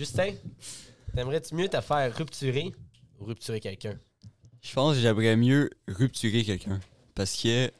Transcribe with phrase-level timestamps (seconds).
[0.00, 0.32] Justin,
[1.14, 2.72] t'aimerais-tu mieux te faire rupturer
[3.18, 3.98] ou rupturer quelqu'un?
[4.62, 6.80] Je pense que j'aimerais mieux rupturer quelqu'un.
[7.14, 7.70] Parce que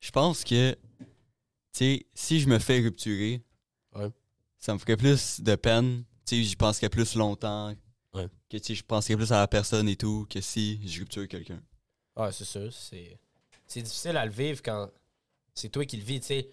[0.00, 1.06] je pense que, tu
[1.72, 3.42] sais, si je me fais rupturer,
[3.94, 4.08] Ouais.
[4.58, 6.02] ça me ferait plus de peine.
[6.24, 7.74] Tu sais, j'y penserais plus longtemps.
[8.14, 8.26] Ouais.
[8.48, 11.60] Que, tu je penserais plus à la personne et tout que si je rupture quelqu'un.
[12.16, 12.72] Ah, c'est sûr.
[12.72, 13.18] C'est,
[13.66, 14.88] c'est difficile à le vivre quand
[15.54, 16.20] c'est toi qui le vis.
[16.20, 16.48] Tu sais,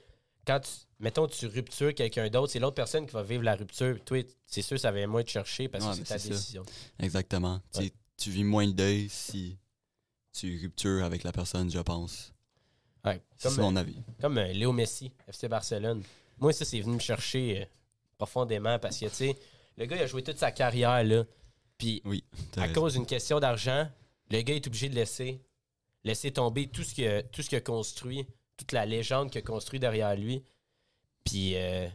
[0.48, 4.04] quand tu, mettons, tu ruptures quelqu'un d'autre, c'est l'autre personne qui va vivre la rupture.
[4.06, 6.30] Toi, c'est sûr, ça va moins te chercher parce Ouais, que c'est ta ça.
[6.30, 6.64] décision.
[7.00, 7.60] Exactement.
[7.74, 7.94] Tu sais, Ouais.
[8.18, 9.58] Tu vis moins le deuil si
[10.34, 12.34] tu ruptures avec la personne, je pense.
[13.06, 13.22] Ouais.
[13.38, 13.96] C'est mon avis.
[14.20, 16.02] comme euh, Léo Messi, FC Barcelone.
[16.40, 17.66] Moi, ça, c'est venu me chercher euh,
[18.18, 19.36] profondément parce que, tu sais,
[19.78, 21.26] le gars, il a joué toute sa carrière, là.
[21.78, 22.24] Puis, Oui.
[22.56, 22.74] à raison.
[22.74, 23.88] cause d'une question d'argent,
[24.32, 25.40] le gars est obligé de laisser,
[26.04, 28.26] laisser tomber tout ce qu'il a, tout ce qu'il a construit,
[28.58, 30.44] toute la légende qu'il a construit derrière lui.
[31.24, 31.94] Puis, euh, tu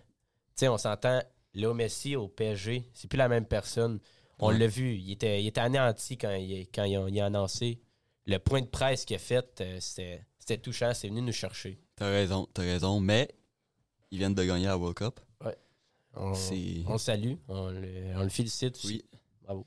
[0.57, 1.21] sais, on s'entend,
[1.55, 3.99] Léo Messi au PSG, c'est plus la même personne.
[4.39, 4.59] On Ouais.
[4.59, 7.81] l'a vu, il était, il était anéanti quand, il, quand il, a, il a annoncé.
[8.27, 11.79] Le point de presse qu'il a fait, euh, c'était, c'était touchant, c'est venu nous chercher.
[11.97, 13.01] T'as raison, t'as raison.
[13.01, 13.29] Mais
[14.11, 15.21] ils viennent de gagner la World Cup.
[16.15, 16.83] On, C'est.
[16.87, 18.87] on salue, on le, on le félicite aussi.
[18.87, 19.05] Oui.
[19.45, 19.67] Bravo.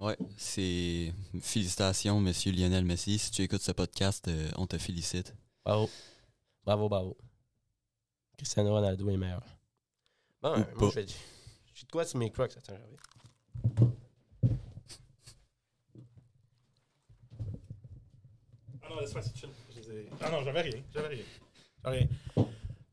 [0.00, 1.12] Ouais, c'est.
[1.40, 3.18] Félicitations, monsieur Lionel Messi.
[3.18, 5.34] Si tu écoutes ce podcast, euh, on te félicite.
[5.66, 5.90] Bravo.
[6.64, 7.16] Bravo, bravo.
[8.38, 9.42] Cristiano Ronaldo est meilleur.
[10.40, 11.00] Bon, Ou moi, pas.
[11.00, 11.12] je.
[11.74, 12.98] J'ai de quoi sur mes crocs, attends, j'arrive.
[18.82, 19.48] Ah non, laisse-moi, c'est chill.
[19.74, 20.82] Je les ai- Ah non, j'avais rien.
[20.94, 21.24] J'avais rien.
[21.84, 22.08] J'avais rien.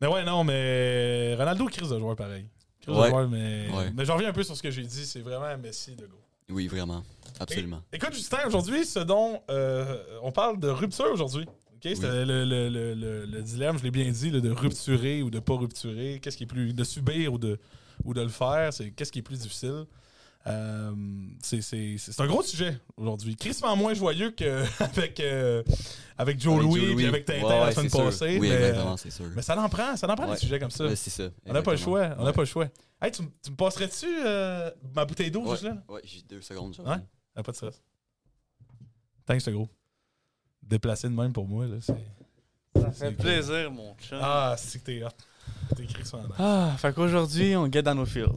[0.01, 2.45] Mais ouais, non, mais Ronaldo, crise de joueur pareil.
[2.81, 3.09] Crise de Ouais.
[3.09, 3.69] joueur, mais.
[3.71, 3.91] Ouais.
[3.93, 5.05] Mais j'en reviens un peu sur ce que j'ai dit.
[5.05, 6.17] C'est vraiment Messi de go.
[6.49, 7.03] Oui, vraiment.
[7.39, 7.81] Absolument.
[7.91, 11.47] Écoute, Justin, aujourd'hui, ce dont euh, on parle de rupture aujourd'hui.
[11.83, 15.29] C'était le, le- le- le- le dilemme, je l'ai bien dit, là, de rupturer ou
[15.29, 16.19] de pas rupturer.
[16.21, 16.73] Qu'est-ce qui est plus.
[16.73, 17.59] de subir ou de,
[18.03, 18.71] ou de le faire.
[18.73, 19.85] C'est qu'est-ce qui est plus difficile.
[20.45, 20.91] Euh,
[21.41, 23.35] c'est- c'est c'est un gros sujet aujourd'hui.
[23.37, 25.63] Crissement moins joyeux qu'avec euh,
[26.17, 28.37] avec Joe Avec Louis et avec Tintin Ouais, la semaine passée.
[28.39, 29.25] Oui, mais, exactement, c'est sûr.
[29.35, 30.33] mais ça en prend, ça en prend Ouais.
[30.33, 30.83] des sujets comme ça.
[31.45, 32.33] On n'a pas le choix, on n'a Ouais.
[32.33, 32.67] pas le choix.
[33.01, 35.77] Hey, tu, me passerais-tu euh, ma bouteille d'eau juste là?
[35.87, 36.75] Ouais, j'ai deux secondes.
[36.85, 36.95] Ouais.
[37.35, 37.81] Ah, pas de stress.
[39.25, 39.69] Thanks, c'est gros.
[40.67, 41.95] Déplacé de même pour moi, là, c'est...
[42.81, 44.19] Ça fait plaisir, mon chum.
[44.21, 45.09] Ah, c'est que t'es hot.
[45.75, 46.21] T'es écrit l'air.
[46.39, 48.27] Ah, fait qu'aujourd'hui, on get dans nos feels.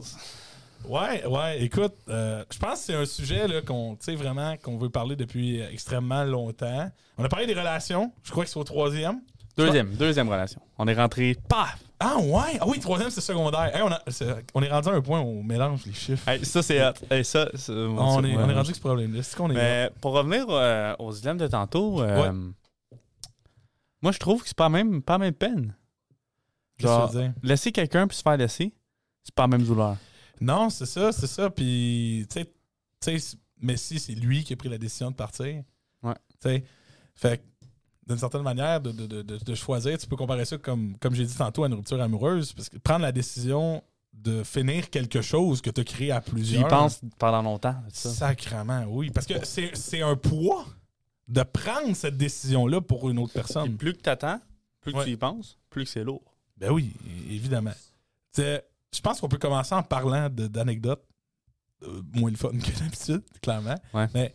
[0.85, 4.55] Ouais, ouais, écoute, euh, je pense que c'est un sujet là, qu'on, tu sais, vraiment,
[4.57, 6.89] qu'on veut parler depuis extrêmement longtemps.
[7.17, 9.19] On a parlé des relations, je crois que c'est au troisième.
[9.57, 10.61] Deuxième, deuxième relation.
[10.77, 11.83] On est rentré, paf!
[11.99, 12.57] Ah ouais!
[12.61, 13.75] Ah oui, troisième, c'est secondaire.
[13.75, 16.27] Hey, on, a- c'est- on est rendu à un point où on mélange les chiffres.
[16.29, 16.77] Hey, ça, c'est.
[17.09, 18.43] Hey, ça, on, est, ouais, on est ouais.
[18.43, 19.23] rendu avec ce problème-là.
[19.23, 19.55] C'est qu'on est...
[19.55, 22.31] Mais pour revenir euh, aux dilemmes de tantôt, euh,
[24.01, 25.75] moi, je trouve que c'est pas la même, pas même peine.
[26.77, 26.85] Que
[27.41, 28.71] laisser quelqu'un puis se faire laisser,
[29.23, 29.97] c'est pas la même douleur.
[30.39, 31.49] Non, c'est ça, c'est ça.
[31.49, 32.45] Puis, tu
[33.01, 35.63] sais- Messi, c'est lui qui a pris la décision de partir.
[36.03, 36.13] Ouais.
[36.39, 36.63] Tu sais,
[37.15, 37.43] fait que,
[38.07, 41.25] d'une certaine manière, de, de- de- de choisir, tu peux comparer ça, comme, comme j'ai
[41.25, 42.53] dit tantôt, à une rupture amoureuse.
[42.53, 46.29] Parce que prendre la décision de finir quelque chose que tu as créé à Tu
[46.29, 46.67] y plusieurs.
[46.67, 47.75] penses pendant longtemps.
[47.89, 48.13] c'est ça?
[48.29, 49.11] Sacrement, oui.
[49.11, 50.65] Parce que c'est c'est un poids
[51.27, 53.75] de prendre cette décision-là pour une autre personne.
[53.77, 54.39] plus que t'attends,
[54.81, 55.05] plus que Ouais.
[55.05, 56.23] tu y penses, plus que c'est lourd.
[56.57, 56.93] Ben oui,
[57.29, 57.73] évidemment.
[58.33, 58.63] Tu sais,
[58.95, 61.03] Je pense qu'on peut commencer en parlant d'anecdotes
[61.83, 63.75] euh, moins le fun que d'habitude, clairement.
[63.93, 64.07] Ouais.
[64.13, 64.33] Mais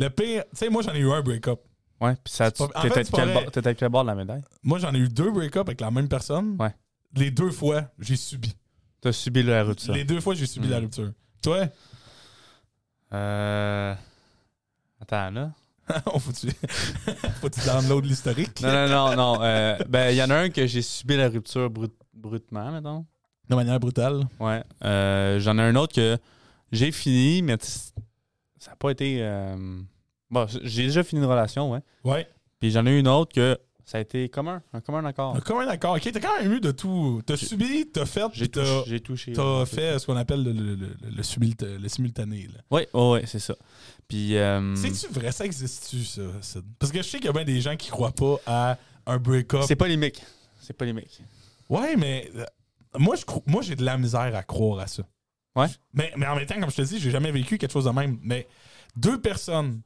[0.00, 1.60] le pire, tu sais, moi j'en ai eu un break-up.
[2.00, 4.08] Ouais, puis ça, tu- pas- en t'étais fait, quel bord- t'étais de quel bord de
[4.08, 4.42] la médaille?
[4.62, 6.56] Moi j'en ai eu deux break-up avec la même personne.
[6.60, 6.74] Ouais.
[7.14, 8.54] Les deux fois, j'ai subi.
[9.00, 9.94] T'as subi la rupture.
[9.94, 11.12] Les deux fois, j'ai subi la rupture.
[11.42, 11.68] Toi,
[13.12, 13.94] Euh...
[15.00, 15.50] Attends, là.
[16.12, 16.48] on faut-tu
[17.40, 18.60] faut-tu download l'historique?
[18.60, 19.42] Non, non, non, non.
[19.42, 23.06] euh, ben, il y en a un que j'ai subi la rupture brut- brutement, mettons.
[23.48, 24.24] De manière brutale.
[24.38, 24.62] Ouais.
[24.84, 26.18] Euh, J'en ai un autre que
[26.70, 29.20] j'ai fini, mais ça n'a pas été.
[29.22, 29.80] euh,
[30.30, 31.80] Bon, j'ai déjà fini une relation, ouais.
[32.04, 32.28] Ouais.
[32.60, 35.34] Puis j'en ai eu une autre que ça a été commun, un commun accord.
[35.34, 35.96] Un accord.
[35.96, 37.22] Ok, t'as quand même eu de tout.
[37.24, 38.90] T'as subi, t'as fait, J'ai t'as touché.
[38.90, 39.32] J'ai touché.
[39.32, 39.66] t'as ouais.
[39.66, 42.48] fait ce qu'on appelle le, le, le- le simulta- le simultané.
[42.52, 42.60] Là.
[42.70, 43.54] Oui, ouais, ouais, c'est ça.
[44.06, 44.36] Puis.
[44.36, 45.32] euh, C'est-tu vrai?
[45.32, 46.64] Ça existe-tu, ça, Sid?
[46.78, 48.76] Parce que je sais qu'il y a bien des gens qui croient pas à
[49.06, 49.62] un break-up.
[49.66, 50.22] C'est polémique.
[50.60, 51.22] C'est polémique.
[51.70, 52.44] Ouais, mais euh,
[52.98, 55.02] moi, je cro- moi j'ai de la misère à croire à ça.
[55.56, 55.68] Ouais.
[55.94, 57.90] Mais, mais en même temps, comme je te dis, j'ai jamais vécu quelque chose de
[57.90, 58.18] même.
[58.22, 58.46] Mais
[58.96, 59.80] deux personnes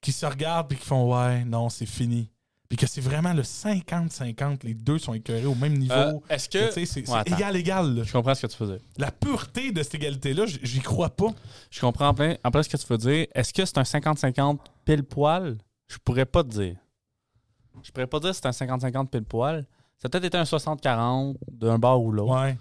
[0.00, 2.30] qui se regardent et qui font Ouais, non, c'est fini.
[2.68, 5.94] Puis que c'est vraiment le 50-50, les deux sont écœurés au même niveau.
[5.94, 6.84] Euh, Est-ce Tu sais, que.
[6.86, 7.34] c'est Ouais, attends.
[7.36, 7.94] égal-égal.
[7.94, 8.02] là.
[8.02, 8.84] Je comprends ce que tu veux dire.
[8.98, 11.28] La pureté de cette égalité-là, j'y crois pas.
[11.70, 13.26] Je comprends en plein, en plein ce que tu veux dire.
[13.34, 15.56] Est-ce que c'est un 50-50 pile poil?
[15.86, 16.76] Je pourrais pas te dire.
[17.82, 19.64] Je pourrais pas dire si c'est un 50-50 pile poil.
[19.96, 22.34] Ça a peut-être été un 60-40 d'un bord ou l'autre.
[22.38, 22.56] Ouais.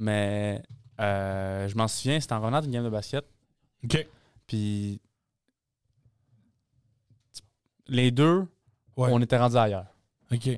[0.00, 0.60] Mais
[1.00, 3.24] euh, je m'en souviens, c'était en revenant d'une game de basket.
[3.84, 4.06] OK.
[4.48, 5.00] Puis
[7.88, 8.46] les deux,
[8.96, 9.08] Ouais.
[9.12, 9.86] on était rendus ailleurs.
[10.32, 10.48] OK.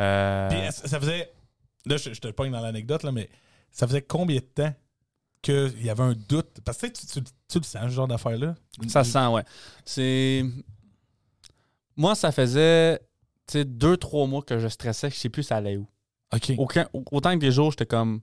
[0.00, 1.32] Euh, Puis est-ce- ça faisait.
[1.86, 3.28] Là, je, je te pogne dans l'anecdote, là, mais
[3.70, 4.74] ça faisait combien de temps
[5.40, 6.60] qu'il y avait un doute?
[6.64, 8.54] Parce que tu, sais, tu, tu, tu le sens, ce genre d'affaire-là?
[8.88, 9.44] ça se sent, ouais.
[9.84, 10.44] C'est.
[11.96, 12.98] Moi, ça faisait
[13.46, 15.86] tu sais, deux, trois mois que je stressais, que je sais plus ça allait où.
[16.34, 16.54] OK.
[16.58, 18.20] Aucun, autant que des jours, j'étais comme.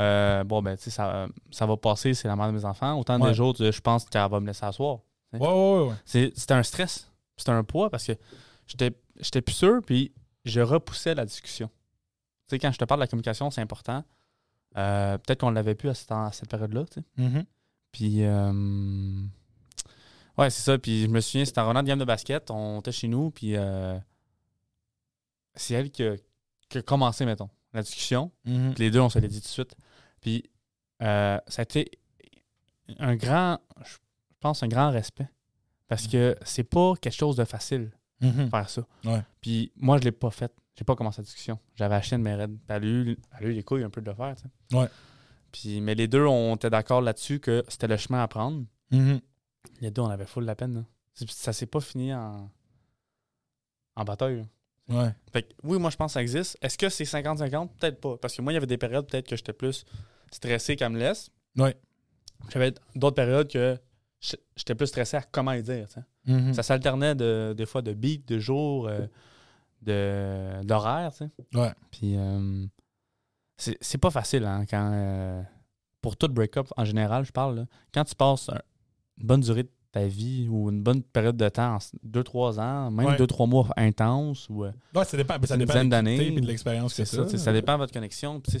[0.00, 2.98] euh, bon, ben, tu sais, ça, ça va passer, c'est la mère de mes enfants.
[2.98, 3.28] Autant Ouais.
[3.28, 5.00] des jours, tu sais, je pense qu'elle va me laisser asseoir.
[5.32, 5.94] Ouais, ouais, ouais.
[6.34, 7.10] C'était un stress.
[7.36, 8.12] C'était un poids parce que
[8.66, 10.12] j'étais plus sûr, puis
[10.44, 11.68] je repoussais la discussion.
[12.48, 14.04] Tu sais, quand je te parle de la communication, c'est important.
[14.76, 15.94] Euh, Peut-être qu'on l'avait plus à
[16.32, 17.22] cette, période-là, tu sais.
[17.22, 17.44] Mhm.
[17.92, 19.22] Puis, euh,
[20.38, 20.78] ouais, c'est ça.
[20.78, 22.50] Puis, je me souviens, c'était en revenant de game de basket.
[22.50, 23.98] On était chez nous, puis euh,
[25.54, 26.16] c'est elle qui a,
[26.68, 28.30] qui a commencé, mettons, la discussion.
[28.44, 28.74] Mhm.
[28.74, 29.76] Puis les deux, on se l'est dit tout de suite.
[30.20, 30.50] Puis,
[31.00, 31.90] ça a été
[32.98, 33.96] un grand, je
[34.40, 35.28] pense, un grand respect.
[35.88, 37.90] Parce que c'est pas quelque chose de facile
[38.20, 38.82] de faire ça.
[39.04, 39.22] Ouais.
[39.40, 40.52] Puis moi, je l'ai pas fait.
[40.76, 41.58] J'ai pas commencé la discussion.
[41.74, 42.22] J'avais acheté une.
[42.24, 42.32] Puis
[42.68, 44.76] elle a, eu, elle a eu les couilles un peu de le faire, tu sais.
[44.76, 44.88] Ouais.
[45.52, 48.64] Puis, mais les deux, on était d'accord là-dessus que c'était le chemin à prendre.
[48.92, 49.20] Mhm.
[49.80, 50.74] Les deux, on avait full la peine.
[50.74, 50.84] là.
[51.14, 52.50] C'est- Ça s'est pas fini en,
[53.96, 54.36] en bataille.
[54.38, 54.44] là.
[55.04, 55.14] Ouais.
[55.32, 56.56] Fait que, oui, moi, je pense que ça existe.
[56.62, 57.68] Est-ce que c'est 50-50?
[57.78, 58.16] Peut-être pas.
[58.16, 59.84] Parce que moi, il y avait des périodes peut-être que j'étais plus
[60.30, 61.30] stressé qu'elle me laisse.
[61.56, 61.76] Ouais.
[62.52, 63.78] J'avais d'autres périodes que
[64.20, 65.86] j'étais plus stressé à comment dire.
[66.26, 66.52] Mhm.
[66.54, 69.06] Ça s'alternait de, des fois de beat, de jour, euh,
[69.82, 71.10] de, d'horaire.
[71.54, 71.72] Ouais.
[71.90, 72.66] Puis euh,
[73.56, 74.90] c'est, pas facile hein, quand.
[74.92, 75.42] euh,
[76.02, 77.56] pour tout break-up en général, je parle.
[77.56, 78.60] là, quand tu passes un-
[79.18, 81.76] une bonne durée de ta vie ou une bonne période de temps,
[82.06, 83.16] 2-3 ans, même Ouais.
[83.16, 85.34] 2-trois mois intenses, ou euh, Ouais, ça dépend.
[85.44, 86.30] Ça Une dépend dizaine de d'années.
[86.40, 87.38] de l'expérience que ça, ça.
[87.38, 88.40] ça dépend de votre connexion.
[88.40, 88.58] Puis,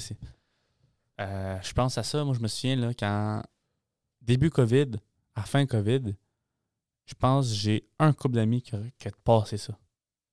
[1.18, 2.24] je pense à ça.
[2.24, 3.42] Moi, je me souviens, là, quand
[4.22, 4.92] début COVID,
[5.34, 6.14] à fin COVID,
[7.06, 9.76] je pense que j'ai un couple d'amis qui a, qui a passé ça.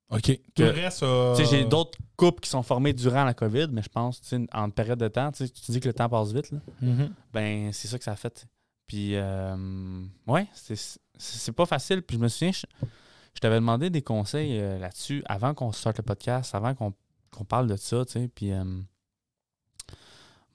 [0.09, 0.21] OK.
[0.21, 3.33] Tout Que- le reste, euh, Tu sais, j'ai d'autres couples qui sont formés durant la
[3.33, 6.07] COVID, mais je pense, tu sais, en période de temps, tu dis que le temps
[6.07, 6.59] passe vite, là.
[6.81, 7.13] Mhm.
[7.33, 8.29] ben c'est ça que ça a fait.
[8.31, 8.47] tu sais.
[8.87, 12.01] Puis, euh, ouais, c'est- c'est c'est pas facile.
[12.03, 12.65] Puis je me souviens, je,
[13.33, 16.93] je t'avais demandé des conseils euh, là-dessus avant qu'on sorte le podcast, avant qu'on
[17.31, 18.27] qu'on parle de ça, tu sais.
[18.29, 18.63] Puis, euh,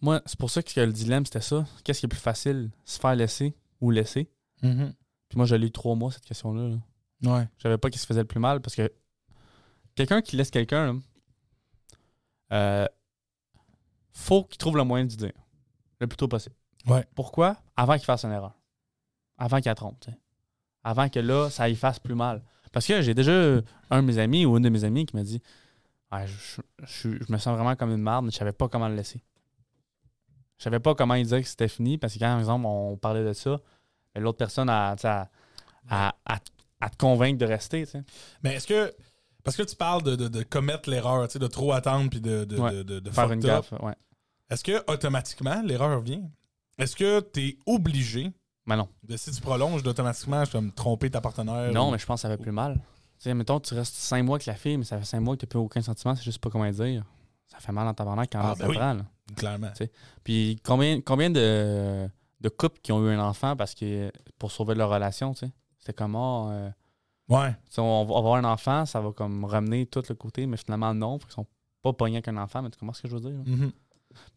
[0.00, 1.64] moi, c'est pour ça que le dilemme, c'était ça.
[1.84, 4.30] Qu'est-ce qui est plus facile, se faire laisser ou laisser?
[4.62, 4.94] Mhm.
[5.28, 6.68] Puis moi, j'ai lu trois mois, cette question-là.
[6.68, 6.76] là.
[7.34, 7.48] Ouais.
[7.58, 8.90] Je savais pas qui se faisait le plus mal parce que
[9.94, 11.00] quelqu'un qui laisse quelqu'un,
[12.52, 12.86] euh,
[14.12, 15.32] faut qu'il trouve le moyen de dire
[16.00, 16.54] le plus tôt possible.
[16.86, 17.06] Ouais.
[17.14, 17.56] Pourquoi?
[17.76, 18.58] Avant qu'il fasse une erreur.
[19.38, 20.04] Avant qu'il la trompe.
[20.84, 22.42] Avant que là, ça y fasse plus mal.
[22.72, 25.22] Parce que j'ai déjà un de mes amis ou une de mes amies qui m'a
[25.22, 25.40] dit
[26.10, 28.68] Ah, je, je- je- je me sens vraiment comme une marde, mais je savais pas
[28.68, 29.22] comment le laisser.
[30.58, 32.96] Je savais pas comment il disait que c'était fini parce que quand, par exemple, on
[32.96, 33.60] parlait de ça,
[34.20, 34.68] l'autre personne
[34.98, 35.28] tu a-
[35.90, 36.14] a-
[36.80, 37.98] à te convaincre de rester, tu.
[38.42, 38.92] Mais est-ce que.
[39.44, 42.44] Parce que tu parles de, de, de commettre l'erreur, tu de trop attendre puis de,
[42.44, 42.84] de, Ouais.
[42.84, 43.94] de, Faire une gaffe, ouais.
[44.50, 46.22] Est-ce que automatiquement l'erreur vient?
[46.78, 48.32] Est-ce que tu es obligé
[48.66, 48.88] Mais non.
[49.02, 51.72] de si tu prolonges d'automatiquement je vais me tromper ta partenaire?
[51.72, 52.74] Non, ou- mais je pense que ça fait plus mal.
[52.74, 52.80] Tu
[53.28, 55.40] sais, mettons, tu restes cinq mois avec la fille, mais ça fait cinq mois que
[55.40, 57.04] tu n'as plus aucun sentiment, c'est juste pas comment dire.
[57.48, 58.76] Ça fait mal en tabarnak quand Ah, ça ben oui.
[58.76, 58.96] prend.
[59.36, 59.70] Clairement.
[60.24, 62.08] Puis combien, combien de,
[62.42, 65.52] de couples qui ont eu un enfant parce que pour sauver leur relation, tu sais?
[65.78, 66.70] C'était comme, ah, euh,
[67.28, 67.56] Ouais.
[67.78, 70.56] on, va on va avoir un enfant, ça va comme ramener tout le côté, mais
[70.56, 71.18] finalement, non.
[71.26, 71.46] Ils sont
[71.80, 73.42] pas pognés avec un enfant, mais tu comprends ce que je veux dire?
[73.46, 73.72] Mhm.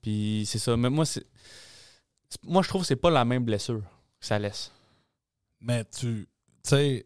[0.02, 0.78] Puis c'est ça.
[0.78, 1.26] Mais moi, c'est.
[2.30, 3.82] c'est- Moi, je trouve que c'est pas la même blessure
[4.20, 4.72] que ça laisse.
[5.60, 6.28] Mais tu.
[6.64, 7.06] Tu sais.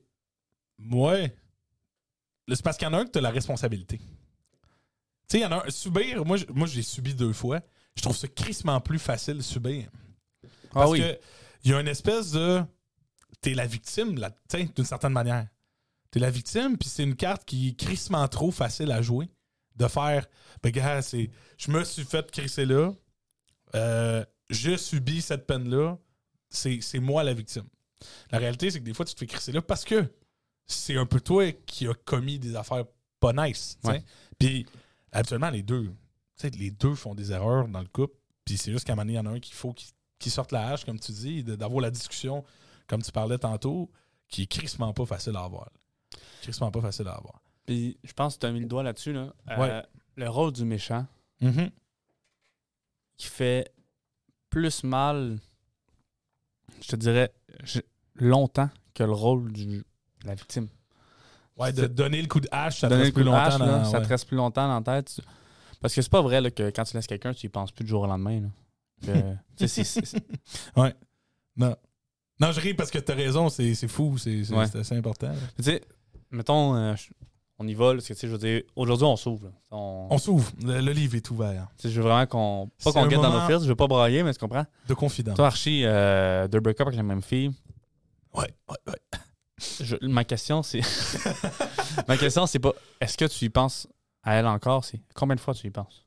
[0.78, 1.16] Moi.
[2.52, 3.98] C'est parce qu'il y en a un que tu as la responsabilité.
[3.98, 4.06] Tu
[5.30, 5.70] sais, il y en a un.
[5.70, 7.62] Subir, moi, moi j'ai subi deux fois.
[7.96, 9.90] Je trouve ça crissement plus facile de subir.
[10.74, 11.20] Parce que
[11.64, 12.64] il y a une espèce de.
[13.42, 15.48] T'es la victime, là, d'une certaine manière.
[16.12, 19.30] T'es la victime, puis c'est une carte qui est crissement trop facile à jouer.
[19.76, 20.28] De faire,
[20.62, 21.30] ben gars, c'est.
[21.58, 22.92] Je me suis fait crisser là.
[23.76, 25.98] Euh, je subis cette peine-là.
[26.50, 27.68] C'est c'est moi la victime.
[28.32, 30.12] La réalité, c'est que des fois, tu te fais crisser là parce que
[30.66, 32.86] c'est un peu toi qui a commis des affaires
[33.20, 33.78] pas nice.
[34.38, 34.66] Puis,
[35.12, 35.94] habituellement, les deux,
[36.44, 38.16] les deux font des erreurs dans le couple.
[38.46, 39.92] Puis c'est juste qu'à un moment donné, il y en a un qu'il faut qu'il
[40.20, 42.44] qu'il sorte la hache, comme tu dis, d'avoir la discussion,
[42.88, 43.90] comme tu parlais tantôt,
[44.28, 45.70] qui est crissement pas facile à avoir.
[46.42, 47.42] Crissement pas facile à avoir.
[47.66, 49.14] Puis je pense que tu as mis le doigt là-dessus.
[49.14, 49.34] Là.
[49.50, 49.84] Euh, Ouais.
[50.16, 51.06] Le rôle du méchant
[51.42, 51.72] Mm-hmm.
[53.18, 53.72] qui fait
[54.50, 55.40] plus mal,
[56.82, 57.32] je te dirais,
[58.16, 59.84] longtemps que le rôle du, de
[60.26, 60.68] la victime.
[61.56, 63.38] Ouais, de donner le coup de hache, ça te reste plus longtemps.
[63.38, 65.22] hache, là, dans- ça te reste plus longtemps dans la tête.
[65.82, 67.84] Parce que c'est pas vrai là, que quand tu laisses quelqu'un, tu y penses plus
[67.86, 68.42] du jour au lendemain.
[68.42, 68.48] là.
[69.58, 70.24] C'est- c'est-
[71.56, 71.76] Non.
[72.40, 74.76] Non, je ris parce que t'as raison, c'est fou, c'est Ouais.
[74.78, 75.32] assez important.
[75.58, 75.82] tu sais,
[76.32, 76.96] mettons, euh,
[77.58, 79.52] on y va, parce que, tu sais, je veux dire, aujourd'hui, on s'ouvre.
[79.72, 81.68] On, On s'ouvre, le, le livre est ouvert.
[81.78, 82.72] tu sais, je veux vraiment qu'on.
[82.82, 84.66] Pas qu'on guette dans nos fils, je veux pas brailler, mais tu comprends?
[84.88, 85.36] De confidence.
[85.36, 87.52] Toi, Archie, euh, deux break-up avec la même fille.
[88.34, 89.20] Ouais, ouais, ouais.
[89.82, 90.80] Je- ma question, c'est.
[92.08, 93.88] ma question, c'est pas est-ce que tu y penses
[94.24, 94.86] à elle encore?
[94.86, 96.06] C'est combien de fois tu y penses?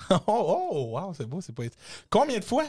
[0.10, 1.62] oh, oh, wow, c'est beau, c'est pas.
[2.10, 2.64] Combien de fois?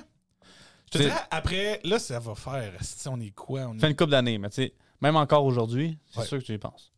[0.85, 2.73] Je te dirais, après, là, ça va faire.
[2.81, 3.61] Si on est quoi?
[3.67, 6.25] On est- Fait une couple d'années, mais tu sais, même encore aujourd'hui, c'est Ouais.
[6.25, 6.93] sûr que tu y penses.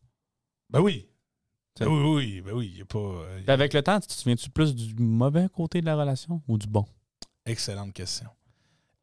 [0.70, 1.08] Ben oui.
[1.80, 2.98] Ben oui, oui, ben oui, il a pas.
[2.98, 6.58] euh, avec le temps, tu te souviens-tu plus du mauvais côté de la relation ou
[6.58, 6.84] du bon?
[7.46, 8.28] Excellente question.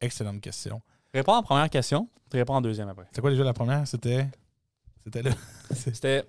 [0.00, 0.82] Excellente question.
[1.14, 3.06] Réponds en première question, tu réponds en deuxième après.
[3.12, 3.86] C'est quoi déjà la première?
[3.88, 4.28] C'était.
[5.04, 5.30] C'était là.
[5.74, 6.22] C'était.
[6.24, 6.28] Tu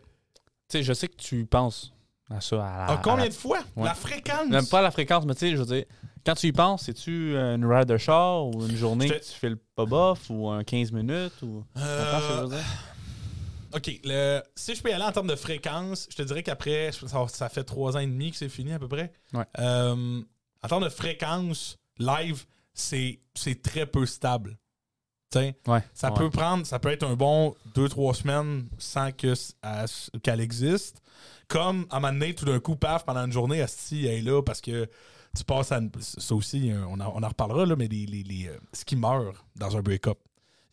[0.69, 1.93] sais, je sais que tu penses
[2.29, 2.55] à ça.
[2.65, 3.59] À la, Ah, combien à la- de fois?
[3.75, 3.85] Ouais.
[3.85, 4.47] La fréquence?
[4.49, 5.85] Même pas la fréquence, mais tu sais, je veux dire,
[6.25, 9.31] quand tu y penses, c'est-tu euh, une ride de char ou une journée que tu
[9.31, 11.63] fais le pas bof ou un 15 minutes ou.
[11.77, 12.65] Euh, Comprends ce que je veux dire?
[13.75, 13.99] OK.
[14.05, 17.27] le- si je peux y aller en termes de fréquence, je te dirais qu'après, ça,
[17.27, 19.11] ça fait trois ans et demi que c'est fini à peu près.
[19.33, 19.43] Ouais.
[19.59, 20.21] Euh,
[20.63, 24.57] en termes de fréquence, live, c'est c'est très peu stable.
[25.35, 25.83] Ouais.
[25.93, 26.17] ça ouais.
[26.17, 29.33] peut prendre, ça peut être un bon deux, trois semaines sans que
[30.19, 31.01] qu'elle existe.
[31.47, 34.21] Comme à un moment donné, tout d'un coup, paf, pendant une journée, Asti, elle est
[34.21, 34.89] là parce que
[35.35, 35.77] tu passes à.
[35.77, 38.57] une- Ça aussi, euh, on en, on en reparlera, là, mais les, les- les, euh,
[38.73, 40.17] ce qui meurt dans un break-up,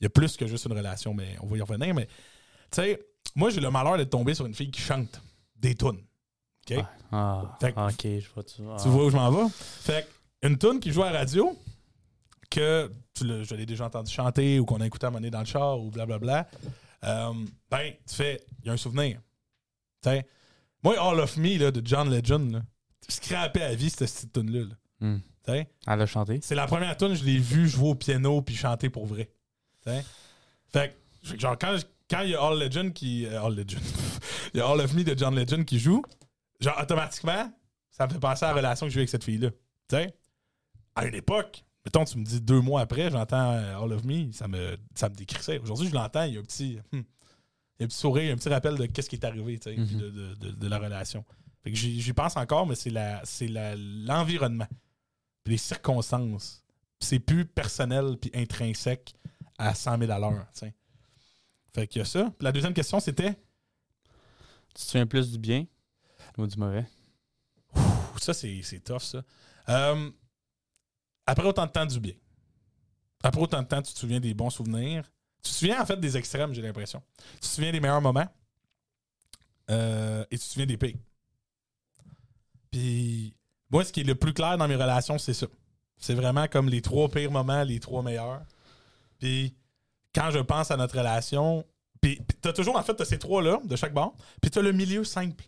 [0.01, 1.95] il y a plus que juste une relation, mais on va y revenir.
[1.95, 3.01] Mais tu sais,
[3.37, 5.21] moi, j'ai le malheur d'être tombé sur une fille qui chante
[5.57, 6.03] des tunes.
[6.71, 6.79] OK?
[7.13, 8.57] Ah, Fait que- ok, je vois tu.
[8.83, 9.49] Tu vois où je m'en vais?
[9.51, 10.09] Fait
[10.43, 11.57] une tune qui joue à la radio,
[12.55, 15.45] que tu je l'ai déjà entendu chanter ou qu'on a écouté à donné dans le
[15.45, 16.49] char ou blablabla,
[17.05, 17.33] euh,
[17.71, 19.21] ben, tu fais, il y a un souvenir.
[20.83, 22.63] Moi, All of Me là, de John Legend, là,
[23.09, 24.61] scrappé à vie cette petite tune-là.
[24.61, 24.75] là.
[25.01, 25.21] Hmm.
[25.47, 26.41] Elle a chanté.
[26.43, 29.31] C'est la première tune je l'ai vu jouer au piano puis chanter pour vrai.
[29.85, 31.77] Fait que, genre, quand,
[32.09, 33.27] quand il y a All Legend qui.
[33.27, 33.83] euh, All Legend.
[34.55, 36.03] il y a All of Me de John Legend qui joue,
[36.61, 37.53] genre, automatiquement,
[37.91, 39.51] ça me fait penser à la relation que j'ai eu avec cette fille-là.
[39.51, 40.15] Tu sais?
[40.95, 44.33] À une époque, mettons, tu me dis deux mois après, j'entends euh, All of Me,
[44.33, 45.59] ça me, ça me décrissait.
[45.59, 46.79] Aujourd'hui, je l'entends, il y a un petit.
[46.93, 46.97] hmm,
[47.77, 49.71] il y a un petit sourire, un petit rappel de qu'est-ce qui est arrivé, tu
[49.71, 49.99] sais, Mhm.
[49.99, 51.25] de, de- de- de la relation.
[51.63, 54.69] Fait que j'y pense encore, mais c'est la, c'est la- l'environnement,
[55.47, 56.63] les circonstances.
[57.01, 59.15] C'est plus personnel puis intrinsèque
[59.59, 60.75] à 100 000 à l'heure, tu sais.
[61.75, 62.25] Fait qu'il y a ça.
[62.39, 63.35] Puis la deuxième question, c'était?
[64.69, 65.67] Tu te souviens plus du bien
[66.39, 66.87] ou du mauvais?
[67.77, 69.23] Ouh, ça, c'est c'est tough, ça.
[69.69, 70.11] Euh,
[71.27, 72.15] après autant de temps, du bien.
[73.23, 75.11] Après autant de temps, tu te souviens des bons souvenirs.
[75.43, 77.03] Tu te souviens, en fait, des extrêmes, j'ai l'impression.
[77.35, 78.29] Tu te souviens des meilleurs moments.
[79.71, 80.97] euh, et tu te souviens des pires.
[82.71, 83.35] Puis,
[83.71, 85.47] moi, ce qui est le plus clair dans mes relations, c'est ça.
[85.97, 88.43] C'est vraiment comme les trois pires moments, les trois meilleurs.
[89.19, 89.55] Puis,
[90.15, 91.65] quand je pense à notre relation,
[92.01, 95.05] puis, puis t'as toujours, en fait, ces trois-là, de chaque bord, puis t'as le milieu
[95.05, 95.45] simple.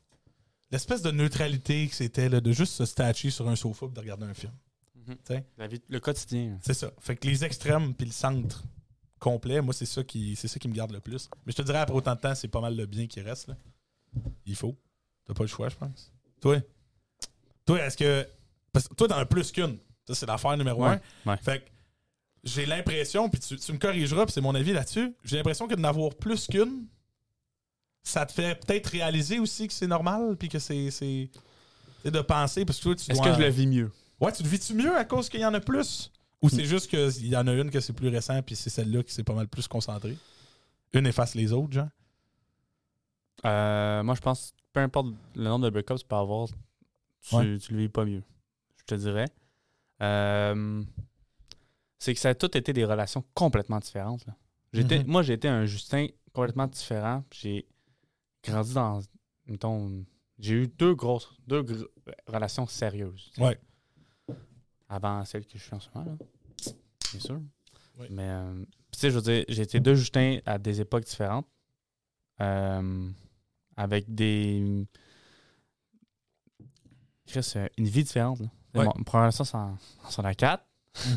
[0.70, 4.24] L'espèce de neutralité que c'était, de juste se statcher sur un sofa et de regarder
[4.24, 4.52] un film.
[5.58, 6.58] La vie, le quotidien.
[6.62, 6.90] C'est ça.
[7.00, 8.64] Fait que les extrêmes puis le centre
[9.18, 11.28] complet, moi, c'est ça qui c'est ça qui me garde le plus.
[11.46, 13.48] Mais je te dirais, après autant de temps, c'est pas mal le bien qui reste.
[13.48, 13.56] Là.
[14.44, 14.76] Il faut.
[15.26, 16.12] T'as pas le choix, je pense.
[16.40, 16.58] Toi?
[17.64, 18.26] Toi, est-ce que.
[18.72, 19.78] Parce que toi, t'en as plus qu'une.
[20.06, 21.30] Ça, c'est l'affaire numéro Ouais, un.
[21.30, 21.36] ouais.
[21.38, 21.70] Fait que
[22.44, 25.74] j'ai l'impression, puis tu, tu me corrigeras, puis c'est mon avis là-dessus, j'ai l'impression que
[25.74, 26.86] d'en avoir plus qu'une,
[28.04, 30.90] ça te fait peut-être réaliser aussi que c'est normal, puis que c'est.
[30.90, 31.30] C'est
[32.04, 33.90] c'est de penser, parce que toi, tu Est-ce dois- que je le vis mieux?
[34.20, 36.10] Ouais, tu le vis-tu mieux à cause qu'il y en a plus?
[36.42, 39.02] Ou c'est juste qu'il y en a une que c'est plus récent, puis c'est celle-là
[39.02, 40.16] qui s'est pas mal plus concentrée?
[40.92, 41.88] Une efface les autres, genre?
[43.44, 46.48] Euh, moi, je pense que peu importe le nombre de break-ups que tu peux avoir,
[47.22, 47.58] tu, Ouais.
[47.58, 48.22] tu le vis pas mieux.
[48.78, 49.26] Je te dirais.
[50.02, 50.82] Euh,
[51.98, 54.26] c'est que ça a tout été des relations complètement différentes.
[54.26, 54.34] là.
[54.72, 55.02] J'étais.
[55.04, 57.24] Moi, j'ai été un Justin complètement différent.
[57.32, 57.66] J'ai
[58.44, 59.00] grandi dans.
[59.46, 60.04] Mettons,
[60.38, 61.88] j'ai eu deux grosses deux gr-
[62.26, 63.32] relations sérieuses.
[63.38, 63.58] Ouais.
[64.88, 66.72] Avant celle que je suis en ce moment, là.
[67.12, 67.40] Bien sûr.
[68.10, 71.46] Mais, euh, tu sais, je veux dire, j'ai été deux Justins à des époques différentes.
[72.40, 73.08] euh,
[73.76, 74.86] avec des.
[77.26, 78.40] Chris, euh, une vie différente.
[78.40, 78.46] Là.
[78.74, 78.84] Ouais.
[78.84, 80.64] Mon, première relation, c'est en, en secondaire 4.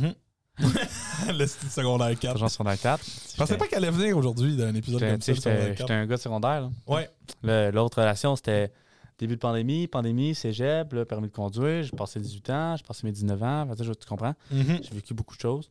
[1.34, 2.38] le style secondaire 4.
[2.38, 3.04] Genre secondaire 4.
[3.32, 5.34] Je pensais pas qu'elle allait venir aujourd'hui d'un épisode J'étais comme ça.
[5.34, 5.78] j'étais- 4.
[5.78, 6.62] j'étais un gars de secondaire.
[6.62, 6.70] là.
[6.88, 7.72] Ouais.
[7.72, 8.72] L'autre relation, c'était
[9.20, 11.84] début de pandémie, pandémie, cégep, là, permis de conduire.
[11.84, 13.68] J'ai passé 18 ans, j'ai passé mes 19 ans.
[13.78, 14.34] Tu comprends?
[14.50, 14.80] Mhm.
[14.82, 15.70] J'ai vécu beaucoup de choses.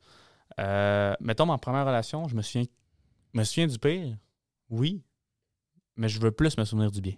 [0.60, 2.64] Euh, mettons, ma première relation, je me souviens,
[3.34, 4.16] me souviens du pire,
[4.70, 5.02] oui,
[5.96, 7.14] mais je veux plus me souvenir du bien.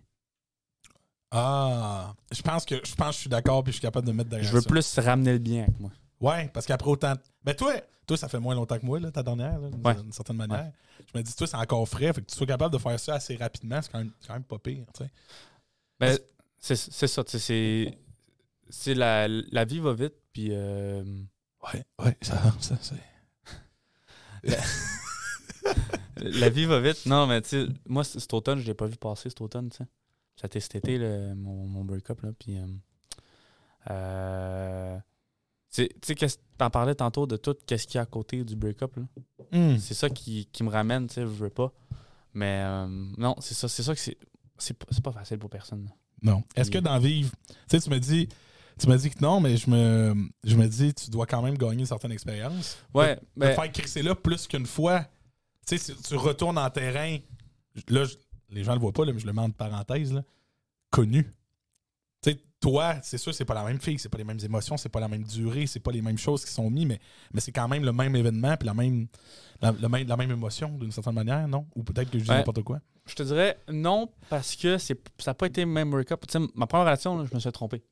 [1.33, 4.13] Ah, je pense que je pense que je suis d'accord puis je suis capable de
[4.13, 4.69] mettre derrière Je veux ça.
[4.69, 5.91] plus ramener le bien avec moi.
[6.21, 7.15] Ouais, parce qu'après autant.
[7.45, 7.73] Ben toi,
[8.07, 9.95] toi, ça fait moins longtemps que moi, là, ta dernière, d'une Ouais.
[10.11, 10.73] certaine manière.
[11.13, 12.13] Je me dis, toi, c'est encore frais.
[12.13, 14.35] Fait que tu sois capable de faire ça assez rapidement, c'est quand même, c'est quand
[14.35, 14.85] même pas pire.
[14.93, 15.11] tu sais.
[16.01, 16.19] Ben,
[16.59, 17.99] c'est ça, tu sais, c'est.
[18.73, 20.49] C'est la, la vie va vite, puis.
[20.51, 21.03] euh,
[21.63, 22.97] Ouais, ouais, ça, ça, c'est.
[26.17, 27.07] la vie va vite.
[27.07, 29.79] Non, mais tu sais, moi, cet automne, je l'ai pas vu passer cet automne, tu
[29.79, 29.85] sais.
[30.37, 32.57] Ça a été cet été, le- mon, mon break-up, là, puis.
[32.59, 32.67] euh,
[33.91, 34.99] euh,
[35.73, 38.97] tu sais- t'en parlais tantôt de tout, qu'est-ce qu'il y a à côté du break-up,
[38.97, 39.03] là.
[39.53, 39.79] Hmm.
[39.79, 41.73] C'est ça qui, qui me ramène, tu sais, je veux pas.
[42.33, 42.87] Mais euh,
[43.19, 44.17] non, c'est ça, c'est ça que c'est.
[44.61, 45.89] C'est pas, facile pour personne.
[46.23, 46.43] Non.
[46.55, 47.31] Est-ce que d'en vivre.
[47.49, 48.29] Tu sais, tu me dis.
[48.79, 51.59] Tu m'as dit que non, mais je me, je me dis, tu dois quand même
[51.59, 52.79] gagner une certaine expérience.
[52.95, 53.55] Ouais, De mais.
[53.55, 55.01] faire crisser là plus qu'une fois.
[55.67, 57.19] Tu sais, si tu retournes en terrain.
[57.89, 58.17] Là, je-
[58.49, 60.13] les gens le voient pas, là, mais je le mets en parenthèse.
[60.15, 60.23] Là,
[60.91, 61.25] connu.
[62.23, 64.77] Tu sais, toi, c'est sûr, c'est pas la même fille, c'est pas les mêmes émotions,
[64.77, 67.01] c'est pas la même durée, c'est pas les mêmes choses qui sont mises, mais,
[67.33, 69.07] mais c'est quand même le même événement puis la même,
[69.63, 71.67] la, le même, la même émotion d'une certaine manière, non?
[71.75, 72.37] Ou peut-être que je dis Ouais.
[72.39, 72.81] n'importe quoi.
[73.11, 76.25] Je te dirais non, parce que c'est ça n'a pas été le même break-up.
[76.27, 77.83] Tu sais, ma première relation, là, je me suis trompé.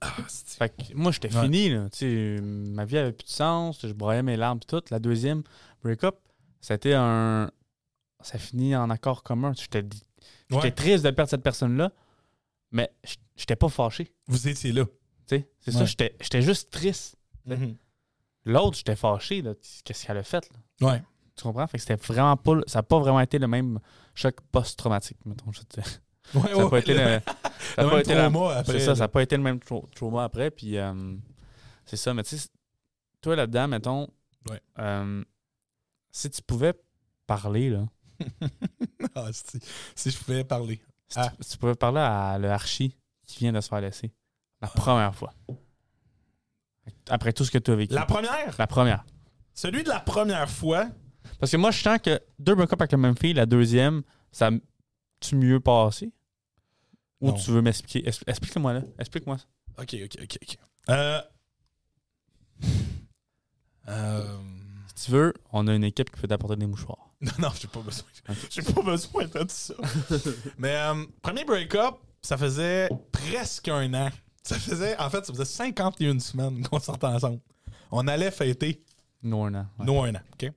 [0.00, 1.42] Ah, Fait que moi, j'étais Ouais.
[1.42, 1.68] fini.
[1.70, 3.80] Là, tu sais, ma vie avait plus de sens.
[3.86, 4.82] Je broyais mes larmes et tout.
[4.90, 5.42] La deuxième
[5.82, 6.16] break-up,
[6.60, 7.50] ça a été un.
[8.22, 9.52] Ça finit en accord commun.
[9.54, 9.84] J'étais
[10.50, 10.70] Ouais.
[10.72, 11.92] triste de perdre cette personne-là,
[12.72, 12.90] mais
[13.36, 14.12] j'étais pas fâché.
[14.26, 14.84] Vous étiez là.
[15.26, 15.86] C'est ça, Ouais.
[15.86, 17.16] j'étais j'étais juste triste.
[17.44, 17.76] Mhm.
[18.46, 19.42] L'autre, j'étais fâché.
[19.84, 20.48] Qu'est-ce qu'elle a fait?
[20.80, 20.88] Là?
[20.92, 21.02] Ouais.
[21.38, 21.66] Tu comprends?
[21.68, 22.52] Fait que c'était vraiment pas.
[22.66, 23.78] Ça n'a pas vraiment été le même
[24.14, 25.50] choc post-traumatique, mettons.
[25.52, 25.86] Je te dis.
[26.34, 27.20] Ouais, Ça n'a ouais, pas été le- le.
[27.76, 29.42] Ça le pas même été la- trauma après, C'est ça, ça n'a pas été le
[29.42, 30.50] même trau- trauma après.
[30.50, 31.14] Puis euh,
[31.86, 32.12] c'est ça.
[32.12, 32.48] Mais tu sais,
[33.22, 34.08] toi là-dedans, mettons,
[34.50, 34.60] Ouais.
[34.78, 35.24] euh,
[36.10, 36.74] si tu pouvais
[37.26, 37.86] parler, là,
[39.14, 39.58] Ah, si,
[39.94, 40.82] si je pouvais parler.
[41.08, 41.30] si, Ah.
[41.30, 42.94] tu, si tu pouvais parler à le Archie
[43.26, 44.12] qui vient de se faire laisser
[44.60, 45.32] la première fois,
[47.08, 47.94] après tout ce que tu as vécu.
[47.94, 49.04] La première, La première.
[49.54, 50.88] celui de la première fois,
[51.38, 54.50] Parce que moi, je sens que deux break-up avec la même fille, la deuxième, ça
[55.20, 56.12] tu mieux passé?
[57.20, 57.34] Ou Non.
[57.34, 58.08] tu veux m'expliquer?
[58.26, 58.82] Explique-moi là.
[58.98, 59.44] Explique-moi ça.
[59.80, 60.56] Ok, ok, ok, ok.
[60.90, 61.20] Euh...
[63.88, 64.38] Euh...
[64.94, 67.04] Si tu veux, on a une équipe qui peut t'apporter des mouchoirs.
[67.20, 68.06] Non, non, j'ai pas besoin.
[68.50, 69.74] J'ai pas besoin de ça.
[70.58, 74.10] Mais euh, premier break-up, ça faisait presque un an.
[74.44, 77.40] Ça faisait, en fait, ça faisait 51 semaines qu'on sortait ensemble.
[77.90, 78.84] On allait fêter
[79.20, 79.66] Non, non.
[79.80, 79.84] ouais.
[79.86, 80.52] nos un an, OK?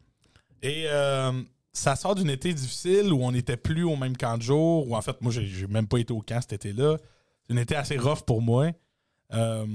[0.61, 1.31] Et euh,
[1.73, 4.95] ça sort d'une été difficile où on n'était plus au même camp de jour, où
[4.95, 6.97] en fait, moi, j'ai même pas été au camp cet été-là.
[7.43, 8.71] C'est une été assez rough pour moi.
[9.33, 9.65] Euh,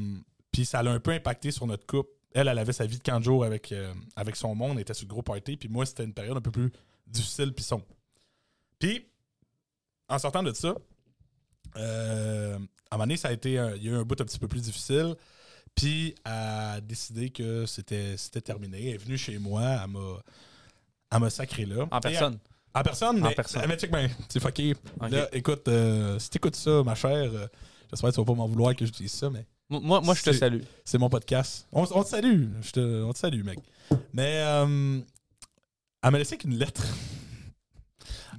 [0.53, 2.11] Puis ça l'a un peu impacté sur notre couple.
[2.35, 4.83] Elle, elle avait sa vie de camp de jour avec, euh, avec son monde, elle
[4.83, 5.57] était sur le gros party.
[5.57, 6.71] Puis moi, c'était une période un peu plus
[7.07, 7.87] difficile puis sombre.
[8.79, 9.07] Puis,
[10.09, 10.75] en sortant de ça,
[11.75, 12.59] à un
[12.93, 14.61] moment donné, ça a été il y a eu un bout un petit peu plus
[14.63, 15.15] difficile.
[15.75, 18.89] Puis, elle a décidé que c'était terminé.
[18.89, 20.23] Elle est venue chez moi, elle m'a
[21.13, 21.87] elle m'a sacré là.
[21.91, 22.39] En Et personne.
[22.45, 23.63] elle- en personne, En mais, personne.
[23.67, 24.75] mais bien, c'est fucké.
[25.01, 25.11] Ok.
[25.11, 27.47] Là, écoute, euh, si t'écoutes ça, ma chère, euh,
[27.91, 30.23] j'espère que tu vas pas m'en vouloir que je dise ça, mais Moi- Moi, je
[30.23, 30.61] te salue.
[30.85, 31.67] c'est mon podcast.
[31.73, 32.49] On, on te salue.
[32.63, 33.59] Je te- on te salue, mec.
[34.13, 35.01] Mais euh,
[36.03, 36.83] elle m'a laissé avec une lettre.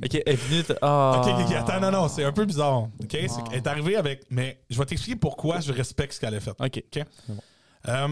[0.04, 0.64] Ok, elle est venue.
[0.64, 1.22] te- Ah.
[1.26, 2.84] Ok, attends, non, non, c'est un peu bizarre.
[3.02, 3.42] Ok, c'est Ah.
[3.42, 4.26] qu'elle est arrivée avec.
[4.30, 6.54] Mais je vais t'expliquer pourquoi je respecte ce qu'elle a fait.
[6.60, 6.84] Ok?
[7.88, 8.08] Euh,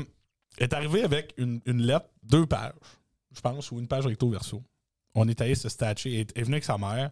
[0.57, 2.73] elle est arrivée avec une, une lettre, deux pages,
[3.35, 4.63] je pense, ou une page recto verso.
[5.13, 6.13] On est allé se statcher.
[6.13, 7.11] Elle est- venue avec sa mère.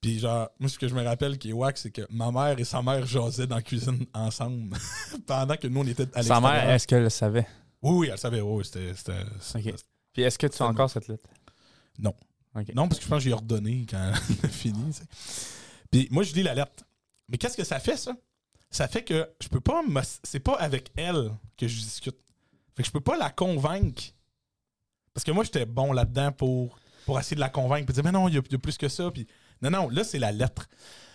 [0.00, 2.58] Puis, genre, moi, ce que je me rappelle qui est wack, c'est que ma mère
[2.58, 4.76] et sa mère jasaient dans la cuisine ensemble
[5.26, 7.46] pendant que nous, on était à Sa mère, est-ce qu'elle le savait?
[7.82, 8.40] Oui, oui, elle savait.
[8.40, 8.92] Oui, c'était.
[10.12, 11.28] Puis est-ce que tu as encore cette lettre?
[11.98, 12.14] Non.
[12.74, 14.14] Non, parce que je pense que j'ai ordonné quand elle
[14.44, 14.92] a fini.
[15.90, 16.84] Puis moi, je lis la lettre.
[17.28, 18.14] Mais qu'est-ce que ça fait, ça?
[18.70, 19.82] Ça fait que je peux pas.
[19.82, 22.16] me- C'est pas avec elle que je discute.
[22.76, 24.02] Fait que je peux pas la convaincre.
[25.14, 27.86] Parce que moi, j'étais bon là-dedans pour, pour essayer de la convaincre.
[27.86, 29.10] Puis dire, mais non, il y, a il y a plus que ça.
[29.10, 29.26] Puis
[29.60, 30.68] non, non, là, c'est la lettre.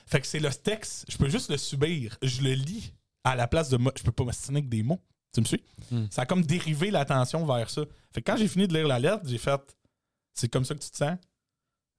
[0.05, 1.05] Fait que c'est le texte.
[1.09, 2.17] Je peux juste le subir.
[2.21, 3.91] Je le lis à la place de moi.
[3.97, 5.01] Je peux pas m'assiner avec des mots.
[5.33, 5.61] Tu me suis?
[5.91, 6.05] Hmm.
[6.09, 7.81] Ça a comme dérivé l'attention vers ça.
[8.13, 9.59] Fait que quand j'ai fini de lire la lettre, j'ai fait
[10.33, 11.17] C'est comme ça que tu te sens?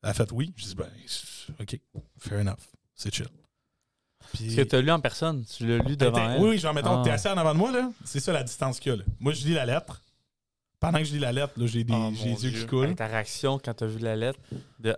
[0.03, 0.53] Elle a fait oui.
[0.57, 0.89] J'ai dit ben,
[1.61, 1.79] OK,
[2.19, 2.57] fair enough.
[2.95, 3.27] C'est chill.
[4.33, 5.45] Puis- Est-ce que tu as lu en personne?
[5.45, 6.41] Tu l'as lu Elle devant elle?
[6.41, 7.05] Oui, oui, genre, mettons, Ah.
[7.05, 7.91] t'es assis en avant de moi, là.
[8.05, 9.05] C'est ça la distance qu'il y a, là.
[9.21, 10.03] Moi, je lis la lettre.
[10.81, 12.61] Pendant que je lis la lettre, j'ai des, Oh, j'ai mon les yeux Dieu.
[12.61, 12.95] qui coulent.
[12.95, 14.39] Ta réaction quand tu as vu la lettre.
[14.79, 14.97] De...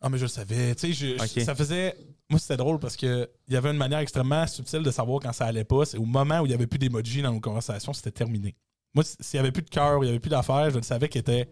[0.00, 0.74] Ah, mais je le savais.
[0.76, 1.96] Tu sais, je- ça faisait.
[2.30, 5.32] Moi, c'était drôle parce que il y avait une manière extrêmement subtile de savoir quand
[5.32, 5.84] ça allait pas.
[5.86, 8.54] C'est au moment où il y avait plus d'emoji dans nos conversations, c'était terminé.
[8.94, 11.08] Moi, s'il y avait plus de cœur, il y avait plus d'affaires, je le savais
[11.08, 11.50] qu'elle était.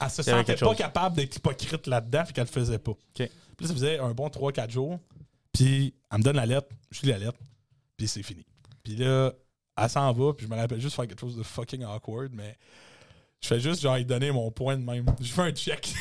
[0.00, 0.76] Elle se sentait pas chose.
[0.76, 2.92] capable d'être hypocrite là-dedans, puis qu'elle le faisait pas.
[3.14, 4.98] Puis là, ça faisait un bon 3-4 jours.
[5.52, 7.38] Puis elle me donne la lettre, je lis la lettre,
[7.96, 8.46] puis c'est fini.
[8.84, 9.32] Puis là,
[9.76, 12.56] elle s'en va, puis je me rappelle juste faire quelque chose de fucking awkward, mais
[13.40, 15.06] je fais juste genre lui donner mon point de même.
[15.20, 15.92] Je fais un check.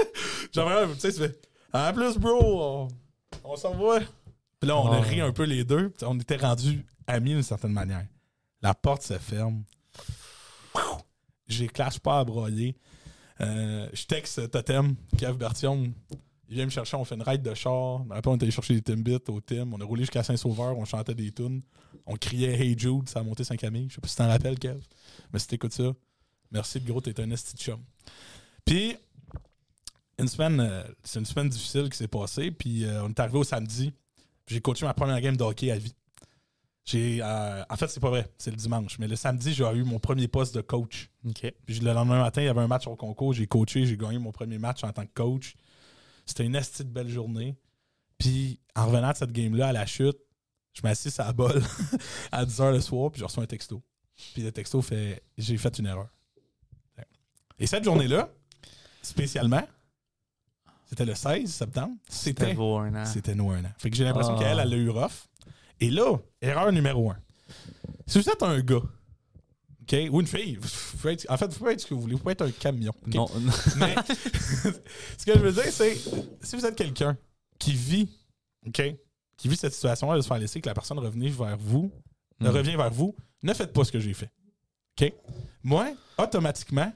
[0.54, 1.38] genre, vraiment, tu sais, tu fais
[1.72, 2.88] En plus, bro, on,
[3.44, 4.00] on s'en va.
[4.60, 5.02] Puis là, on a Oh.
[5.02, 8.06] ri un peu les deux, puis on était rendus amis d'une certaine manière.
[8.62, 9.62] La porte se ferme.
[11.46, 12.76] J'éclate pas à broyer.
[13.40, 15.92] Euh, je texte Totem, Kev Bertium.
[16.50, 18.02] Il vient me chercher, on fait une ride de char.
[18.10, 19.70] Après, on est allé chercher des Timbits au Tim.
[19.72, 21.62] On a roulé jusqu'à Saint-Sauveur, on chantait des tunes.
[22.06, 23.88] On criait Hey Jude, ça a monté Saint-Camille.
[23.90, 24.80] Je sais pas si t'en rappelles, Kev.
[25.32, 25.92] Mais si t'écoutes ça,
[26.50, 27.80] merci, gros, t'es un esti de chum.
[28.64, 28.96] Puis,
[30.18, 32.50] une semaine, euh, c'est une semaine difficile qui s'est passée.
[32.50, 33.92] Puis, euh, on est arrivé au samedi.
[34.46, 35.94] J'ai coaché ma première game de hockey à vie.
[36.84, 38.98] J'ai, euh, en fait, c'est pas vrai, c'est le dimanche.
[38.98, 41.10] Mais le samedi, j'ai eu mon premier poste de coach.
[41.66, 43.34] Puis le lendemain matin, il y avait un match au concours.
[43.34, 45.54] J'ai coaché, j'ai gagné mon premier match en tant que coach.
[46.24, 47.56] C'était une esti de belle journée.
[48.16, 50.16] Puis en revenant de cette game-là, à la chute,
[50.72, 51.62] je m'assis à la bol
[52.32, 53.82] à 10h le soir, puis je reçois un texto.
[54.32, 56.08] Puis le texto fait J'ai fait une erreur.
[57.58, 58.28] Et cette journée-là,
[59.02, 59.66] spécialement,
[60.86, 61.94] c'était le 16 septembre.
[62.08, 62.54] C'était
[63.06, 63.70] C'était nous un an.
[63.78, 64.42] Fait que j'ai l'impression Ah.
[64.42, 65.26] qu'elle, elle l'a eu rough.
[65.80, 67.16] Et là, erreur numéro un.
[68.06, 68.82] Si vous êtes un gars,
[69.82, 70.68] OK, ou une fille, vous
[70.98, 72.14] pouvez être- en fait, vous pouvez être ce que vous voulez.
[72.14, 72.92] Vous pouvez être un camion.
[73.06, 73.26] Non,
[73.76, 73.94] Mais
[75.16, 75.94] ce que je veux dire, c'est
[76.42, 77.16] si vous êtes quelqu'un
[77.58, 78.08] qui vit,
[78.66, 78.82] OK,
[79.36, 81.90] qui vit cette situation-là de se faire laisser, que la personne revenait vers vous,
[82.40, 82.46] Mm.
[82.48, 84.30] revient vers vous, ne faites pas ce que j'ai fait.
[85.00, 85.12] OK?
[85.64, 86.92] Moi, automatiquement,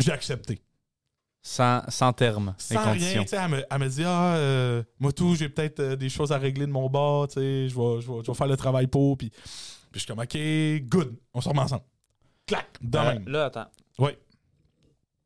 [0.00, 0.60] j'ai accepté.
[1.42, 3.22] sans, sans terme, Sans rien, conditions.
[3.22, 6.08] tu sais, elle me, elle me dit Ah, euh, moi tout, j'ai peut-être euh, des
[6.08, 8.46] choses à régler de mon bord, tu sais, je vais, je vais- je vais faire
[8.48, 9.16] le travail pour.
[9.16, 9.40] Puis, puis
[9.94, 10.36] je suis comme Ok,
[10.88, 11.84] good, on se remet ensemble.
[12.46, 13.28] Clac, de Euh, même.
[13.28, 13.66] là, attends.
[13.98, 14.10] Oui.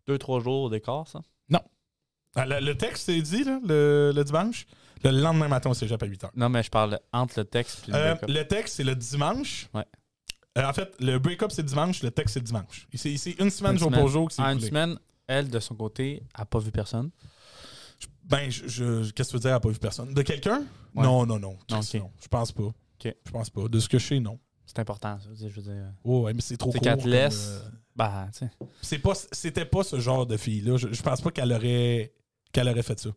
[0.06, 1.20] Deux, trois jours d'écart, ça?
[2.36, 4.66] Ah, Le, le texte, c'est dit, là, le, le dimanche?
[5.04, 6.30] Le lendemain matin, on cégep à 8 h.
[6.34, 9.68] Non, mais je parle entre le texte et le Euh, le texte, c'est le dimanche?
[9.72, 9.84] Ouais.
[10.56, 12.86] Euh, en fait, le break-up, c'est dimanche, le texte, c'est dimanche.
[12.94, 14.00] C'est c'est une semaine, Une jour semaine.
[14.00, 14.68] pour jour, que c'est En une écoulé.
[14.68, 17.10] semaine, elle, de son côté, a pas vu personne?
[18.24, 20.14] Ben, je, je- qu'est-ce que tu veux dire, elle n'a pas vu personne?
[20.14, 20.60] De quelqu'un?
[20.94, 21.02] Ouais.
[21.02, 21.58] Non, non, non.
[21.70, 21.80] Non.
[21.82, 22.70] Je pense pas.
[23.02, 23.68] Je pense pas.
[23.68, 24.38] De ce que je sais, non.
[24.66, 25.28] C'est important, ça.
[25.34, 25.92] Je veux dire.
[26.04, 26.84] Oh, ouais, mais c'est trop C'est court.
[26.84, 27.48] qu'elle te comme, laisse.
[27.62, 28.50] euh, Bah, tu sais.
[28.80, 30.76] c'est pas, c'était pas ce genre de fille-là.
[30.78, 32.12] Je, je pense pas qu'elle aurait,
[32.52, 33.10] qu'elle aurait fait ça.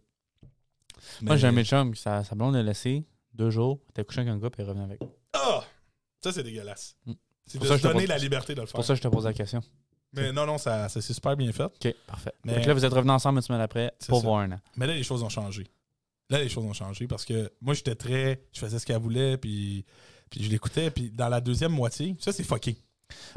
[1.21, 4.37] Moi, j'ai un qui sa, sa blonde l'a laissé deux jours, était couché avec un
[4.37, 4.99] gars, puis est revenu avec.
[5.33, 5.63] Ah!
[6.21, 6.95] Ça, c'est dégueulasse.
[7.05, 7.13] Mm.
[7.47, 8.75] C'est Pour de ça, se donner pose- la liberté de le C'est faire.
[8.77, 9.61] pour ça que je te pose la question.
[10.13, 11.63] Mais non, non, ça, ça s'est super bien fait.
[11.65, 12.33] OK, parfait.
[12.43, 14.27] Mais- que là, vous êtes revenus ensemble une semaine après C'est pour ça.
[14.27, 14.59] voir un an.
[14.75, 15.67] Mais là, les choses ont changé.
[16.29, 18.41] Là, les choses ont changé parce que moi, j'étais très.
[18.53, 19.85] Je faisais ce qu'elle voulait, puis,
[20.29, 20.91] puis je l'écoutais.
[20.91, 22.77] Puis dans la deuxième moitié, ça, c'est fucké.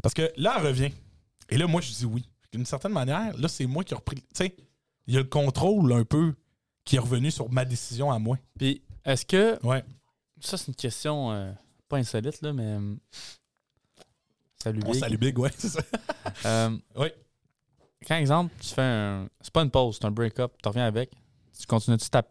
[0.03, 0.91] Parce que là, elle revient.
[1.51, 2.29] Et là, moi, je dis oui.
[2.53, 4.17] D'une certaine manière, là, c'est moi qui ai repris.
[4.17, 4.57] Tu sais,
[5.07, 6.35] il y a le contrôle un peu
[6.85, 8.39] qui est revenu sur ma décision à moi.
[8.59, 9.65] Puis, est-ce que.
[9.65, 9.85] Ouais.
[10.41, 11.53] Ça, c'est une question euh,
[11.89, 12.65] pas insolite, là, mais.
[12.65, 12.95] euh,
[14.63, 15.01] Salut, On Big.
[15.01, 15.81] salue Big, ouais, c'est ça.
[16.47, 17.09] Euh, Oui.
[18.07, 19.29] Quand, exemple, tu fais un.
[19.41, 21.11] C'est pas une pause, c'est un break-up, tu reviens avec.
[21.59, 22.23] Tu continues-tu ta...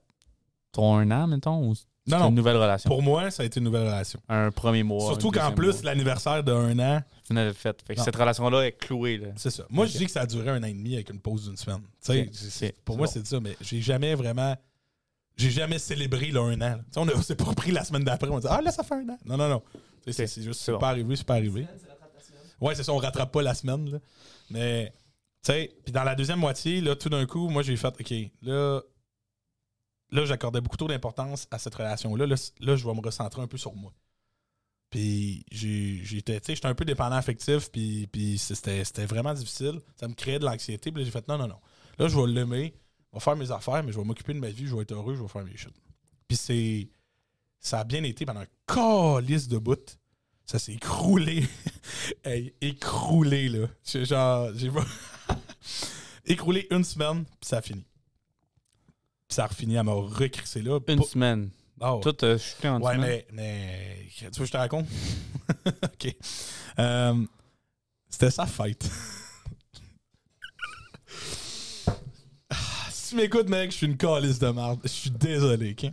[0.72, 1.76] ton un an, mettons, ou
[2.08, 2.30] Non, non.
[2.30, 2.90] une nouvelle relation?
[2.90, 4.20] Pour moi, ça a été une nouvelle relation.
[4.30, 5.06] Un premier mois.
[5.06, 5.92] Surtout un qu'en deuxième plus, mois.
[5.92, 7.80] l'anniversaire d'un an, Tu de fait.
[7.86, 8.06] Fait que Non.
[8.06, 9.28] cette relation-là est clouée, là.
[9.36, 9.64] c'est ça.
[9.70, 11.58] Moi, je dis que ça a duré un an et demi avec une pause d'une
[11.58, 11.82] semaine.
[12.04, 13.14] Tu sais, Ok, c'est- ok, c'est- pour c'est moi, bon.
[13.14, 14.56] c'est ça, mais j'ai jamais vraiment.
[15.38, 16.58] J'ai jamais célébré le un an.
[16.60, 16.76] là.
[16.78, 18.28] Tu sais, on a- s'est pas repris la semaine d'après.
[18.30, 19.18] On dit Ah là, ça fait un an.
[19.24, 19.62] Non, non, non.
[20.04, 20.80] Tu sais, C'est juste, c'est c'est bon.
[20.80, 21.68] pas arrivé, c'est pas arrivé.
[22.62, 23.90] Ouais, c'est ça, on rattrape pas la semaine.
[23.92, 24.00] Là.
[24.50, 24.94] Mais,
[25.44, 28.14] tu sais, puis dans la deuxième moitié, là, tout d'un coup, moi, j'ai fait OK,
[28.42, 28.82] là,
[30.12, 32.26] là j'accordais beaucoup trop d'importance à cette relation-là.
[32.26, 33.94] Là, là, je vais me recentrer un peu sur moi.
[34.90, 39.80] Puis j'étais tu sais, j'étais un peu dépendant affectif, puis, c'était vraiment difficile.
[39.96, 40.92] Ça me créait de l'anxiété.
[40.92, 41.60] Puis j'ai fait non, non, non.
[42.00, 42.74] Là, je vais l'aimer,
[43.12, 44.94] je vais faire mes affaires, mais je vais m'occuper de ma vie, je vais être
[44.94, 45.74] heureux, je vais faire mes choses.
[46.28, 46.90] Puis c'est.
[47.62, 49.98] Ça a bien été pendant un calice de bout.
[50.50, 51.48] Ça s'est écroulé.
[52.26, 53.68] hey, écroulé, là.
[53.84, 54.50] J'ai genre.
[54.56, 54.84] J'ai pas.
[56.26, 57.86] écroulé une semaine, puis ça a fini.
[59.28, 60.80] Puis ça a refini à me recrisser là.
[60.88, 61.52] Une Pas- semaine.
[61.80, 62.00] Ouais.
[62.02, 63.08] Tout, euh, chuté en Ouais, semaine.
[63.08, 64.06] mais, mais.
[64.18, 64.88] Tu veux que je te raconte?
[65.84, 66.16] ok.
[66.80, 67.26] Euh,
[68.10, 68.90] C'était sa fête.
[72.50, 72.56] Ah,
[72.92, 74.80] si tu m'écoutes, mec, je suis une calice de merde.
[74.84, 75.92] Je suis désolé, ok?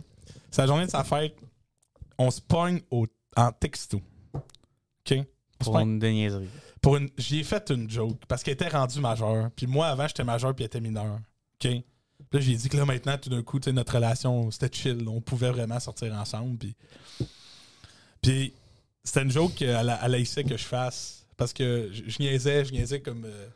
[0.49, 1.37] C'est la journée de sa fête.
[2.17, 4.01] On se pogne au- en texto.
[5.59, 6.47] Pour une déniaiserie.
[6.81, 10.07] pour une j'y ai fait une joke parce qu'elle était rendue majeure puis moi avant
[10.07, 11.69] j'étais majeur puis elle était mineure OK?
[11.71, 11.83] Puis
[12.31, 15.07] là j'ai dit que là maintenant tout d'un coup tu sais, notre relation c'était chill
[15.07, 16.75] on pouvait vraiment sortir ensemble puis
[18.21, 18.53] puis
[19.03, 22.65] c'était une joke qu'elle a- elle haïssait que je fasse parce que je, je niaisais
[22.65, 23.47] je niaisais comme euh,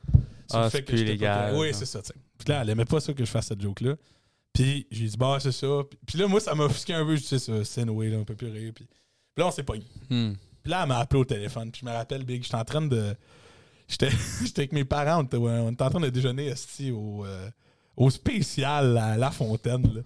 [0.50, 2.14] sur Ah, le fait que j'étais pas oui c'est ça tu sais.
[2.38, 3.96] puis là elle aimait pas ça que je fasse cette joke là
[4.54, 5.68] Puis j'ai dit, bah, c'est ça.
[5.90, 7.16] Puis, puis là, moi, ça m'a offusqué un peu.
[7.16, 8.74] Je dis, c'est ça, c'est Noé, là, on peut plus rire.
[8.76, 9.86] Puis, puis là, on s'est pogné.
[10.10, 10.34] Hmm.
[10.64, 11.72] Puis là, elle m'a appelé au téléphone.
[11.72, 13.16] Puis je me rappelle, Big, j'étais en train de.
[13.88, 14.10] J'étais
[14.58, 16.54] avec mes parents, on était, en train de déjeuner
[16.92, 17.50] au, euh,
[17.98, 20.04] au spécial à La Fontaine.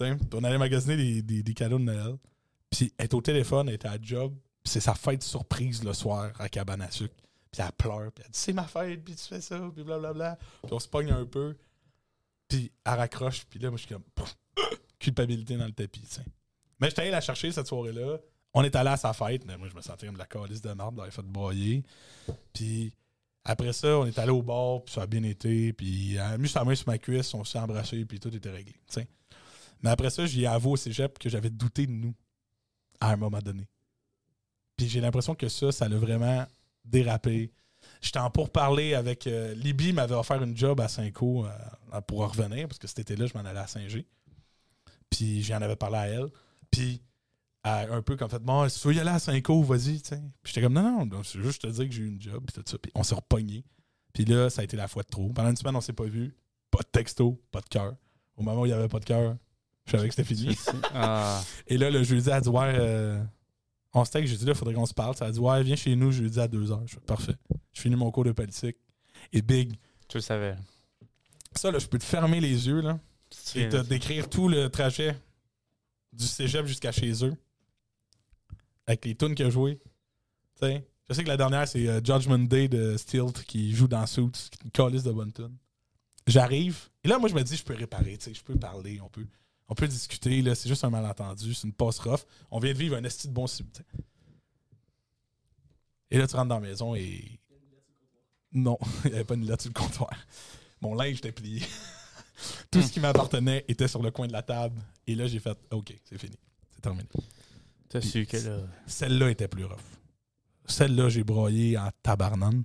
[0.00, 2.16] On allait magasiner des, des, cadeaux de Noël.
[2.70, 4.34] Puis elle était au téléphone, elle était à job.
[4.62, 7.14] Puis c'est sa fête surprise le soir à Cabane à sucre.
[7.50, 8.10] Puis elle pleure.
[8.12, 10.38] Puis elle dit C'est ma fête, puis tu fais ça, puis blablabla.
[10.62, 11.56] Puis on se pogne un peu.
[12.48, 13.44] Puis elle raccroche.
[13.46, 14.04] Puis là, moi, je suis comme
[14.98, 16.08] culpabilité dans le tapis.
[16.80, 18.18] Mais j'étais allé la chercher cette soirée-là.
[18.54, 19.44] On est allé à sa fête.
[19.46, 21.82] Mais moi, je me sentais comme de la calice de marde, j'avais fait broyer.
[22.52, 22.94] Puis
[23.44, 25.72] après ça, on est allé au bar, puis ça a bien été.
[25.72, 28.50] Puis elle a mis sa main sur ma cuisse, on s'est embrassé, puis tout était
[28.50, 28.74] réglé.
[29.82, 32.14] Mais après ça, j'ai avoué au cégep que j'avais douté de nous
[33.00, 33.68] à un moment donné.
[34.76, 36.46] Puis j'ai l'impression que ça, ça l'a vraiment
[36.84, 37.52] dérapé.
[38.00, 39.26] J'étais en pourparler avec.
[39.26, 43.26] euh, Libby m'avait offert une job à Saint-Co euh, pour revenir, parce que cet été-là,
[43.26, 44.06] je m'en allais à Saint-G.
[45.10, 46.28] Puis j'en avais parlé à elle.
[46.70, 47.02] Puis
[47.64, 50.00] un peu comme fait, bon, si tu veux y aller à vas-y.
[50.00, 52.54] Puis j'étais comme, non, non, c'est juste te dire que j'ai eu une job, puis
[52.54, 52.78] tout ça.
[52.78, 53.64] Puis on s'est repogné.
[54.12, 55.28] Puis là, ça a été la fois de trop.
[55.30, 56.34] Pendant une semaine, on s'est pas vu.
[56.70, 57.94] Pas de texto, pas de cœur.
[58.36, 59.36] Au moment où il y avait pas de cœur,
[59.86, 60.56] je savais que c'était fini.
[60.94, 61.42] Ah.
[61.66, 63.22] Et là, le jeudi, elle a dit Ouais, euh,
[63.92, 64.32] on se texte.
[64.32, 65.16] J'ai dit Là, il faudrait qu'on se parle.
[65.16, 66.82] Ça a dit Ouais, viens chez nous jeudi à 2h.
[66.86, 67.36] Je fais Parfait.
[67.72, 68.76] Je finis mon cours de politique.
[69.32, 69.74] Et big.
[70.08, 70.56] Tu le savais.
[71.56, 72.98] Ça, là, je peux te fermer les yeux là,
[73.54, 75.16] et te décrire tout le trajet
[76.12, 77.34] du cégep jusqu'à chez eux.
[78.86, 79.80] Avec les tunes qu'il a joué.
[80.60, 83.88] Tu sais, je sais que la dernière, c'est euh, Judgment Day de Stilt qui joue
[83.88, 85.56] dans Suits, qui une de bonne tune.
[86.26, 86.88] J'arrive.
[87.02, 88.18] Et là, moi, je me dis Je peux réparer.
[88.20, 89.00] Je peux parler.
[89.00, 89.26] On peut.
[89.68, 92.20] On peut discuter, là, c'est juste un malentendu, c'est une passe rough.
[92.50, 93.66] On vient de vivre un esti de bon sub.
[96.10, 97.40] Et là, tu rentres dans la maison et.
[98.52, 100.14] Non, il n'y avait pas une lettre sur le comptoir.
[100.80, 101.62] Mon linge était plié.
[102.70, 104.80] Tout ce qui m'appartenait était sur le coin de la table.
[105.06, 106.36] Et là, j'ai fait OK, c'est fini.
[106.74, 107.08] C'est terminé.
[107.88, 108.58] T'as su que là.
[108.86, 109.78] Celle-là était plus rough.
[110.66, 112.64] Celle-là, j'ai broyé en tabarnane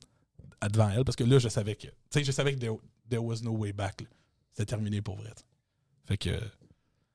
[0.71, 1.88] devant elle parce que là, je savais que.
[1.88, 2.75] Tu sais, je savais que there,
[3.10, 4.03] there was no way back.
[4.51, 5.34] C'était terminé pour vrai.
[6.05, 6.39] Fait que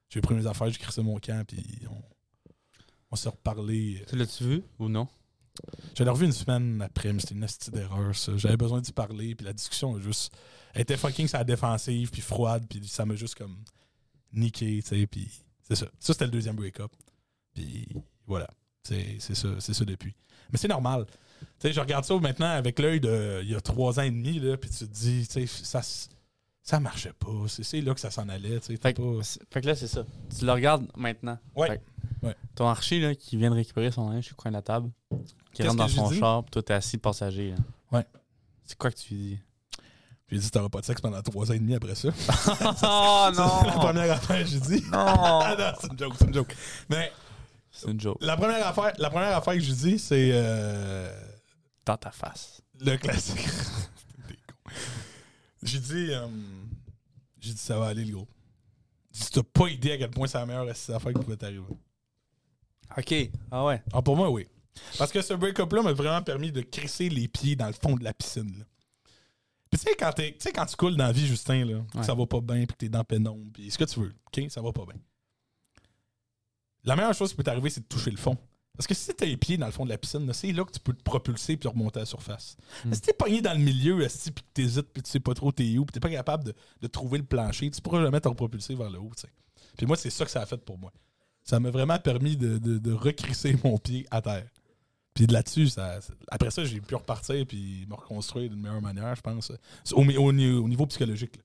[0.08, 2.02] j'ai pris mes affaires, j'ai crissé mon camp, puis on,
[3.10, 4.04] on s'est reparlé.
[4.08, 5.08] Tu l'as-tu vu ou non?
[5.94, 8.36] J'avais revu une semaine après, mais c'était une astuce d'erreur, ça.
[8.36, 10.34] J'avais besoin d'y parler, puis la discussion a juste.
[10.72, 13.56] Elle était fucking sa défensive, puis froide, puis ça m'a juste comme
[14.32, 15.30] niqué, tu sais, puis
[15.62, 15.86] c'est ça.
[15.98, 16.92] Ça, c'était le deuxième break-up.
[17.54, 17.86] Puis
[18.26, 18.48] voilà.
[18.82, 20.14] C'est c'est ça, c'est ça depuis.
[20.52, 21.06] Mais c'est normal.
[21.40, 24.10] Tu sais, je regarde ça maintenant avec l'œil de il y a trois ans et
[24.10, 25.80] demi, là, puis tu te dis, tu sais, ça,
[26.62, 27.28] ça marchait pas.
[27.48, 28.60] C'est c'est là que ça s'en allait.
[28.60, 30.04] Fait que, pas- c'est- fait que là, c'est ça.
[30.38, 31.38] Tu le regardes maintenant.
[31.56, 31.68] Ouais.
[31.68, 31.82] Fait que
[32.26, 32.34] Ouais.
[32.54, 34.90] Ton archi là, qui vient de récupérer son linge le coin de la table,
[35.52, 37.50] qui rentre dans que son char, puis toi, t'es assis passager.
[37.50, 37.56] là.
[37.98, 38.06] Ouais.
[38.64, 39.38] C'est quoi que tu lui dis?
[40.30, 42.08] J'ai dit, t'auras pas de sexe pendant trois ans et demi après ça.
[42.82, 43.28] oh
[43.66, 44.82] la première affaire, j'ai dit.
[44.90, 44.92] Non!
[44.92, 46.56] Ah non, c'est une joke, c'est une joke.
[46.88, 47.12] Mais
[47.84, 48.18] C'est une joke.
[48.20, 51.12] la première affaire, la première affaire que je dis, c'est euh,
[51.84, 52.62] Dans ta face.
[52.80, 53.46] le classique.
[55.62, 56.26] J'ai dit, euh,
[57.40, 58.28] j'ai dit, ça va aller, le gros.
[59.12, 61.64] J'ai dit, t'as pas idée à quel point c'est la meilleure affaire qui pouvait t'arriver.
[62.96, 63.14] OK.
[63.50, 63.82] Ah ouais.
[63.92, 64.46] Ah, pour moi, oui.
[64.98, 68.04] Parce que ce break-up-là m'a vraiment permis de crisser les pieds dans le fond de
[68.04, 68.58] la piscine.
[68.58, 68.64] là.
[69.70, 72.04] Puis tu sais, quand, tu quand tu coules dans la vie, Justin, là, que Ouais.
[72.04, 74.50] ça va pas bien, puis que t'es dans pénombre, puis ce que tu veux, OK,
[74.50, 75.00] ça va pas bien.
[76.84, 78.36] La meilleure chose qui peut t'arriver, c'est de toucher le fond.
[78.76, 80.72] Parce que si t'as les pieds dans le fond de la piscine, c'est là que
[80.72, 82.56] tu peux te propulser puis remonter à la surface.
[82.84, 82.88] Hmm.
[82.88, 85.32] Mais si t'es pogné dans le milieu, esti, puis que t'hésites, puis tu sais pas
[85.32, 88.20] trop t'es où, puis t'es pas capable de, de trouver le plancher, tu pourras jamais
[88.20, 89.28] te propulser vers le haut, tu sais.
[89.76, 90.92] Puis moi, c'est ça que ça a fait pour moi.
[91.44, 94.48] Ça m'a vraiment permis de, de, de recrisser mon pied à terre.
[95.14, 99.14] Puis de là-dessus, ça, après ça, j'ai pu repartir puis me reconstruire d'une meilleure manière,
[99.14, 99.52] je pense.
[99.92, 101.36] Au- au niveau psychologique.
[101.36, 101.42] là.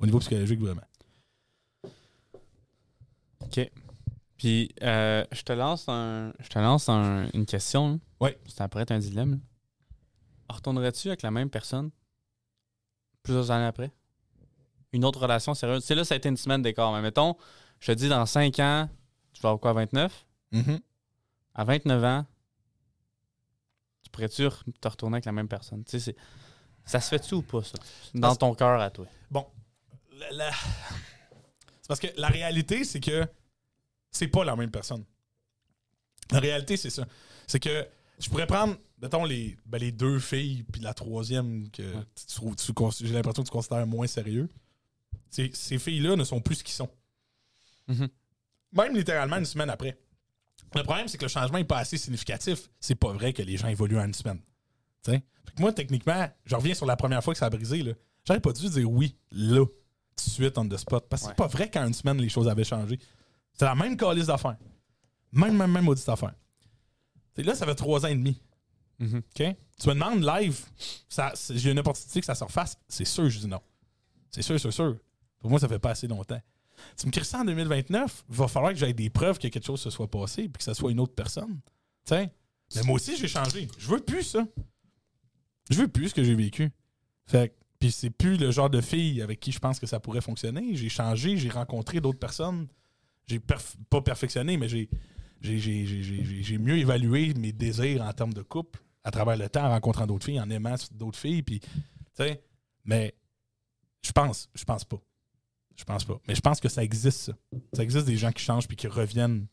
[0.00, 0.82] Au niveau psychologique, vraiment.
[3.40, 3.70] OK.
[4.36, 7.92] Puis, euh, je te lance, un, je te lance un- une question.
[7.92, 7.98] là.
[8.20, 8.38] Ouais.
[8.46, 9.40] C'est après un dilemme.
[10.48, 11.90] Retournerais-tu avec la même personne
[13.22, 13.90] plusieurs années après?
[14.92, 15.82] Une autre relation sérieuse?
[15.82, 16.92] Tu sais, là, ça a été une semaine d'écart.
[16.92, 17.36] Mais mettons,
[17.80, 18.88] je te dis, dans 5 ans,
[19.32, 20.26] tu vas avoir quoi, 29?
[21.54, 22.26] À 29 ans,
[24.02, 24.48] tu pourrais-tu
[24.80, 25.82] te retourner avec la même personne?
[25.84, 26.16] Tu sais, c'est-
[26.84, 27.78] ça se fait-tu ou pas, ça?
[28.14, 29.06] Dans ton cœur à toi.
[29.30, 29.46] Bon.
[30.30, 30.50] La-
[31.80, 33.26] C'est parce que la réalité, c'est que
[34.16, 35.04] c'est pas la même personne.
[36.30, 37.06] La réalité, c'est ça.
[37.46, 37.86] C'est que
[38.18, 42.02] je pourrais prendre, mettons, les, ben, les deux filles, puis la troisième que Ouais.
[42.14, 42.56] tu trouves-
[42.96, 44.48] tu j'ai l'impression que tu considères moins sérieux.
[45.30, 46.88] Ces, ces filles-là ne sont plus ce qu'ils sont.
[47.88, 48.08] Mhm.
[48.72, 49.98] Même littéralement une semaine après.
[50.74, 52.68] Le problème, c'est que le changement n'est pas assez significatif.
[52.80, 54.40] C'est pas vrai que les gens évoluent en une semaine.
[55.04, 55.20] Fait
[55.54, 57.82] que moi, techniquement, je reviens sur la première fois que ça a brisé.
[57.82, 57.92] là.
[58.26, 59.64] J'aurais pas dû dire oui là.
[59.64, 61.06] de suite on the spot.
[61.08, 61.32] Parce que Ouais.
[61.34, 62.98] c'est pas vrai qu'en une semaine, les choses avaient changé.
[63.56, 64.56] C'est la même calice d'affaires.
[65.32, 66.34] Même, même, même maudite affaire.
[67.34, 68.40] T'sais, là, ça fait trois ans et demi.
[68.98, 69.22] Mhm.
[69.34, 70.58] Tu me demandes live,
[71.08, 72.76] ça- j'ai une opportunité que ça se refasse.
[72.88, 73.60] C'est sûr, je dis non.
[74.30, 74.96] C'est sûr, c'est sûr.
[75.38, 76.40] Pour moi, ça fait pas assez longtemps.
[76.96, 79.64] Tu me cries ça en 2029, il va falloir que j'aie des preuves que quelque
[79.64, 81.60] chose se soit passé puis que ça soit une autre personne.
[82.74, 83.68] Mais moi aussi, j'ai changé.
[83.78, 84.46] Je veux plus ça.
[85.70, 86.70] Je veux plus ce que j'ai vécu.
[87.26, 90.22] Fait puis c'est plus le genre de fille avec qui je pense que ça pourrait
[90.22, 90.74] fonctionner.
[90.74, 92.66] J'ai changé, j'ai rencontré d'autres personnes.
[93.26, 94.88] J'ai pas perfectionné, mais j'ai
[96.58, 100.24] mieux évalué mes désirs en termes de couple à travers le temps, en rencontrant d'autres
[100.24, 101.44] filles, en aimant d'autres filles.
[102.84, 103.14] Mais
[104.02, 105.00] je pense, je pense pas.
[105.76, 106.18] Je pense pas.
[106.26, 107.32] Mais je pense que ça existe, ça.
[107.74, 109.46] Ça existe des gens qui changent puis qui reviennent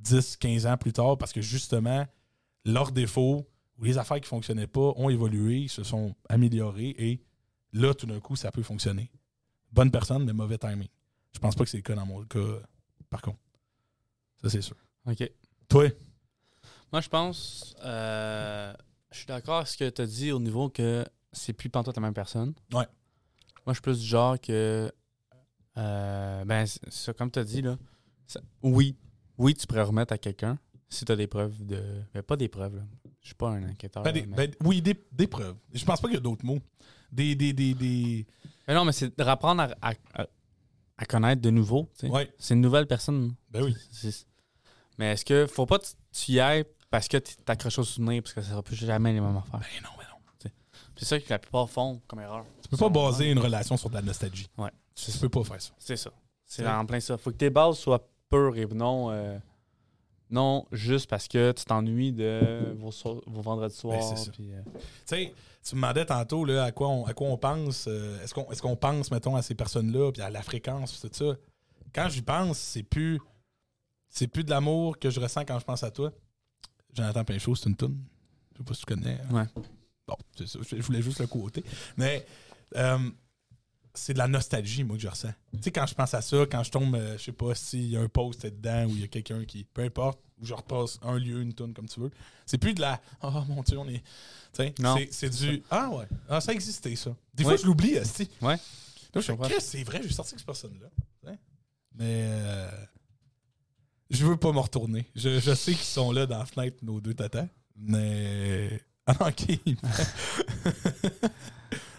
[0.00, 2.06] 10, 15 ans plus tard parce que justement,
[2.64, 3.46] leurs défauts
[3.78, 7.22] ou les affaires qui fonctionnaient pas ont évolué, se sont améliorées et
[7.72, 9.10] là, tout d'un coup, ça peut fonctionner.
[9.70, 10.88] Bonne personne, mais mauvais timing.
[11.32, 12.60] Je pense pas que c'est le cas dans mon cas,
[13.12, 13.38] par contre.
[14.42, 14.76] Ça, c'est sûr.
[15.06, 15.30] OK.
[15.68, 15.88] Toi?
[16.90, 17.74] Moi, je pense.
[17.84, 18.72] euh,
[19.12, 21.94] je suis d'accord avec ce que tu as dit au niveau que c'est plus pantoute
[21.96, 22.54] la même personne.
[22.72, 22.86] Ouais.
[23.64, 24.90] Moi, je suis plus du genre que.
[25.78, 27.78] euh, ben, ça, comme tu as dit, là.
[28.26, 28.96] ça- oui.
[29.38, 31.80] Oui, tu pourrais remettre à quelqu'un si tu as des preuves de.
[32.14, 32.82] Mais pas des preuves, là.
[33.20, 34.02] Je suis pas un enquêteur.
[34.02, 34.48] Ben, des- mais...
[34.48, 35.56] ben, oui, des, des preuves.
[35.72, 36.58] Je pense pas qu'il y a d'autres mots.
[37.10, 37.34] Des.
[37.34, 38.26] des, des, des...
[38.66, 39.32] Mais non, mais c'est de à,
[39.80, 40.26] à- à-
[40.98, 41.88] à connaître de nouveau.
[42.04, 43.34] Ouais, C'est une nouvelle personne.
[43.50, 43.76] ben oui.
[44.98, 48.22] Mais est-ce que faut pas que tu y ailles parce que tu t'accroches au souvenir
[48.22, 49.58] parce que ça sera plus jamais les mêmes affaires?
[49.60, 50.50] Ben non, ben non.
[50.96, 52.44] C'est ça que la plupart font comme erreur.
[52.62, 54.46] Tu peux pas baser une relation sur de la nostalgie.
[54.58, 54.70] Ouais.
[54.94, 55.72] Tu peux pas faire ça.
[55.78, 56.10] C'est ça.
[56.44, 57.16] C'est C'est- en plein ça.
[57.16, 59.38] Faut que tes bases soient pures et non, euh,
[60.32, 63.98] non juste parce que tu t'ennuies de vos, so- vos vendredis soirs.
[64.14, 67.28] Ben, puis, euh, Tu sais, tu me demandais tantôt là, à, quoi on, à quoi
[67.28, 67.86] on pense.
[67.88, 71.08] euh, est-ce qu'on est qu'on pense, mettons, à ces personnes-là, puis à la fréquence, tout
[71.12, 71.36] ça.
[71.94, 73.20] Quand j'y pense, c'est plus.
[74.08, 76.12] C'est plus de l'amour que je ressens quand je pense à toi.
[76.92, 77.98] Jonathan Pinchot, c'est une toune.
[78.52, 79.18] Je sais pas si tu connais.
[79.30, 79.34] hein.
[79.34, 79.62] Ouais.
[80.06, 80.58] Bon, c'est ça.
[80.70, 81.64] Je voulais juste le quoter.
[81.96, 82.26] Mais
[82.76, 82.98] euh,
[83.94, 85.32] c'est de la nostalgie, moi, que je ressens.
[85.54, 87.88] Tu sais, quand je pense à ça, quand je tombe, euh, je sais pas s'il
[87.90, 89.64] y a un post dedans ou il y a quelqu'un qui.
[89.64, 92.10] Peu importe, où je repasse un lieu, une toune, comme tu veux.
[92.46, 93.00] C'est plus de la.
[93.22, 94.02] Oh mon Dieu, on est.
[94.52, 95.62] Tu sais, c'est- du.
[95.70, 96.06] Ah ouais.
[96.28, 97.14] Ah, ça existait, ça.
[97.34, 97.58] Des fois, Ouais.
[97.58, 98.28] je l'oublie, Asti.
[98.40, 98.56] Ouais.
[99.14, 100.88] Là, je fais, c'est vrai, j'ai sorti avec cette personne-là.
[101.94, 102.24] Mais.
[102.26, 102.70] euh,
[104.10, 105.06] je veux pas me retourner.
[105.14, 107.46] Je, je sais qu'ils sont là dans la fenêtre, nos deux tatas.
[107.76, 108.80] Mais.
[109.04, 109.58] Ah non, ok.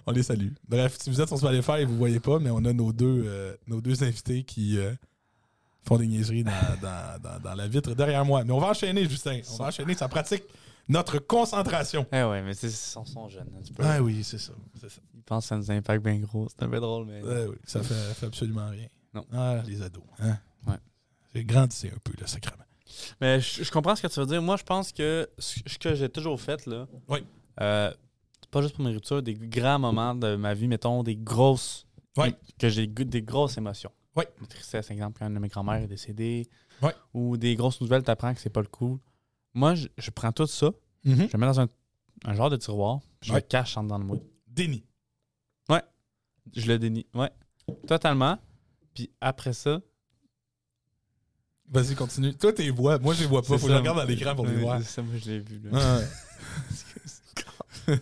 [0.05, 0.49] On les salue.
[0.67, 3.23] Bref, si vous êtes sur Spotify et vous voyez pas, mais on a nos deux,
[3.25, 4.93] euh, nos deux invités qui euh,
[5.87, 8.43] font des niaiseries dans, dans- dans- dans la vitre derrière moi.
[8.43, 9.39] Mais on va enchaîner, Justin.
[9.51, 9.93] On va enchaîner.
[9.95, 10.43] Ça pratique
[10.89, 12.05] notre concentration.
[12.11, 13.03] Eh ouais, mais c'est- un
[13.61, 13.83] petit peu.
[13.85, 14.53] Ah oui, c'est ça.
[14.79, 14.99] C'est ça.
[15.15, 16.47] Ils pensent que ça nous impacte bien gros.
[16.49, 17.21] C'est un peu drôle, mais.
[17.21, 18.87] Ouais, oui, ça fait, fait absolument rien.
[19.13, 19.25] Non.
[19.31, 20.03] Ah, les ados.
[20.19, 20.37] Hein?
[20.67, 20.75] Ouais.
[21.33, 22.63] J'ai grandissé un peu, là, sacrément.
[23.21, 24.41] Mais je, je comprends ce que tu veux dire.
[24.41, 27.23] Moi, je pense que ce que j'ai toujours fait, là, Oui.
[27.61, 27.97] euh, c'est
[28.53, 31.85] pas juste pour mes ruptures, des grands moments de ma vie, mettons, des grosses.
[32.59, 33.91] Que j'ai des grosses émotions.
[34.15, 34.23] Oui.
[34.39, 36.47] Une tristesse, exemple, quand une de mes grand-mères est décédée.
[36.81, 36.91] Oui.
[37.13, 38.99] Ou des grosses nouvelles, tu apprends que c'est pas le coup.
[39.55, 40.69] Moi, je, je prends tout ça,
[41.03, 41.27] Mhm.
[41.27, 41.67] je le mets dans un,
[42.25, 43.39] un genre de tiroir, je Ouais.
[43.39, 44.17] le cache en dedans de moi.
[44.47, 44.83] Déni.
[46.53, 47.07] Je le dénie.
[47.15, 47.31] Ouais.
[47.87, 48.37] Totalement.
[48.93, 49.79] Puis après ça.
[51.69, 52.35] Vas-y, continue.
[52.35, 52.99] Toi, t'es vois.
[52.99, 53.57] Moi, je les vois pas.
[53.57, 54.79] Faut que je regarde à l'écran pour les Ouais, voir.
[54.81, 55.59] c'est Ça, moi, je l'ai vu.
[55.63, 55.69] Là.
[55.73, 56.05] Ah, ouais.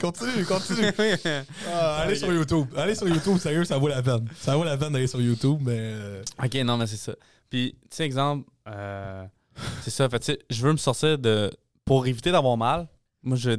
[0.00, 0.92] continue, continue.
[1.68, 2.66] Ah, allez sur YouTube.
[2.76, 4.28] Allez sur YouTube, sérieux, ça vaut la peine.
[4.38, 5.76] Ça vaut la peine d'aller sur YouTube, mais.
[5.78, 7.14] euh, Ok, non, mais c'est ça.
[7.50, 9.24] Puis, tu sais, exemple, euh,
[9.82, 10.08] c'est ça.
[10.08, 11.50] Fait, tu sais, je veux me sortir de.
[11.84, 12.88] Pour éviter d'avoir mal,
[13.22, 13.50] moi, je,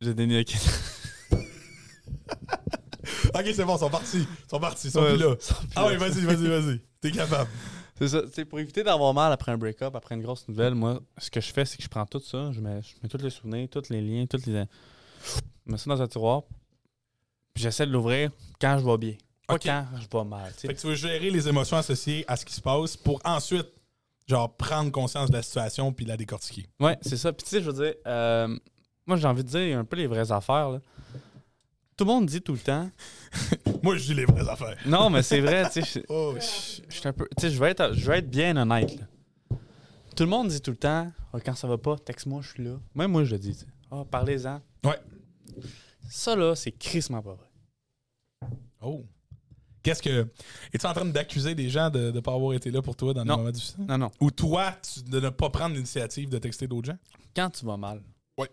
[0.00, 0.44] je dénie le
[3.34, 4.18] Ok, c'est bon, ils sont partis.
[4.18, 5.34] Ils sont partis, ils sont plus là.
[5.74, 6.80] Ah oui, vas-y, vas-y, vas-y.
[7.00, 7.48] T'es capable.
[8.02, 8.22] C'est ça.
[8.32, 11.40] Sais, pour éviter d'avoir mal après un break-up, après une grosse nouvelle, moi, ce que
[11.40, 13.68] je fais, c'est que je prends tout ça, je mets, je mets tous les souvenirs,
[13.70, 14.64] tous les liens, tous les.
[15.24, 16.42] Je mets ça dans un tiroir,
[17.54, 19.14] puis j'essaie de l'ouvrir quand je vais bien.
[19.46, 20.50] Pas quand je vais mal.
[20.52, 23.68] Fait que tu veux gérer les émotions associées à ce qui se passe pour ensuite,
[24.26, 26.66] genre, prendre conscience de la situation puis la décortiquer.
[26.80, 27.32] Ouais, c'est ça.
[27.32, 28.48] Puis tu sais, je veux dire, euh,
[29.06, 30.70] moi j'ai envie de dire un peu les vraies affaires.
[30.70, 30.80] là.
[31.96, 32.90] Tout le monde dit tout le temps.
[33.82, 34.76] Moi, je dis les vraies affaires.
[34.86, 37.28] Non, mais c'est vrai, tu sais, je- Oh, je je suis un peu.
[37.36, 38.96] Tu sais, je vais être, je vais être bien honnête.
[38.98, 39.06] là.
[40.16, 42.64] Tout le monde dit tout le temps, Ah, quand ça va pas, texte-moi, je suis
[42.64, 42.76] là.
[42.94, 43.58] Même moi, je le dis.
[43.90, 44.60] Ah, parlez-en.
[44.84, 44.98] Ouais.
[46.08, 48.48] Ça là, c'est crissement pas vrai.
[48.82, 49.04] oh.
[49.82, 50.28] Qu'est-ce que.
[50.72, 53.24] Es-tu en train d'accuser des gens de ne pas avoir été là pour toi dans
[53.24, 53.84] des moments difficiles?
[53.88, 54.10] Non, non.
[54.20, 56.98] Ou toi, tu- de ne pas prendre l'initiative de texter d'autres gens?
[57.34, 58.00] Quand tu vas mal.
[58.38, 58.48] Ouais.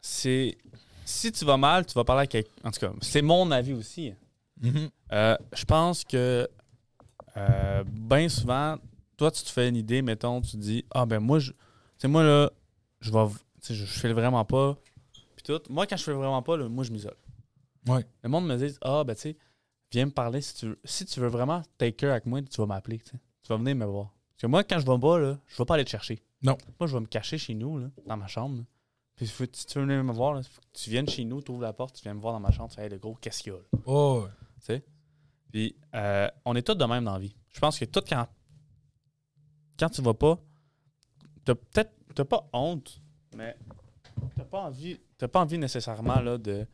[0.00, 0.58] C'est.
[1.06, 2.50] Si tu vas mal, tu vas parler à quelqu'un.
[2.64, 4.12] En tout cas, c'est mon avis aussi.
[4.60, 4.90] Mhm.
[5.12, 6.48] Euh, je pense que
[7.36, 8.76] euh, bien souvent,
[9.16, 11.52] toi, tu te fais une idée, mettons, tu te dis Ah, ben moi, je.
[11.52, 11.56] Tu
[11.98, 12.50] sais, moi, là,
[13.00, 13.26] je vais.
[13.28, 13.34] Tu
[13.68, 14.76] sais, je, je fais vraiment pas.
[15.36, 15.60] Puis tout.
[15.70, 17.16] Moi, quand je fais vraiment pas, là, moi, je m'isole.
[17.86, 18.04] Ouais.
[18.22, 19.36] Le monde me dit Ah, ben, tu sais,
[19.92, 20.40] viens me parler.
[20.40, 22.98] Si tu, veux- si tu veux vraiment take care avec moi, tu vas m'appeler.
[22.98, 23.12] tu
[23.48, 24.06] vas venir me voir.
[24.30, 26.20] Parce que moi, quand je vais pas, là, je vais pas aller te chercher.
[26.42, 26.56] Non.
[26.80, 28.58] Moi, je vais me cacher chez nous, là, dans ma chambre.
[28.58, 28.62] là.
[29.16, 31.40] Puis faut- si tu veux venir me voir, là, faut que tu viennes chez nous,
[31.42, 32.98] tu ouvres la porte, tu viens me voir dans ma chambre, tu fais Hey, le
[32.98, 33.64] gros, qu'est-ce qu'il y a là?
[33.86, 34.26] Oh,
[34.68, 34.82] ouais.
[35.50, 37.34] Puis, euh, on est tous de même dans la vie.
[37.52, 38.26] Je pense que tout quand,
[39.78, 40.38] quand tu vas pas,
[41.44, 43.00] t'as peut-être t'as pas honte,
[43.34, 43.56] mais
[44.36, 46.66] t'as pas envie, t'as pas envie nécessairement là, de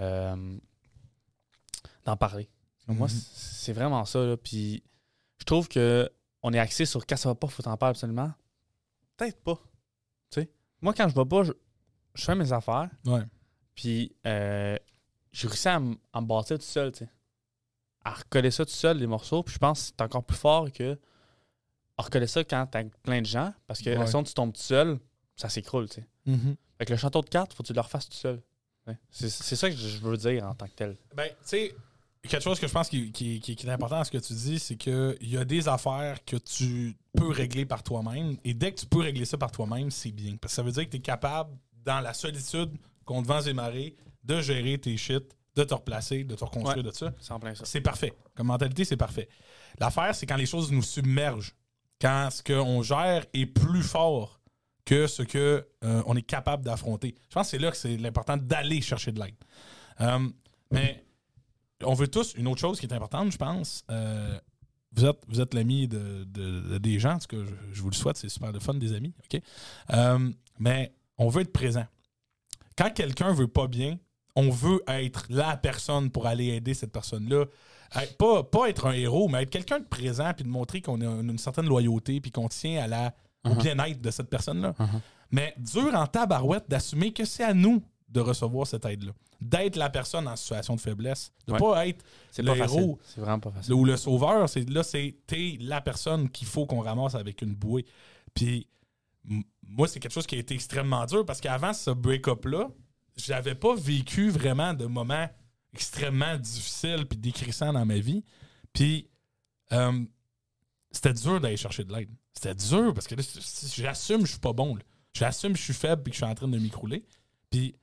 [0.00, 0.58] euh,
[2.04, 2.48] d'en parler.
[2.88, 3.08] Moi, Mhm.
[3.08, 4.20] c- c'est vraiment ça.
[4.24, 4.36] Là.
[4.36, 4.82] Puis,
[5.38, 6.10] je trouve que
[6.42, 8.32] on est axé sur quand ça va pas, faut t'en parler absolument.
[9.16, 9.58] Peut-être pas.
[10.82, 11.52] Moi, quand je vais pas, je,
[12.14, 12.88] je fais mes affaires.
[13.06, 13.22] Ouais.
[13.74, 14.76] Puis, euh,
[15.32, 17.10] j'ai réussi à, m- à me bâtir tout seul, tu sais.
[18.04, 19.42] À recoller ça tout seul, les morceaux.
[19.42, 20.98] Puis je pense que c'est encore plus fort que
[21.98, 23.52] à recoller ça quand t'as plein de gens.
[23.66, 24.06] Parce que Ouais.
[24.06, 24.98] si tu tombes tout seul,
[25.36, 26.06] ça s'écroule, tu sais.
[26.26, 26.56] Mhm.
[26.78, 28.40] Fait que le château de cartes, faut que tu le refasses tout seul.
[28.86, 28.96] Ouais.
[29.10, 30.96] C'est c'est ça que je veux dire en tant que tel.
[31.14, 31.74] Ben, tu sais,
[32.28, 34.32] quelque chose que je pense qui, qui- qui- qui est important dans ce que tu
[34.34, 38.36] dis, c'est qu'il y a des affaires que tu peux régler par toi-même.
[38.44, 40.36] Et dès que tu peux régler ça par toi-même, c'est bien.
[40.36, 42.70] Parce que ça veut dire que tu es capable, dans la solitude,
[43.04, 45.24] contre vents et marées, de gérer tes shit,
[45.56, 47.12] de te replacer, de te reconstruire de ça.
[47.64, 48.12] C'est parfait.
[48.34, 49.28] Comme mentalité, c'est parfait.
[49.78, 51.54] L'affaire, c'est quand les choses nous submergent.
[52.00, 54.40] Quand ce qu'on gère est plus fort
[54.84, 57.14] que ce que euh, on est capable d'affronter.
[57.28, 59.34] Je pense que c'est là que c'est l'important d'aller chercher de l'aide.
[60.00, 60.28] Euh,
[60.70, 61.04] mais
[61.84, 63.84] on veut tous une autre chose qui est importante, je pense.
[63.90, 64.38] Euh,
[64.92, 67.82] vous êtes, vous êtes l'ami de, de- de- des gens, en tout cas, je, je
[67.82, 69.40] vous le souhaite, c'est super le fun des amis, OK?
[69.92, 71.86] Euh, mais on veut être présent.
[72.76, 73.98] Quand quelqu'un veut pas bien,
[74.36, 77.44] on veut être la personne pour aller aider cette personne-là.
[78.18, 81.04] Pas, pas être un héros, mais être quelqu'un de présent puis de montrer qu'on a
[81.04, 83.14] une, une certaine loyauté puis qu'on tient à la,
[83.44, 83.58] au Mhm.
[83.58, 84.74] bien-être de cette personne-là.
[84.78, 85.00] Mhm.
[85.32, 89.12] Mais dur en tabarouette d'assumer que c'est à nous de recevoir cette aide-là.
[89.40, 91.32] D'être la personne en situation de faiblesse.
[91.46, 91.58] De Ouais.
[91.58, 92.04] pas être
[92.38, 92.98] le pas héros.
[93.04, 93.72] C'est vraiment pas facile.
[93.74, 94.48] ou le sauveur.
[94.48, 97.86] C'est, là, c'est t'es la personne qu'il faut qu'on ramasse avec une bouée.
[98.34, 98.66] Puis
[99.62, 102.70] moi, c'est quelque chose qui a été extrêmement dur parce qu'avant ce break-up-là,
[103.16, 105.28] j'avais pas vécu vraiment de moments
[105.72, 108.24] extrêmement difficiles puis décrissants dans ma vie.
[108.72, 109.08] Puis
[109.72, 110.04] euh,
[110.90, 112.10] c'était dur d'aller chercher de l'aide.
[112.34, 113.22] C'était dur parce que là,
[113.76, 114.74] j'assume que je suis pas bon.
[114.74, 114.82] là.
[115.14, 117.04] J'assume que je suis faible et que je suis en train de m'écrouler.
[117.50, 117.74] Puis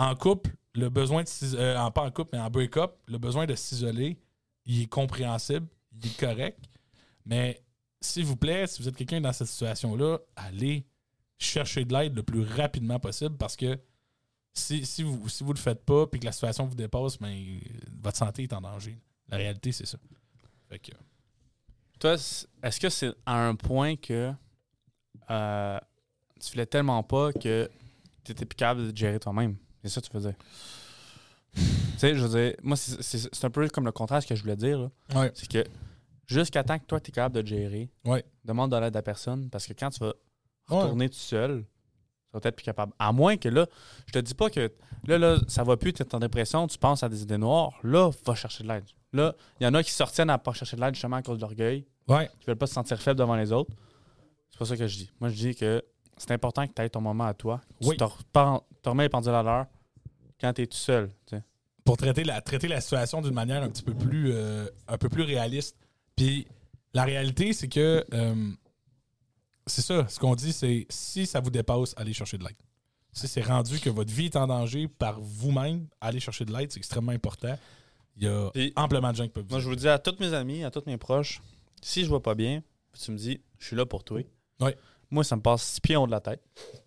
[0.00, 3.44] en couple, le besoin de s'is- euh, pas en couple, mais en break-up, le besoin
[3.46, 4.18] de s'isoler,
[4.64, 6.58] il est compréhensible, il est correct.
[7.26, 7.62] Mais
[8.00, 10.86] s'il vous plaît, si vous êtes quelqu'un dans cette situation-là, allez
[11.38, 13.78] chercher de l'aide le plus rapidement possible parce que
[14.52, 17.34] si, si vous si vous le faites pas puis que la situation vous dépasse, ben,
[18.02, 18.98] votre santé est en danger.
[19.28, 19.98] La réalité, c'est ça.
[21.98, 22.14] Toi,
[22.62, 24.32] est-ce que c'est à un point que
[25.30, 25.78] euh,
[26.40, 27.70] tu voulais tellement pas que
[28.24, 29.56] tu étais plus capable de gérer toi-même?
[29.82, 30.34] C'est ça que tu veux dire?
[31.54, 31.62] tu
[31.98, 34.88] sais, je veux dire, moi, c'est- un peu comme le contraire que je voulais dire.
[35.14, 35.30] ouais.
[35.34, 35.64] C'est que
[36.26, 38.24] jusqu'à temps que toi, tu es capable de gérer, Ouais.
[38.44, 40.14] demande de l'aide à personne parce que quand tu vas
[40.70, 40.82] Ouais.
[40.82, 42.92] retourner tout seul, tu vas être plus capable.
[42.98, 43.66] À moins que là,
[44.06, 44.70] je te dis pas que
[45.06, 47.72] là, là ça va plus, tu es en dépression, tu penses à des idées noires,
[47.82, 48.84] là, va chercher de l'aide.
[49.12, 51.38] Là, il y en a qui sortiennent à pas chercher de l'aide justement à cause
[51.38, 52.30] de l'orgueil, Ouais.
[52.38, 53.72] qui veulent pas se sentir faible devant les autres.
[54.50, 55.10] C'est pas ça que je dis.
[55.20, 55.82] Moi, je dis que
[56.20, 57.60] c'est important que tu aies ton moment à toi.
[57.80, 57.96] Oui.
[57.96, 59.66] Tu te, remets les pendules à l'heure
[60.40, 61.08] quand tu es tout seul.
[61.26, 61.42] tu sais.
[61.84, 65.08] pour traiter la, traiter la situation d'une manière un petit peu plus, euh, un peu
[65.08, 65.76] plus réaliste.
[66.16, 66.46] Puis
[66.92, 68.50] la réalité, c'est que euh,
[69.66, 70.06] c'est ça.
[70.08, 72.56] Ce qu'on dit, c'est si ça vous dépasse, allez chercher de l'aide.
[73.12, 76.70] Si c'est rendu que votre vie est en danger par vous-même, allez chercher de l'aide,
[76.70, 77.56] c'est extrêmement important.
[78.16, 79.98] Il y a Puis- amplement de gens qui peuvent vous Moi, je vous dis à
[79.98, 81.40] tous mes amis, à tous mes proches,
[81.82, 82.62] si je vois pas bien,
[82.92, 84.20] tu me dis, je suis là pour toi.
[84.60, 84.76] Ouais.
[85.10, 86.42] Moi, ça me passe six pieds en haut de la tête.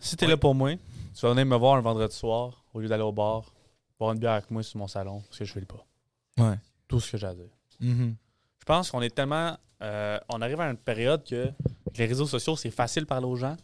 [0.00, 0.32] si t'es Ouais.
[0.32, 0.72] là pour moi,
[1.14, 3.52] tu vas venir me voir un vendredi soir au lieu d'aller au bar,
[3.98, 5.84] boire une bière avec moi sur mon salon, parce que je fais le pas.
[6.38, 6.56] Ouais.
[6.88, 7.50] Tout ce que j'ai à dire.
[7.80, 8.16] Mhm.
[8.58, 9.56] Je pense qu'on est tellement.
[9.82, 11.50] euh, on arrive à une période que
[11.96, 13.56] les réseaux sociaux, c'est facile de parler aux gens.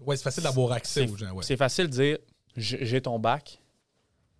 [0.00, 1.30] Ouais, c'est facile d'avoir accès aux gens.
[1.32, 1.44] Ouais.
[1.44, 2.18] C'est facile de dire
[2.56, 3.62] j'ai j'ai ton bac.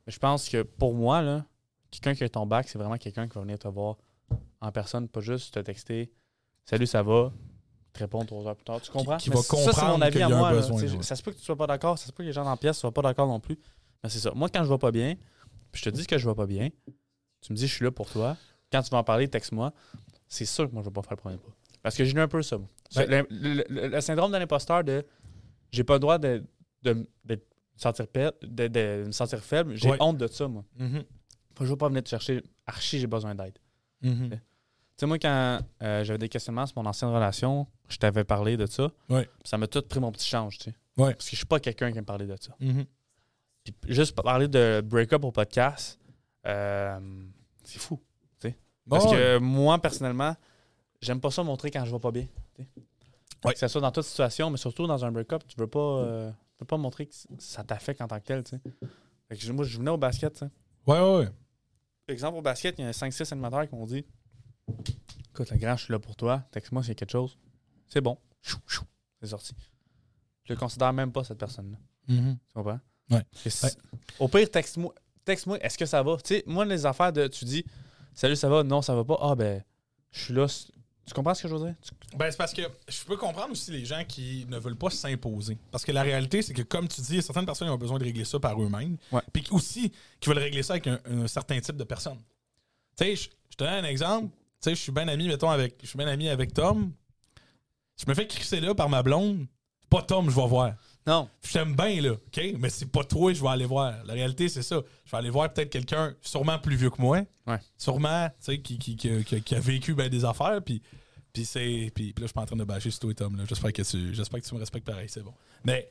[0.07, 1.45] Mais je pense que pour moi, là,
[1.91, 3.97] quelqu'un qui a ton bac, c'est vraiment quelqu'un qui va venir te voir
[4.61, 6.11] en personne, pas juste te texter
[6.65, 7.33] Salut, ça va
[7.93, 8.81] te répondre trois heures plus tard.
[8.81, 9.17] Tu comprends?
[9.17, 10.51] qui va ça, c'est comprendre mon avis qu'il y à moi.
[10.53, 11.03] besoin, ouais.
[11.03, 12.51] Ça se peut que tu sois pas d'accord, ça se peut que les gens dans
[12.51, 13.59] la pièce soient pas d'accord non plus.
[14.03, 14.31] Mais c'est ça.
[14.35, 15.15] Moi, quand je vais pas bien,
[15.73, 16.69] puis je te dis que je vais pas bien,
[17.41, 18.37] tu me dis je suis là pour toi.
[18.73, 19.73] Quand tu vas en parler, texte-moi.
[20.29, 21.51] C'est sûr que moi, je vais pas faire le premier pas.
[21.83, 22.59] Parce que j'ai eu un peu ça.
[22.97, 25.05] Le, le- le- le syndrome de l'imposteur de
[25.73, 26.45] j'ai pas le droit de,
[26.83, 27.07] de-
[27.77, 28.07] sentir,
[28.43, 29.75] de, de me sentir faible.
[29.75, 29.97] J'ai Ouais.
[30.01, 30.65] honte de ça, moi.
[30.79, 31.03] Mhm.
[31.57, 32.43] Faut juste pas venir te chercher.
[32.67, 33.59] Archi, j'ai besoin d'aide.
[34.03, 34.31] Mhm.
[34.31, 34.39] Tu
[35.01, 38.67] sais, moi, quand euh, j'avais des questionnements sur mon ancienne relation, je t'avais parlé de
[38.67, 38.91] ça.
[39.09, 39.29] Ouais.
[39.45, 40.77] Ça m'a tout pris mon petit change, tu sais.
[40.97, 41.15] Ouais.
[41.15, 42.55] Parce que je suis pas quelqu'un qui me parlait de ça.
[42.61, 42.85] Mhm.
[43.65, 45.99] Puis juste parler de break-up au podcast,
[46.47, 46.99] euh,
[47.65, 48.01] c'est fou.
[48.89, 50.35] Parce que moi, personnellement,
[51.01, 52.27] j'aime pas ça montrer quand je vais pas bien.
[53.45, 53.53] Ouais.
[53.53, 56.31] Que ce soit dans toute situation, mais surtout dans un break-up, tu veux pas, euh,
[56.31, 58.43] tu veux pas montrer que ça t'affecte en tant que tel.
[58.43, 58.61] tu sais.
[59.29, 60.33] Fait que moi, je venais au basket.
[60.33, 60.51] tu sais.
[60.87, 61.29] Ouais, ouais, ouais.
[62.09, 64.05] Exemple, au basket, il y a 5-6 animateurs qui m'ont dit
[65.33, 66.43] Écoute, le grand, je suis là pour toi.
[66.51, 67.37] Texte-moi s'il y a quelque chose.
[67.89, 68.19] C'est bon.
[68.43, 68.85] Chou, chou.
[69.21, 69.55] C'est sorti.
[70.45, 71.79] Je le considère même pas, cette personne-là.
[72.09, 72.37] Mhm.
[72.49, 72.81] Tu comprends?
[73.11, 73.25] Ouais.
[73.45, 73.73] Et si- Ouais.
[74.19, 74.95] Au pire, texte-moi.
[75.25, 76.17] Texte-moi, est-ce que ça va?
[76.17, 77.27] Tu sais, moi, les affaires de.
[77.29, 77.65] Tu dis
[78.15, 78.63] Salut, ça va?
[78.65, 79.19] Non, ça va pas.
[79.21, 79.63] Ah, ben,
[80.11, 80.47] je suis là.
[81.07, 81.75] Tu comprends ce que je veux dire?
[81.83, 84.91] Tu- Ben, c'est parce que je peux comprendre aussi les gens qui ne veulent pas
[84.91, 85.59] s'imposer.
[85.71, 88.25] Parce que la réalité, c'est que, comme tu dis, certaines personnes ont besoin de régler
[88.25, 88.97] ça par eux-mêmes.
[89.13, 89.21] Ouais.
[89.33, 92.19] Puis aussi, qui veulent régler ça avec un, un certain type de personne.
[92.97, 94.29] Tu sais, je je te donne un exemple.
[94.63, 96.93] Tu sais, je suis bien ami, mettons, avec, je suis bien ami avec Tom.
[97.97, 99.47] Je me fais crisser là par ma blonde.
[99.89, 100.75] Pas Tom, je vais voir.
[101.07, 101.29] Non.
[101.43, 102.41] Je t'aime bien, là, OK?
[102.59, 104.05] Mais c'est pas toi, je vais aller voir.
[104.05, 104.81] La réalité, c'est ça.
[105.05, 107.23] Je vais aller voir peut-être quelqu'un sûrement plus vieux que moi.
[107.47, 107.59] Ouais.
[107.77, 110.61] Sûrement, tu sais, qui, qui, qui, qui- qui a vécu ben des affaires.
[110.63, 110.83] Puis,
[111.33, 111.91] puis c'est.
[111.95, 113.37] Puis, là, je suis pas en train de bâcher sur toi et Tom.
[113.37, 113.45] là.
[113.49, 115.35] J'espère que, tu, j'espère que tu me respectes pareil, c'est bon.
[115.65, 115.91] Mais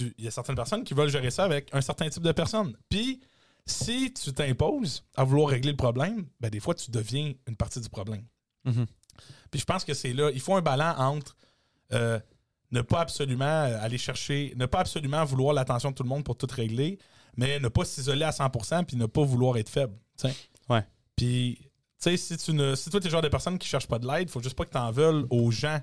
[0.00, 2.76] il y a certaines personnes qui veulent gérer ça avec un certain type de personnes.
[2.88, 3.20] Puis,
[3.66, 7.80] si tu t'imposes à vouloir régler le problème, ben des fois, tu deviens une partie
[7.80, 8.24] du problème.
[8.64, 8.86] Mhm.
[9.50, 11.36] Puis je pense que c'est là, il faut un ballon entre
[11.92, 12.18] euh,
[12.70, 16.24] ne pas absolument euh, aller chercher, ne pas absolument vouloir l'attention de tout le monde
[16.24, 16.98] pour tout régler,
[17.36, 19.94] mais ne pas s'isoler à 100% puis ne pas vouloir être faible.
[20.18, 20.34] tu sais.
[20.68, 20.84] Ouais.
[21.16, 23.68] Puis, tu sais, si, tu ne, si toi, tu es le genre de personne qui
[23.68, 25.80] cherche pas de l'aide, faut juste pas que tu en veules aux gens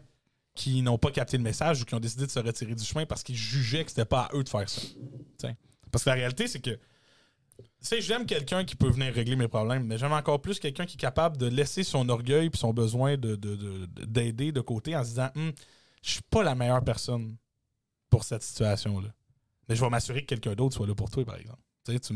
[0.55, 3.05] qui n'ont pas capté le message ou qui ont décidé de se retirer du chemin
[3.05, 4.81] parce qu'ils jugeaient que c'était pas à eux de faire ça.
[5.91, 6.77] Parce que la réalité, c'est que
[7.81, 10.85] tu sais, j'aime quelqu'un qui peut venir régler mes problèmes, mais j'aime encore plus quelqu'un
[10.85, 14.51] qui est capable de laisser son orgueil et son besoin de, de- de- de- d'aider
[14.51, 15.51] de côté en se disant Hum,
[16.01, 17.35] Je suis pas la meilleure personne
[18.09, 19.09] pour cette situation-là.
[19.67, 21.59] Mais je vais m'assurer que quelqu'un d'autre soit là pour toi, par exemple.
[21.85, 22.13] Tu sais, tu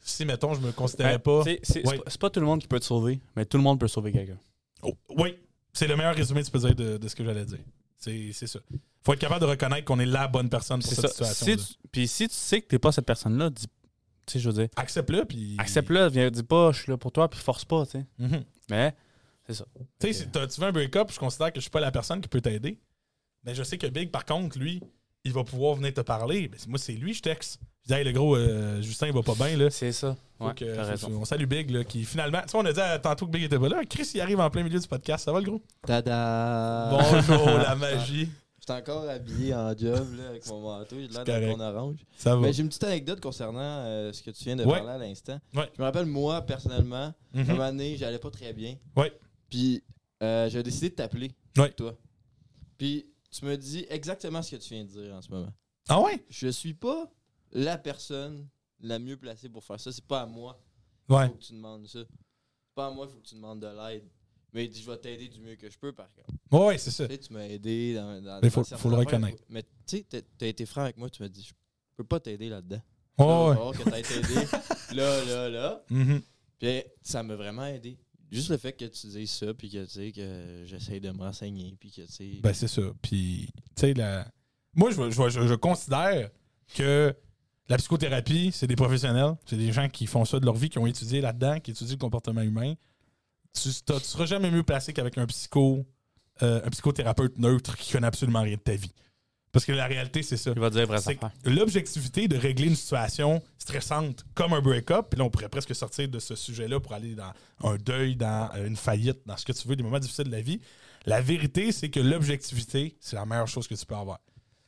[0.00, 1.42] si, mettons, je me considérais Ouais, pas.
[1.44, 1.98] c'est- Ouais.
[2.20, 4.38] pas- tout le monde qui peut te sauver, mais tout le monde peut sauver quelqu'un.
[4.82, 5.34] Oh, oui,
[5.72, 7.58] c'est le meilleur résumé tu peux dire de, de ce que j'allais dire.
[7.98, 8.60] C'est, ça.
[9.04, 11.08] faut être capable de reconnaître qu'on est la bonne personne pour cette ça.
[11.32, 11.46] situation.
[11.46, 13.66] Si tu- Puis si tu sais que t'es pas cette personne-là, dis.
[14.28, 15.56] Tu sais, je veux dire, Accepte-le, puis.
[15.58, 18.06] accepte-le, viens, dis pas, je suis là pour toi, puis force pas, tu sais.
[18.18, 18.44] Mhm.
[18.70, 18.94] Mais,
[19.46, 19.64] c'est ça.
[19.98, 21.90] Tu sais, si t'as- tu veux un break-up, je considère que je suis pas la
[21.90, 22.78] personne qui peut t'aider.
[23.44, 24.82] Mais je sais que Big, par contre, lui,
[25.24, 26.48] il va pouvoir venir te parler.
[26.48, 27.58] Ben, moi, c'est lui, je texte.
[27.84, 29.70] Je dis, hey, le gros, euh, Justin, il va pas bien, là.
[29.70, 30.16] C'est ça.
[30.40, 31.08] Ouais, raison.
[31.20, 32.40] on salue Big, là, qui finalement.
[32.42, 33.80] Tu sais, on a dit à- tantôt que Big était pas là.
[33.88, 35.24] Chris, il arrive en plein milieu du podcast.
[35.24, 35.62] Ça va, le gros?
[35.86, 36.90] Tada!
[36.90, 38.28] Bonjour, la magie.
[38.68, 41.96] Suis encore habillé en job là, avec mon manteau, j'ai l'air d'un con orange.
[42.18, 42.42] Ça va.
[42.42, 44.78] Mais j'ai une petite anecdote concernant euh, ce que tu viens de Ouais.
[44.78, 45.40] parler à l'instant.
[45.54, 45.70] Ouais.
[45.74, 47.50] Je me rappelle, moi, personnellement, Mhm.
[47.50, 48.76] une année, j'allais pas très bien.
[48.94, 49.18] Ouais.
[49.48, 49.82] Puis
[50.22, 51.70] euh, j'ai décidé de t'appeler, Ouais.
[51.72, 51.96] toi.
[52.76, 55.52] Puis tu me dis exactement ce que tu viens de dire en ce moment.
[55.88, 56.22] Ah ouais?
[56.28, 57.10] Je suis pas
[57.52, 58.46] la personne
[58.80, 59.90] la mieux placée pour faire ça.
[59.92, 60.60] C'est pas à moi
[61.08, 61.26] Ouais.
[61.28, 62.00] faut que tu demandes ça.
[62.00, 64.04] C'est pas à moi, il faut que tu demandes de l'aide.
[64.54, 66.28] Mais il dit, je vais t'aider du mieux que je peux, par contre.
[66.50, 67.06] Ouais, ouais, c'est ça.
[67.06, 69.42] Tu sais, tu m'as aidé dans, dans Mais faut- faut le reconnaître.
[69.50, 69.68] Mais tu
[69.98, 71.52] sais, t'as- t'as été franc avec moi, tu m'as dit, je
[71.96, 72.80] peux pas t'aider là-dedans.
[73.18, 73.76] Là, va ouais.
[73.76, 74.46] que t'ailles t'aider
[74.94, 75.84] là, là, là.
[75.90, 76.22] Mhm.
[76.58, 77.98] Puis ça m'a vraiment aidé.
[78.30, 81.18] Juste le fait que tu dises ça, puis que tu sais, que j'essaye de me
[81.20, 82.30] renseigner, puis que tu sais.
[82.42, 82.82] Ben, c'est ça.
[83.02, 84.26] Puis, tu sais, la...
[84.74, 86.30] moi, je, je, je- je considère
[86.74, 87.14] que
[87.68, 89.34] la psychothérapie, c'est des professionnels.
[89.46, 91.94] C'est des gens qui font ça de leur vie, qui ont étudié là-dedans, qui étudient
[91.94, 92.74] le comportement humain.
[93.62, 95.86] Tu, tu seras jamais mieux placé qu'avec un psycho,
[96.42, 98.92] euh, un psychothérapeute neutre qui connaît absolument rien de ta vie.
[99.52, 100.50] Parce que la réalité, c'est ça.
[100.54, 100.86] Il va dire
[101.44, 106.08] l'objectivité de régler une situation stressante comme un break-up, puis là, on pourrait presque sortir
[106.08, 107.32] de ce sujet-là pour aller dans
[107.64, 110.30] un deuil, dans euh, une faillite, dans ce que tu veux, des moments difficiles de
[110.30, 110.60] la vie.
[111.06, 114.20] La vérité, c'est que l'objectivité, c'est la meilleure chose que tu peux avoir.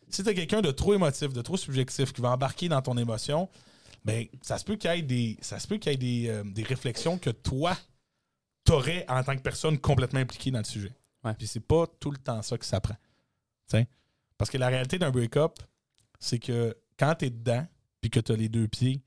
[0.08, 2.96] Si tu as quelqu'un de trop émotif, de trop subjectif, qui va embarquer dans ton
[2.96, 3.48] émotion,
[4.04, 6.28] ben, ça se peut qu'il y ait des, ça se peut qu'il y ait des,
[6.30, 7.76] euh, des réflexions que toi,
[8.64, 10.92] t'aurais en tant que personne complètement impliquée dans le sujet.
[11.24, 11.34] Ouais.
[11.34, 12.96] Puis c'est pas tout le temps ça que ça prend.
[13.66, 13.86] T'sais?
[14.38, 15.58] Parce que la réalité d'un break-up,
[16.18, 17.66] c'est que quand t'es dedans,
[18.00, 19.02] puis que t'as les deux pieds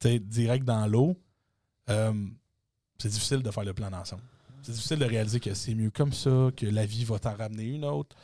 [0.00, 1.16] direct dans l'eau,
[1.88, 2.12] euh,
[2.98, 4.22] c'est difficile de faire le plan d'ensemble.
[4.62, 7.64] C'est difficile de réaliser que c'est mieux comme ça, que la vie va t'en ramener
[7.64, 8.16] une autre.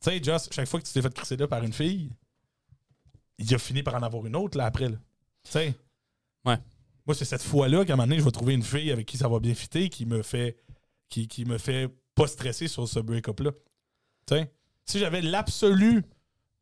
[0.00, 2.10] Tu sais, Joss, chaque fois que tu t'es fait crisser là par une fille,
[3.38, 4.88] il a fini par en avoir une autre là après.
[4.88, 4.96] Tu
[5.44, 5.74] sais?
[6.44, 6.58] Ouais.
[7.06, 9.16] Moi, c'est cette fois-là qu'à un moment donné, je vais trouver une fille avec qui
[9.18, 10.56] ça va bien fitter, qui me fait
[11.08, 13.50] qui, qui me fait pas stresser sur ce break-up-là.
[14.86, 16.02] Si j'avais l'absolue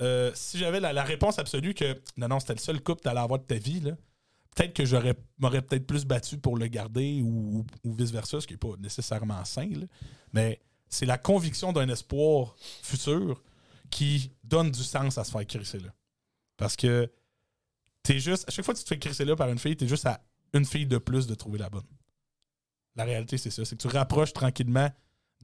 [0.03, 3.21] euh, si j'avais la, réponse absolue que non, non, c'était le seul couple que t'allais
[3.21, 7.65] avoir de ta vie, peut-être que j'aurais m'aurais peut-être plus battu pour le garder ou,
[7.85, 9.69] ou vice-versa, ce qui n'est pas nécessairement sain.
[9.69, 9.87] là.
[10.33, 13.43] Mais c'est la conviction d'un espoir futur
[13.91, 15.95] qui donne du sens à se faire crisser là.
[16.57, 17.09] Parce que
[18.03, 18.49] t'es juste.
[18.49, 20.21] À chaque fois que tu te fais crisser là par une fille, t'es juste à
[20.53, 21.87] une fille de plus de trouver la bonne.
[22.97, 23.65] La réalité, c'est ça.
[23.65, 24.91] C'est que tu rapproches tranquillement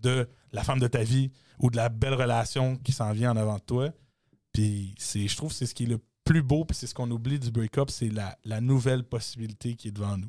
[0.00, 3.36] de la femme de ta vie ou de la belle relation qui s'en vient en
[3.36, 3.90] avant de toi.
[4.52, 6.94] Puis c'est, je trouve que c'est ce qui est le plus beau, puis c'est ce
[6.94, 10.28] qu'on oublie du break-up, c'est la, la nouvelle possibilité qui est devant nous.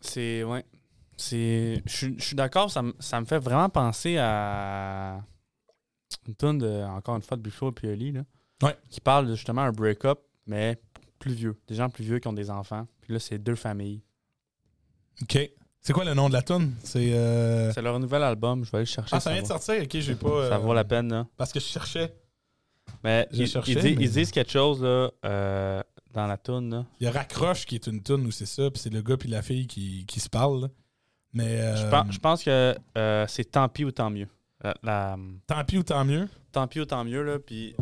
[0.00, 0.42] C'est.
[0.44, 0.64] Ouais.
[1.16, 1.82] C'est.
[1.86, 5.22] Je suis- d'accord, ça, me- ça me fait vraiment penser à.
[6.26, 6.82] Une tonne de.
[6.84, 8.24] Encore une fois, de Buffalo et Pioli, là.
[8.62, 8.76] Ouais.
[8.88, 10.80] Qui parle de justement un break-up, mais
[11.20, 11.56] plus vieux.
[11.68, 12.88] Des gens plus vieux qui ont des enfants.
[13.02, 14.02] Puis là, c'est deux familles.
[15.22, 15.38] OK.
[15.82, 17.12] C'est quoi le nom de la tune C'est.
[17.14, 19.14] euh, C'est leur nouvel album, je vais aller le chercher.
[19.16, 19.82] Ah, ça vient de sortir?
[19.82, 20.48] Ok, j'ai pas.
[20.48, 21.26] Ça euh, vaut la peine, là.
[21.36, 22.12] Parce que je cherchais.
[23.04, 26.84] Mais ils, disent, mais- ils disent quelque chose, là, euh, dans la toune, là.
[27.00, 29.16] Il y a Raccroche qui est une tune où c'est ça, puis c'est le gars
[29.16, 30.62] puis la fille qui, qui se parlent.
[30.62, 30.68] là.
[31.32, 31.60] Mais.
[31.60, 34.28] euh, Je, pense, je pense que euh, c'est tant pis ou tant mieux.
[34.62, 35.16] La, la-
[35.46, 36.28] Tant pis ou tant mieux?
[36.52, 37.38] tant pis ou tant mieux, là.
[37.38, 37.74] Puis,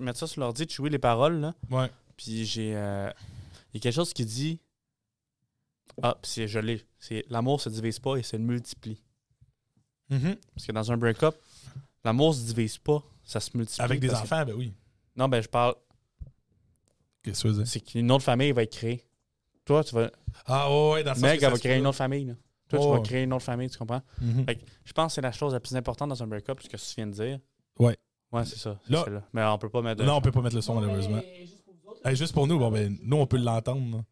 [0.00, 1.54] mettre ça sur l'ordi, tu joues les paroles, là.
[1.70, 1.90] Ouais.
[2.16, 2.74] Puis j'ai.
[2.76, 3.10] euh,
[3.72, 4.60] Il y a quelque chose qui dit.
[6.02, 6.84] Ah, puis c'est- je l'ai.
[6.98, 9.00] C'est l'amour se divise pas et se multiplie.
[10.10, 10.36] Mhm.
[10.54, 11.34] Parce que dans un break-up,
[12.04, 13.82] l'amour se divise pas, ça se multiplie.
[13.84, 14.72] Avec des que- enfants, ben oui.
[15.16, 15.74] Non, ben je parle.
[17.22, 17.66] Qu'est-ce que dire?
[17.66, 19.04] C'est qu'une autre famille va être créée.
[19.64, 20.10] Toi, tu vas.
[20.46, 22.24] Ah, ouais, ouais, dans le que elle va créer une autre famille.
[22.26, 22.34] Là.
[22.68, 24.02] Toi, tu vas créer une autre famille, tu comprends?
[24.20, 24.44] Mhm.
[24.44, 26.68] Fait que je pense que c'est la chose la plus importante dans un break-up, ce
[26.68, 27.38] que tu viens de dire.
[27.78, 27.96] Ouais.
[28.32, 28.78] Ouais, c'est ça.
[28.84, 29.22] c'est Là-.
[29.32, 30.02] Mais on peut pas mettre.
[30.04, 31.22] Non, on peut pas mettre le son, malheureusement.
[32.04, 33.96] Hey, juste pour nous, bon, ben, nous, on peut l'entendre.
[33.98, 34.04] là.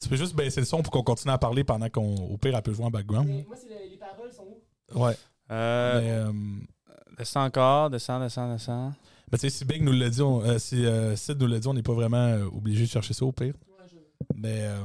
[0.00, 2.54] Tu peux juste baisser le son pour qu'on continue à parler pendant qu'on, au pire,
[2.56, 3.28] elle peut jouer en background.
[3.28, 4.44] moi, c'est les paroles sont
[4.94, 5.02] où?
[5.04, 5.16] Ouais.
[5.50, 6.32] Euh, Mais, euh,
[7.18, 8.92] Descends encore, descends, descends, descends.
[9.30, 11.58] ben, tu sais, si Big nous l'a dit, on- euh, si euh, Sid nous l'a
[11.60, 13.54] dit, on n'est pas vraiment euh, obligé de chercher ça au pire.
[14.34, 14.62] Mais.
[14.62, 14.84] euh,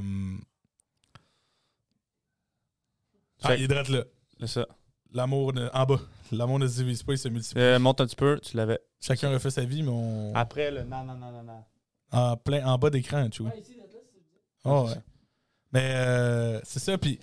[3.41, 4.03] Ah, il est direct là.
[4.41, 4.67] C'est ça.
[5.13, 5.99] L'amour ne- en bas.
[6.31, 7.61] L'amour ne se divise pas, il se multiplie.
[7.61, 8.79] Euh, monte un petit peu, tu l'avais.
[9.01, 10.33] Chacun refait sa vie, mais on.
[10.35, 11.63] Après le non, non, non, non, non.
[12.11, 13.51] En, plein, en bas d'écran, tu vois.
[14.65, 14.95] Oh, ouais.
[15.71, 17.19] Mais euh, c'est ça, puis.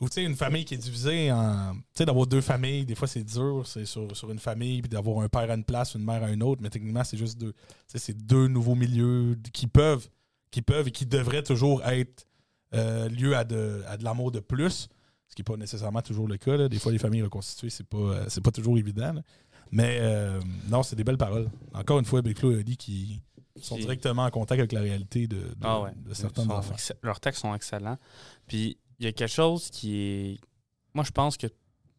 [0.00, 1.74] Ou tu sais, une famille qui est divisée en.
[1.74, 4.88] Tu sais, d'avoir deux familles, des fois c'est dur, c'est sur, sur une famille, puis
[4.88, 7.38] d'avoir un père à une place, une mère à une autre, mais techniquement, c'est juste
[7.38, 7.52] deux.
[7.52, 10.08] Tu sais, c'est deux nouveaux milieux qui peuvent,
[10.50, 12.26] qui peuvent et qui devraient toujours être
[12.74, 14.88] euh, lieu à de, à de l'amour de plus,
[15.28, 16.56] ce qui n'est pas nécessairement toujours le cas.
[16.56, 16.68] là.
[16.68, 19.12] Des fois, les familles reconstituées, c'est pas, euh, c'est pas toujours évident.
[19.12, 19.22] là.
[19.70, 21.48] Mais euh, non, c'est des belles paroles.
[21.74, 23.22] Encore une fois, Béclo a dit qui
[23.64, 25.90] sont Qui- directement en contact avec la réalité de, de, Ah ouais.
[25.96, 26.74] de certains Ils sont enfants.
[27.02, 27.98] Leurs textes sont excellents.
[28.46, 30.40] Puis il y a quelque chose qui est.
[30.94, 31.46] Moi, je pense que.
[31.46, 31.54] Tu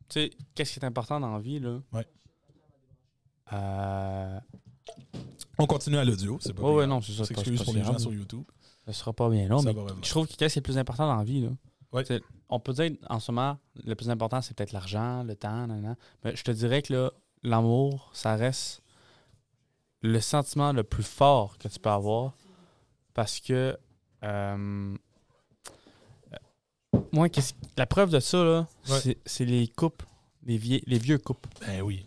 [0.09, 1.79] sais, qu'est-ce qui est important dans la vie, là?
[1.91, 2.05] Ouais.
[3.53, 4.39] Euh.
[5.57, 7.25] On continue à l'audio, c'est pas Ouais, ouais, non, c'est ça.
[7.25, 8.43] S'excuse pour les gens sur YouTube.
[8.85, 10.77] Ça sera pas bien long, Ça mais je trouve que qu'est-ce qui est le plus
[10.77, 11.49] important dans la vie, là?
[11.93, 12.03] Ouais.
[12.49, 15.81] On peut dire en ce moment, le plus important, c'est peut-être l'argent, le temps, nan,
[15.81, 15.95] nan.
[16.23, 17.11] mais je te dirais que là,
[17.43, 18.82] l'amour, ça reste
[20.03, 22.33] le sentiment le plus fort que tu peux avoir
[23.13, 23.77] parce que
[24.23, 24.95] euh,
[27.11, 29.17] moi, qu'est-ce- la preuve de ça, Ouais.
[29.25, 30.05] c'est- les couples,
[30.45, 31.49] les, vie- les vieux couples.
[31.65, 32.05] Ben oui.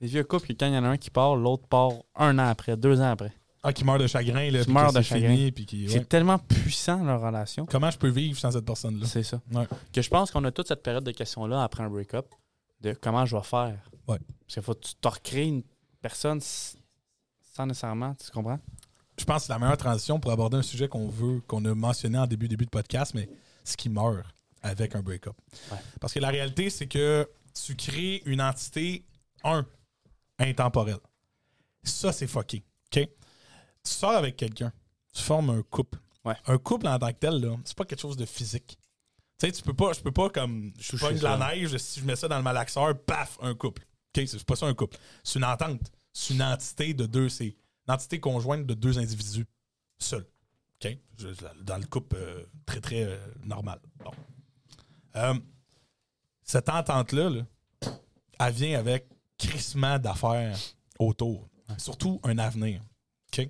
[0.00, 2.46] Les vieux couples, quand il y en a un qui part, l'autre part un an
[2.46, 3.32] après, deux ans après.
[3.64, 4.64] Ah, qui meurt de chagrin, là.
[4.64, 5.34] Qui meurt de chagrin.
[5.34, 5.92] fini, puis qui- ouais.
[5.92, 7.66] C'est tellement puissant, leur relation.
[7.66, 9.04] Comment je peux vivre sans cette personne-là?
[9.06, 9.40] C'est ça.
[9.52, 9.66] Ouais.
[9.92, 12.26] Que je pense qu'on a toute cette période de questions-là après un break-up,
[12.80, 13.76] de comment je vais faire.
[14.06, 14.18] Ouais.
[14.40, 15.62] Parce qu'il faut que tu te recréer une
[16.00, 16.40] personne
[17.58, 18.60] sans nécessairement, tu comprends?
[19.18, 21.74] Je pense que c'est la meilleure transition pour aborder un sujet qu'on veut, qu'on a
[21.74, 23.28] mentionné en début, début de podcast, mais
[23.64, 24.24] ce qui meurt
[24.62, 25.34] avec un break-up.
[25.72, 25.78] Ouais.
[26.00, 29.04] Parce que la réalité, c'est que tu crées une entité,
[29.42, 29.66] un,
[30.38, 31.00] intemporelle.
[31.82, 32.62] Ça, c'est fucké.
[32.94, 33.02] OK?
[33.02, 33.10] Tu
[33.82, 34.72] sors avec quelqu'un,
[35.12, 35.98] tu formes un couple.
[36.24, 36.36] Ouais.
[36.46, 38.78] Un couple en tant que tel, là, c'est pas quelque chose de physique.
[39.40, 41.98] Tu sais, tu peux pas, je peux pas comme, je pas de la neige, si
[42.00, 43.82] je mets ça dans le malaxeur, paf, un couple.
[44.16, 44.24] OK?
[44.28, 44.96] C'est pas ça un couple.
[45.24, 45.90] C'est une entente.
[46.20, 49.46] C'est une entité de deux, c'est une entité conjointe de deux individus
[49.98, 50.26] seuls.
[51.62, 53.80] Dans le couple euh, très, très euh, normal.
[54.04, 54.10] Bon.
[55.14, 55.34] Euh,
[56.42, 57.42] cette entente-là, là,
[58.40, 59.08] elle vient avec
[59.38, 60.58] crissement d'affaires
[60.98, 61.48] autour.
[61.76, 62.82] Surtout un avenir.
[63.32, 63.48] OK?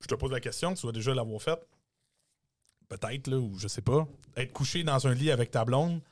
[0.00, 1.66] Je te pose la question, tu vas déjà l'avoir faite.
[2.88, 4.06] Peut-être, là, ou je sais pas.
[4.36, 6.02] Être couché dans un lit avec ta blonde,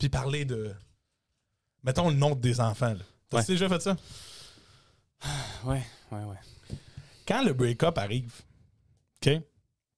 [0.00, 0.74] puis parler de.
[1.84, 2.94] Mettons le nom de des enfants.
[2.94, 3.04] là.
[3.28, 3.44] T'as Ouais.
[3.46, 3.96] déjà fait ça?
[5.64, 6.76] Ouais, ouais, ouais.
[7.26, 8.32] Quand le break-up arrive,
[9.24, 9.40] OK?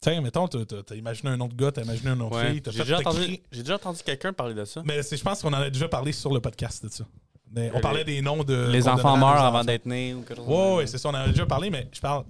[0.00, 2.52] Tiens, mettons, t'as t'as- t'as imaginé un autre gars, t'as imaginé un autre Ouais.
[2.52, 4.82] fille, t'as fait déjà, t'as entendu- j'ai déjà entendu quelqu'un parler de ça.
[4.84, 7.04] Mais je pense qu'on en a déjà parlé sur le podcast de ça.
[7.50, 8.68] Mais on parlait des noms de.
[8.70, 10.48] les enfants meurent avant d'être nés ou quelque chose.
[10.48, 12.24] Ouais, ouais, c'est ça, on en a déjà parlé, mais je parle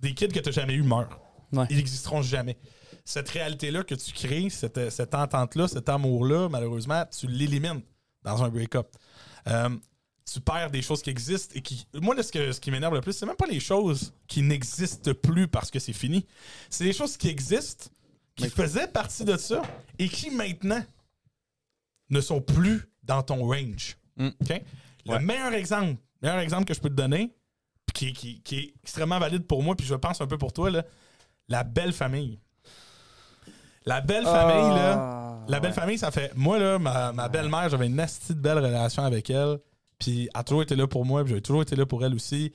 [0.00, 1.18] des kids que tu n'as jamais eu meurent.
[1.52, 1.66] Ouais.
[1.70, 2.56] Ils n'existeront jamais.
[3.04, 7.82] Cette réalité-là que tu crées, cette, cette entente-là, cet amour-là, malheureusement, tu l'élimines
[8.22, 8.88] dans un break-up.
[9.48, 9.68] Euh,
[10.30, 11.86] tu perds des choses qui existent et qui.
[11.94, 14.42] Moi, là, ce, que- ce qui m'énerve le plus, c'est même pas les choses qui
[14.42, 16.26] n'existent plus parce que c'est fini.
[16.70, 17.86] C'est les choses qui existent,
[18.36, 19.62] qui faisaient partie de ça
[19.98, 20.82] et qui maintenant
[22.10, 23.96] ne sont plus dans ton range.
[24.16, 24.28] Mm.
[25.06, 25.18] Le Ouais.
[25.20, 27.34] meilleur exemple, meilleur exemple que je peux te donner,
[27.94, 30.70] qui, qui- qui est extrêmement valide pour moi, puis je pense un peu pour toi,
[30.70, 30.84] là,
[31.48, 32.38] la belle famille.
[33.84, 35.44] La belle famille, là.
[35.48, 36.32] La belle famille, ça fait.
[36.36, 39.58] Moi, là, ma, ma belle-mère, j'avais une nasty de belle relation avec elle.
[40.02, 42.12] Puis elle a toujours été là pour moi, puis j'ai toujours été là pour elle
[42.14, 42.52] aussi.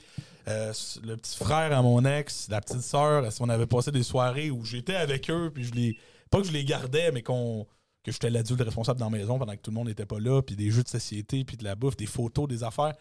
[0.50, 0.74] Euh,
[1.04, 4.66] le petit frère à mon ex, la petite sœur, on avait passé des soirées où
[4.66, 5.98] j'étais avec eux, puis je les.
[6.30, 7.66] Pas que je les gardais, mais qu'on
[8.04, 10.42] que j'étais l'adulte responsable dans la maison pendant que tout le monde n'était pas là,
[10.42, 12.94] puis des jeux de société, puis de la bouffe, des photos, des affaires.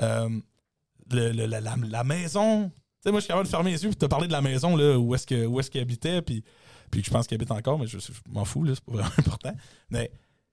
[0.00, 0.28] Euh,
[1.10, 2.68] la, la- la maison.
[2.68, 4.40] Tu sais, moi, je suis capable de fermer les yeux de te parler de la
[4.40, 5.26] maison, là, où est-ce
[5.70, 6.44] qu'il habitait, puis,
[6.90, 9.10] puis je pense qu'il habite encore, mais je, je m'en fous, là, c'est pas vraiment
[9.18, 9.52] important.
[9.90, 10.08] Mais,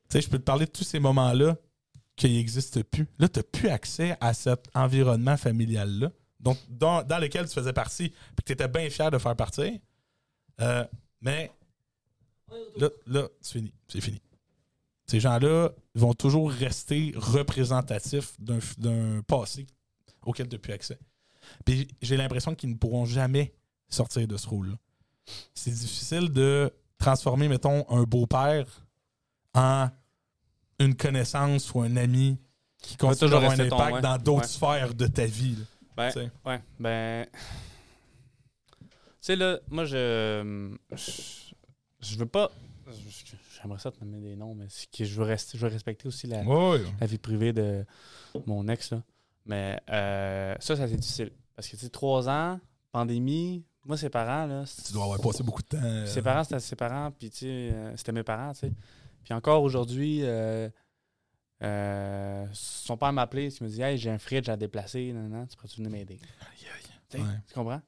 [0.09, 1.55] tu sais, je peux te parler de tous ces moments-là
[2.19, 3.07] qui n'existent plus.
[3.17, 8.09] Là, tu n'as plus accès à cet environnement familial-là, donc, dans, lequel tu faisais partie,
[8.09, 9.71] puis que tu étais bien fier de faire partir.
[10.61, 10.85] Euh,
[11.21, 11.49] mais
[12.77, 13.73] là, là c'est fini.
[13.87, 14.21] C'est fini.
[15.07, 19.65] Ces gens-là vont toujours rester représentatifs d'un passé
[20.21, 20.99] auquel tu n'as plus accès.
[21.65, 23.53] Puis j'ai l'impression qu'ils ne pourront jamais
[23.87, 24.75] sortir de ce rôle-là.
[25.53, 28.85] C'est difficile de transformer, mettons, un beau-père
[29.53, 29.89] en
[30.79, 32.37] une connaissance ou un ami
[32.81, 34.01] qui d'avoir un ton- impact ouais.
[34.01, 34.47] dans d'autres Ouais.
[34.47, 35.55] sphères de ta vie.
[35.55, 35.63] là.
[35.97, 36.31] Ben, Tu sais.
[36.45, 37.25] ouais, ben.
[38.81, 38.87] Tu
[39.19, 40.71] sais, là, moi, je.
[40.93, 41.11] Je,
[41.99, 42.49] je veux pas.
[43.61, 44.67] J'aimerais ça te nommer des noms, mais
[44.97, 46.43] que je veux, rester, je veux respecter aussi la,
[47.05, 47.85] vie privée de
[48.45, 48.91] mon ex.
[48.91, 49.03] Là.
[49.45, 51.31] Mais euh, ça, ça c'est difficile.
[51.55, 52.59] Parce que, tu sais, trois ans,
[52.93, 54.63] pandémie, moi, ses parents, là.
[54.85, 56.05] Tu dois avoir passé beaucoup de temps.
[56.05, 58.71] Ses parents, c'était ses parents, puis tu sais, euh, c'était mes parents, tu sais.
[59.23, 60.69] Puis encore aujourd'hui, euh,
[61.61, 65.29] euh, son père m'a appelé, il me dit Hey, j'ai un fridge à déplacer, nan,
[65.29, 66.19] nan, tu pourrais-tu venir m'aider
[67.19, 67.37] Ouais.
[67.47, 67.81] Tu comprends?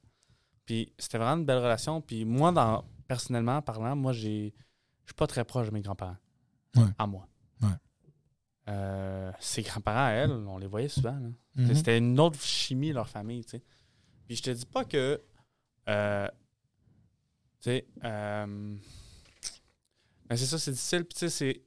[0.66, 2.00] Puis c'était vraiment une belle relation.
[2.00, 4.52] Puis moi, dans, personnellement parlant, moi, j'ai
[5.04, 6.16] je suis pas très proche de mes grands-parents.
[6.76, 6.84] Ouais.
[6.98, 7.26] À moi.
[7.60, 7.68] Ouais.
[8.68, 11.18] Euh, ses grands-parents, à elle, on les voyait souvent.
[11.56, 11.74] Mhm.
[11.74, 13.62] C'était une autre chimie, leur famille, tu sais.
[14.26, 15.20] Puis je te dis pas que.
[15.88, 16.28] euh,
[17.60, 17.86] tu sais.
[20.30, 21.04] Mais c'est ça, c'est difficile.
[21.04, 21.62] Puis tu sais, c'est.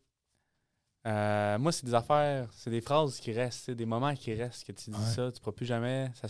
[1.08, 4.66] euh, moi, c'est des affaires, c'est des phrases qui restent, c'est des moments qui restent,
[4.66, 5.06] que tu dis Ouais.
[5.06, 6.12] ça, tu ne pourras plus jamais.
[6.16, 6.28] Ça,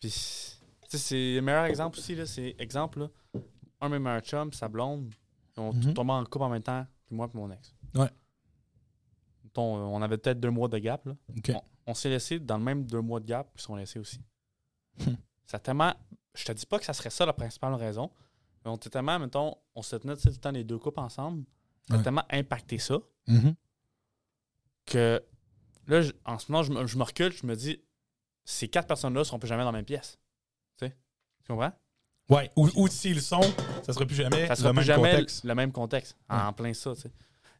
[0.00, 0.16] puis, tu
[0.88, 3.08] sais, c'est le meilleur exemple aussi, là, c'est exemple, là,
[3.80, 5.12] un de mes meilleurs chums, sa blonde,
[5.56, 5.94] ils ont Mhm.
[5.94, 7.72] tombé en couple en même temps, puis moi, puis mon ex.
[7.94, 8.10] Ouais.
[9.44, 11.14] Mettons, on avait peut-être deux mois de gap, là
[11.54, 13.98] on, on s'est laissé dans le même deux mois de gap, puis ils sont laissés
[13.98, 14.20] aussi.
[14.98, 15.14] Hmm.
[15.46, 15.94] ça tellement.
[16.34, 18.10] Je te dis pas que ça serait ça la principale raison,
[18.64, 21.44] mais on était tellement, mettons, on se tenait tout le temps les deux couples ensemble.
[21.88, 22.02] Ça a Ouais.
[22.04, 23.54] tellement impacté ça Mhm.
[24.86, 25.22] que
[25.86, 27.80] là, je- en ce moment, je me, je me recule, je me dis,
[28.44, 30.18] ces quatre personnes-là seront plus jamais dans la même pièce.
[30.78, 30.96] Tu sais?
[31.44, 31.72] Tu comprends?
[32.28, 33.42] Ouais, ou, ou s'ils sont,
[33.84, 35.44] ça sera plus jamais Ça sera le plus même jamais contexte.
[35.44, 36.16] le même contexte.
[36.30, 36.36] Ouais.
[36.36, 37.10] En plein ça, tu sais.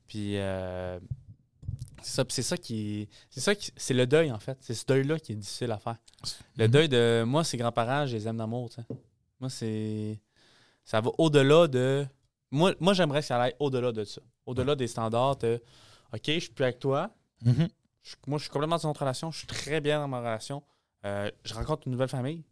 [0.06, 0.98] Puis euh,
[2.02, 3.08] c'est ça, c'est ça qui.
[3.28, 3.72] C'est ça qui.
[3.76, 4.56] C'est le deuil, en fait.
[4.60, 5.96] C'est ce deuil-là qui est difficile à faire.
[6.56, 6.70] Le Mhm.
[6.70, 7.24] deuil de.
[7.26, 8.86] Moi, ces grands-parents, je les aime d'amour, tu sais.
[9.40, 10.20] Moi, c'est.
[10.84, 12.06] Ça va au-delà de.
[12.50, 14.20] Moi, moi j'aimerais que ça aille au-delà de ça.
[14.46, 15.62] Au-delà des standards de.
[16.12, 17.10] OK, je suis plus avec toi.
[17.44, 17.68] Mhm.
[18.02, 19.30] Je- moi, je suis complètement dans notre relation.
[19.30, 20.62] Je suis très bien dans ma relation.
[21.06, 22.44] Euh, je rencontre une nouvelle famille.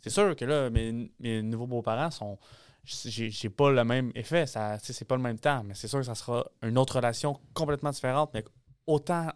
[0.00, 2.38] C'est sûr que là, mes, mes nouveaux beaux-parents sont.
[2.84, 4.46] J'ai pas le même effet.
[4.46, 5.64] C'est pas le même temps.
[5.64, 8.44] Mais c'est sûr que ça sera une autre relation complètement différente, mais
[8.86, 9.26] autant,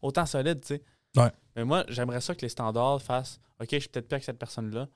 [0.00, 0.82] autant solide, tu sais.
[1.16, 1.30] Ouais.
[1.56, 4.38] Mais moi, j'aimerais ça que les standards fassent OK, je suis peut-être plus avec cette
[4.38, 4.86] personne-là.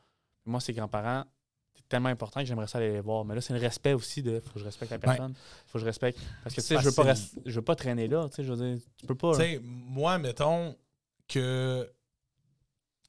[0.47, 1.24] Moi, ses grands-parents,
[1.85, 3.24] c'est tellement important que j'aimerais ça aller les voir.
[3.26, 5.35] Mais là, c'est le respect aussi de faut que je respecte la personne.
[5.66, 6.18] Faut que je respecte.
[6.43, 7.12] Parce que tu sais, je veux pas
[7.45, 8.26] je veux pas traîner là.
[8.30, 9.32] Tu sais, je veux dire, tu peux pas.
[9.32, 10.74] Tu sais, moi, mettons
[11.28, 11.91] que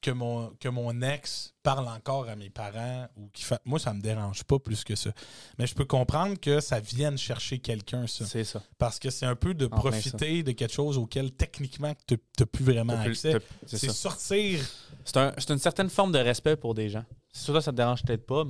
[0.01, 3.59] que mon, que mon ex parle encore à mes parents ou qui fa...
[3.65, 5.09] moi ça me dérange pas plus que ça
[5.57, 8.61] mais je peux comprendre que ça vienne chercher quelqu'un ça C'est ça.
[8.77, 12.63] parce que c'est un peu de profiter de quelque chose auquel techniquement tu n'as plus
[12.63, 14.59] vraiment accès C'est sortir
[15.05, 17.05] C'est un- c'est une certaine forme de respect pour des gens.
[17.37, 18.43] C'est que ça te dérange peut-être pas,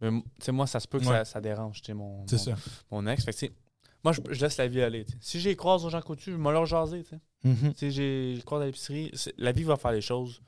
[0.00, 0.10] mais
[0.52, 1.10] moi, ça se peut que Ouais.
[1.18, 2.54] ça, ça dérange, mon, mon, ça
[2.90, 3.24] mon ex.
[3.24, 3.52] Fait que,
[4.04, 5.06] moi, je, je laisse la vie aller.
[5.20, 7.02] Si j'ai croise aux gens coutus, je vais leur jaser.
[7.76, 10.42] Si j'ai je croise à l'épicerie, la vie va faire les choses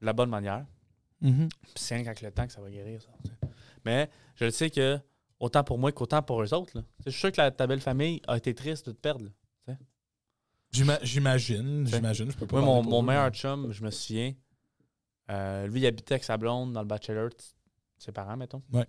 [0.00, 0.64] de la bonne manière.
[1.20, 1.48] Mhm.
[1.62, 3.08] Puis c'est rien qu'avec le temps que ça va guérir, ça.
[3.84, 4.98] Mais je le sais que,
[5.40, 6.84] autant pour moi qu'autant pour eux autres, là.
[7.04, 9.26] Je suis sûr que la- ta belle famille a été triste de te perdre.
[10.72, 12.30] J'imagine, j'imagine.
[12.30, 14.32] Je peux pas mon, mon meilleur chum, je me souviens,
[15.32, 17.30] euh, lui, il habitait avec sa blonde dans le bachelor,
[17.98, 18.62] ses parents, mettons.
[18.72, 18.86] Ouais.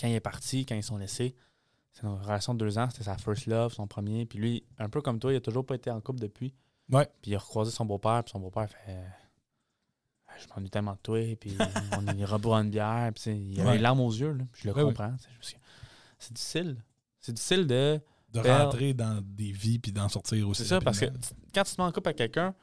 [0.00, 1.34] Quand il est parti, quand ils sont laissés,
[1.92, 4.24] c'est une relation de deux ans, c'était sa first love, son premier.
[4.26, 6.54] Puis lui, un peu comme toi, il a toujours pas été en couple depuis.
[6.90, 7.06] Ouais.
[7.22, 8.96] Puis il a recroisé son beau-père, puis son beau-père fait
[10.28, 11.56] Ah, Je m'ennuie tellement de toi, puis
[11.98, 13.10] on ira boire une bière.
[13.14, 13.76] Puis il avait Ouais.
[13.76, 14.88] les larmes aux yeux, là, puis je le Ouais, ouais.
[14.94, 15.14] comprends.
[16.18, 16.76] C'est difficile.
[17.20, 18.00] C'est difficile de.
[18.30, 18.64] De Perdre.
[18.66, 20.60] rentrer dans des vies puis d'en sortir aussi.
[20.62, 21.06] C'est ça, parce que
[21.54, 22.54] quand tu te mets en couple avec quelqu'un,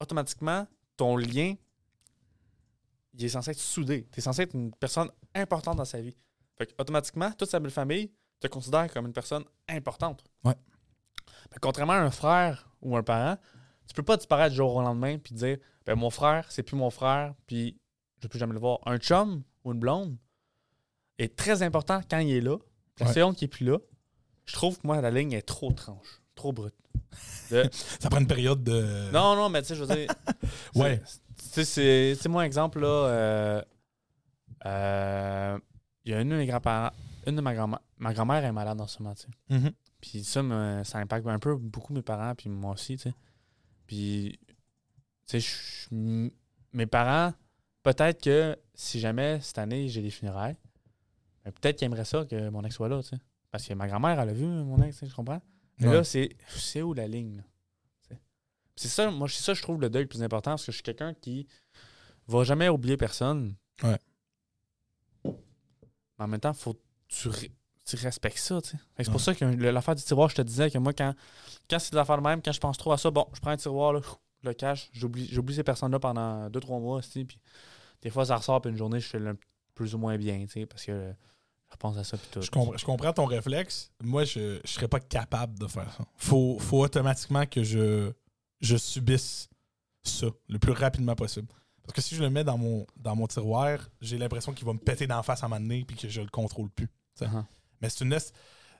[0.00, 1.54] automatiquement, ton lien,
[3.18, 4.06] il est censé être soudé.
[4.12, 6.16] Tu es censé être une personne importante dans sa vie.
[6.56, 8.10] Fait que, automatiquement, toute sa belle famille
[8.40, 10.24] te considère comme une personne importante.
[10.44, 10.54] Ouais.
[11.60, 13.36] Contrairement à un frère ou un parent,
[13.86, 16.76] tu peux pas disparaître du jour au lendemain puis dire ben, mon frère, c'est plus
[16.76, 17.80] mon frère, puis
[18.16, 18.78] je peux plus jamais le voir.
[18.86, 20.16] Un chum ou une blonde
[21.18, 22.56] est très important quand il est là.
[23.00, 23.12] La Ouais.
[23.12, 23.78] seconde qui est plus là,
[24.44, 26.74] je trouve que moi, la ligne est trop tranche, trop brute.
[27.50, 29.10] De- Ça prend une période de.
[29.12, 30.10] non, non, mais tu sais, je veux dire.
[30.74, 31.00] Ouais.
[31.52, 32.28] Tu sais, c'est.
[32.28, 32.86] Moi, exemple, là.
[32.86, 33.62] euh,
[34.66, 35.58] euh,
[36.04, 36.94] Il y a une de mes grands-parents.
[37.26, 37.80] Une de ma grand-mère.
[37.98, 39.54] Ma grand-mère est malade en ce moment, tu sais.
[39.58, 39.72] Mhm.
[40.00, 43.14] Puis ça, me- ça impacte un peu beaucoup mes parents, puis moi aussi, tu sais.
[43.86, 44.38] Puis,
[45.26, 45.90] tu sais,
[46.72, 47.32] mes parents,
[47.82, 50.56] peut-être que si jamais cette année j'ai des funérailles,
[51.44, 53.16] ben, peut-être qu'ils aimeraient ça que mon ex soit là, tu sais.
[53.50, 55.40] Parce que ma grand-mère, elle a vu mon ex, je comprends.
[55.80, 55.94] Mais Ouais.
[55.94, 57.42] là, c'est c'est où la ligne, là?
[58.78, 60.76] C'est ça, moi, c'est ça, je trouve le deuil le plus important, parce que je
[60.76, 61.46] suis quelqu'un qui
[62.28, 63.56] va jamais oublier personne.
[63.82, 63.98] Ouais.
[65.24, 67.28] Mais en même temps, faut tu,
[67.84, 68.76] tu respectes ça, tu sais.
[68.96, 69.12] C'est Ouais.
[69.12, 71.14] pour ça que l'affaire du tiroir, je te disais que moi, quand,
[71.70, 73.92] quand c'est de même, quand je pense trop à ça, bon, je prends un tiroir,
[73.94, 74.00] là,
[74.42, 77.40] le cache, j'oublie j'oublie ces personnes-là pendant 2-3 mois, tu sais, puis
[78.02, 79.36] des fois, ça ressort, puis une journée, je fais le
[79.74, 80.92] plus ou moins bien, tu sais, parce que
[81.66, 82.42] je repense à ça, puis tout.
[82.42, 83.90] Je, comprends, je comprends ton réflexe.
[84.02, 86.04] Moi, je ne serais pas capable de faire ça.
[86.16, 88.12] Faut, faut automatiquement que je,
[88.60, 89.48] je subisse
[90.02, 91.48] ça le plus rapidement possible.
[91.82, 94.72] Parce que si je le mets dans mon, dans mon tiroir, j'ai l'impression qu'il va
[94.74, 96.88] me péter d'en face à un moment donné puis que je le contrôle plus.
[97.20, 97.44] Uh-huh.
[97.80, 98.18] Mais c'est une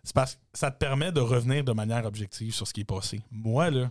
[0.04, 2.84] C'est parce que ça te permet de revenir de manière objective sur ce qui est
[2.84, 3.20] passé.
[3.30, 3.90] Moi, là,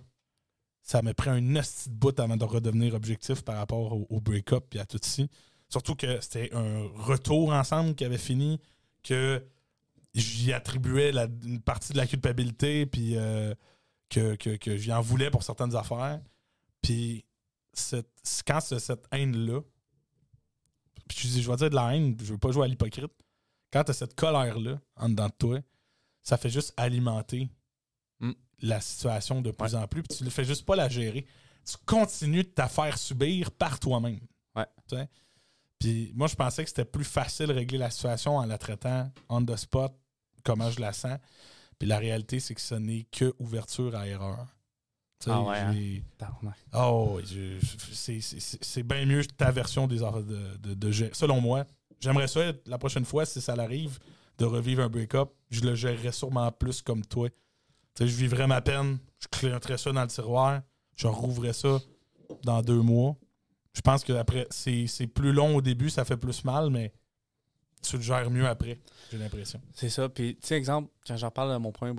[0.81, 4.73] ça me prend une de bout avant de redevenir objectif par rapport au, au break-up
[4.75, 5.29] et à tout ci.
[5.69, 8.59] Surtout que c'était un retour ensemble qui avait fini,
[9.03, 9.43] que
[10.13, 13.53] j'y attribuais la- une partie de la culpabilité, puis euh,
[14.10, 16.22] que, que, que j'y en voulais pour certaines affaires.
[16.82, 17.26] Puis
[17.74, 18.10] cette-
[18.45, 19.62] quand c'est cette haine-là,
[21.16, 23.12] je, vais dire de la haine, je veux pas jouer à l'hypocrite,
[23.72, 25.60] quand tu as cette colère-là en dedans de toi,
[26.22, 27.49] ça fait juste alimenter
[28.20, 28.32] Mm.
[28.62, 31.26] la situation de plus en plus, puis tu ne fais juste pas la gérer.
[31.64, 34.20] Tu continues de te faire subir par toi-même.
[34.55, 35.08] Ouais.
[35.78, 39.12] Puis moi, je pensais que c'était plus facile de régler la situation en la traitant
[39.30, 39.93] on the spot,
[40.43, 41.20] comment je la sens.
[41.80, 44.45] Puis la réalité, c'est que ce n'est que ouverture à erreur.
[45.32, 45.71] Ah ouais, hein?
[46.73, 51.41] Oh, c'est- c'est c'est- c'est bien mieux ta version des affaires de, de, de Selon
[51.41, 51.65] moi,
[51.99, 53.97] j'aimerais ça la prochaine fois, si ça l'arrive,
[54.38, 57.30] de revivre un break-up, je le gérerais sûrement plus comme toi.
[57.30, 57.36] Tu
[58.03, 60.61] sais, je vivrais ma peine, je clenterais ça dans le tiroir,
[60.95, 61.80] je rouvrais ça
[62.43, 63.15] dans deux mois.
[63.73, 66.91] Je pense que après, c'est c'est plus long au début, ça fait plus mal, mais
[67.89, 68.79] tu le gères mieux après,
[69.11, 69.61] j'ai l'impression.
[69.73, 70.09] C'est ça.
[70.09, 71.93] Puis, tu sais, exemple, quand j'en parle de mon premier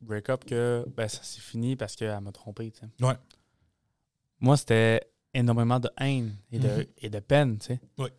[0.00, 3.04] break-up, que ben, ça s'est fini parce qu'elle m'a trompé, tu sais.
[3.04, 3.14] Ouais.
[4.40, 5.00] Moi, c'était
[5.34, 6.84] énormément de haine et de, Mhm.
[6.98, 7.80] et de peine, tu sais.
[7.98, 8.12] Ouais.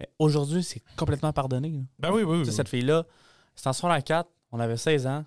[0.00, 1.70] Mais aujourd'hui, c'est complètement pardonné.
[1.70, 1.80] là.
[1.98, 2.52] Ben oui, oui, oui.
[2.52, 3.06] Cette fille-là,
[3.54, 5.24] c'était en 4, on avait 16 ans.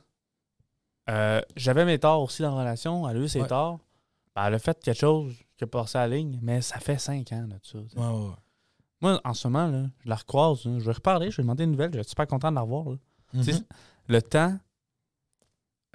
[1.10, 3.08] Euh, J'avais mes torts aussi dans la relation.
[3.08, 3.48] Elle a eu ses Ouais.
[3.48, 3.80] torts.
[4.36, 6.98] Ben, elle a fait quelque chose qui a passé à la ligne, mais ça fait
[7.00, 7.78] 5 ans de ça.
[7.78, 8.36] Ouais, ouais, ouais.
[9.02, 10.66] Moi, en ce moment, là, je la recroise.
[10.66, 11.92] là, je vais reparler, je vais demander une nouvelle.
[11.94, 12.90] Je suis super content de la revoir.
[12.90, 12.96] là.
[13.34, 13.64] Mhm.
[14.10, 14.58] Le temps,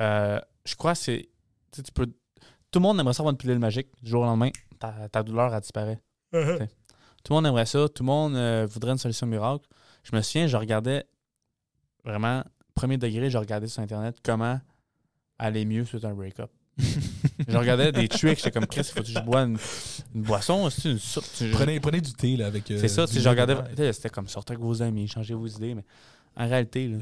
[0.00, 1.28] euh, je crois que c'est.
[1.72, 2.06] tu peux.
[2.06, 3.88] Tout le monde aimerait ça avoir une pilule magique.
[4.02, 6.00] Du jour au lendemain, ta, ta douleur, elle disparaît.
[6.32, 7.88] Tout le monde aimerait ça.
[7.88, 9.66] Tout le monde euh, voudrait une solution miracle.
[10.04, 11.04] Je me souviens, je regardais
[12.04, 12.42] vraiment,
[12.74, 14.60] premier degré, je regardais sur Internet comment
[15.38, 16.50] aller mieux suite à un break-up.
[17.48, 19.58] je regardais des tricks, j'étais comme Chris, il faut que je bois une,
[20.14, 21.24] une boisson, c'est une soupe.
[21.52, 22.70] Prenez, prenez du thé là, avec.
[22.70, 25.84] euh, C'est ça, je regardais, c'était comme sortir avec vos amis, changer vos idées, mais
[26.36, 26.98] en réalité, là,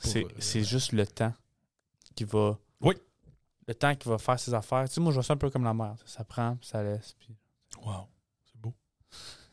[0.00, 0.24] c'est
[0.60, 1.32] euh, juste le temps
[2.14, 2.58] qui va.
[2.80, 2.94] Oui.
[3.66, 4.88] Le temps qui va faire ses affaires.
[4.88, 5.94] Tu sais, moi, je vois ça un peu comme la mer.
[6.06, 7.14] Ça prend, puis ça laisse.
[7.18, 7.36] Puis,
[7.84, 8.08] Wow,
[8.44, 8.74] c'est beau.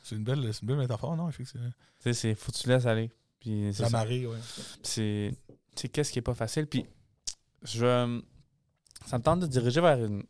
[0.02, 1.70] C'est une belle, c'est une belle métaphore, non, effectivement.
[2.02, 3.12] tu sais, c'est faut que tu laisses aller.
[3.40, 3.90] Puis La ça.
[3.90, 4.38] marée, ouais.
[4.82, 5.32] c'est
[5.76, 6.86] tu sais, qu'est-ce qui est pas facile puis
[7.64, 8.22] je
[9.06, 10.24] ça me tente de diriger vers une,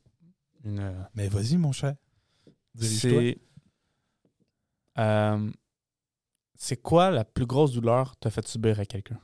[0.63, 1.95] une euh, Mais vas-y, mon cher.
[2.73, 3.09] Dirige-toi.
[3.09, 3.37] c'est
[4.97, 5.51] euh,
[6.57, 9.19] c'est quoi la plus grosse douleur que t'as fait subir à quelqu'un?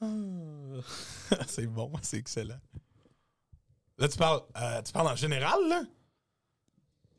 [1.46, 2.58] C'est bon, c'est excellent.
[3.98, 5.82] Là, tu parles, euh, tu parles en général, là?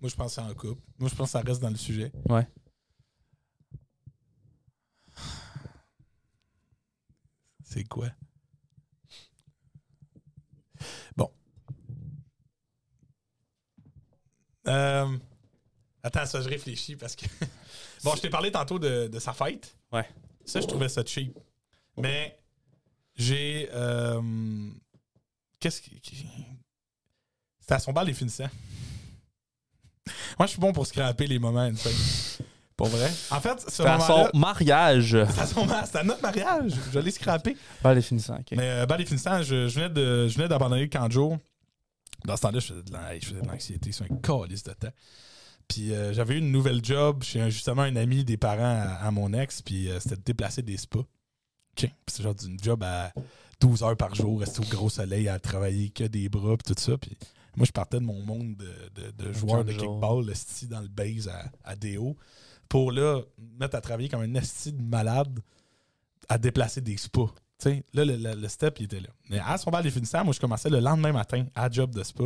[0.01, 0.81] Moi, je pense que c'est en couple.
[0.99, 2.11] Moi, je pense que ça reste dans le sujet.
[2.27, 2.45] Ouais.
[7.63, 8.09] C'est quoi?
[14.67, 15.07] Euh,
[16.03, 17.25] Attends, ça, je réfléchis parce que.
[18.03, 19.75] bon, je t'ai parlé tantôt de, de sa fête.
[19.91, 20.05] Ouais.
[20.45, 21.37] Ça, je trouvais ça cheap.
[21.97, 22.37] Mais
[23.15, 23.69] j'ai.
[23.73, 24.21] euh,
[25.59, 26.01] Qu'est-ce qui.
[27.61, 28.49] C'était à son bal les finissants.
[30.37, 31.93] Moi, je suis bon pour scraper les moments insane.
[32.75, 33.09] Pour vrai?
[33.31, 35.17] En fait, ce C'est à son mariage.
[35.85, 36.73] C'est à notre mariage.
[36.91, 37.55] Je l'ai scrappé.
[37.81, 38.57] Pas les finissants, ok.
[38.57, 41.13] Mais euh, bal les finissants, je, je venais de- je venais d'abandonner le camp de
[41.13, 41.37] jour.
[42.25, 44.73] Dans ce temps-là, je faisais de la- je faisais de l'anxiété sur un calice de
[44.73, 44.91] temps.
[45.67, 49.11] Puis euh, j'avais eu une nouvelle job chez justement un ami des parents à, à
[49.11, 50.99] mon ex, puis euh, c'était de déplacer des spas.
[50.99, 51.07] OK.
[51.77, 53.13] Puis C'est genre une job à
[53.61, 56.79] 12 heures par jour, rester au gros soleil, à travailler que des bras, puis tout
[56.81, 56.97] ça.
[56.97, 57.17] Puis
[57.55, 60.81] moi, je partais de mon monde de, de, de joueur de kickball, le sti dans
[60.81, 62.17] le base à, à DO,
[62.67, 65.39] pour là, me mettre à travailler comme un esti de malade
[66.29, 67.33] à déplacer des spas.
[67.59, 69.09] Tu sais, là, le, le- le step, il était là.
[69.29, 72.03] Mais à son bal des finissants, moi, je commençais le lendemain matin à job de
[72.03, 72.23] spa.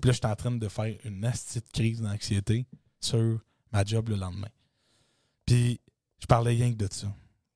[0.00, 2.66] Puis là, j'étais en train de faire une esti de crise d'anxiété
[3.00, 3.38] sur
[3.72, 4.48] ma job le lendemain.
[5.46, 5.80] Puis,
[6.20, 7.06] je parlais rien que de ça.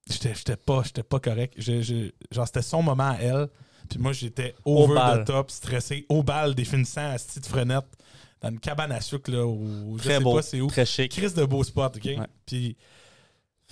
[0.09, 1.55] J'étais pas, j'étais pas correct.
[1.59, 3.49] Je- je- genre, c'était son moment à elle.
[3.91, 7.87] Puis moi, j'étais over the top, stressé, au bal des finissants à petite frenette,
[8.41, 10.35] dans une cabane à sucre, là, où je Très sais beau.
[10.35, 10.66] pas c'est où.
[10.69, 11.11] Très chic.
[11.12, 12.09] Chris de beau spot, OK?
[12.47, 12.77] Puis,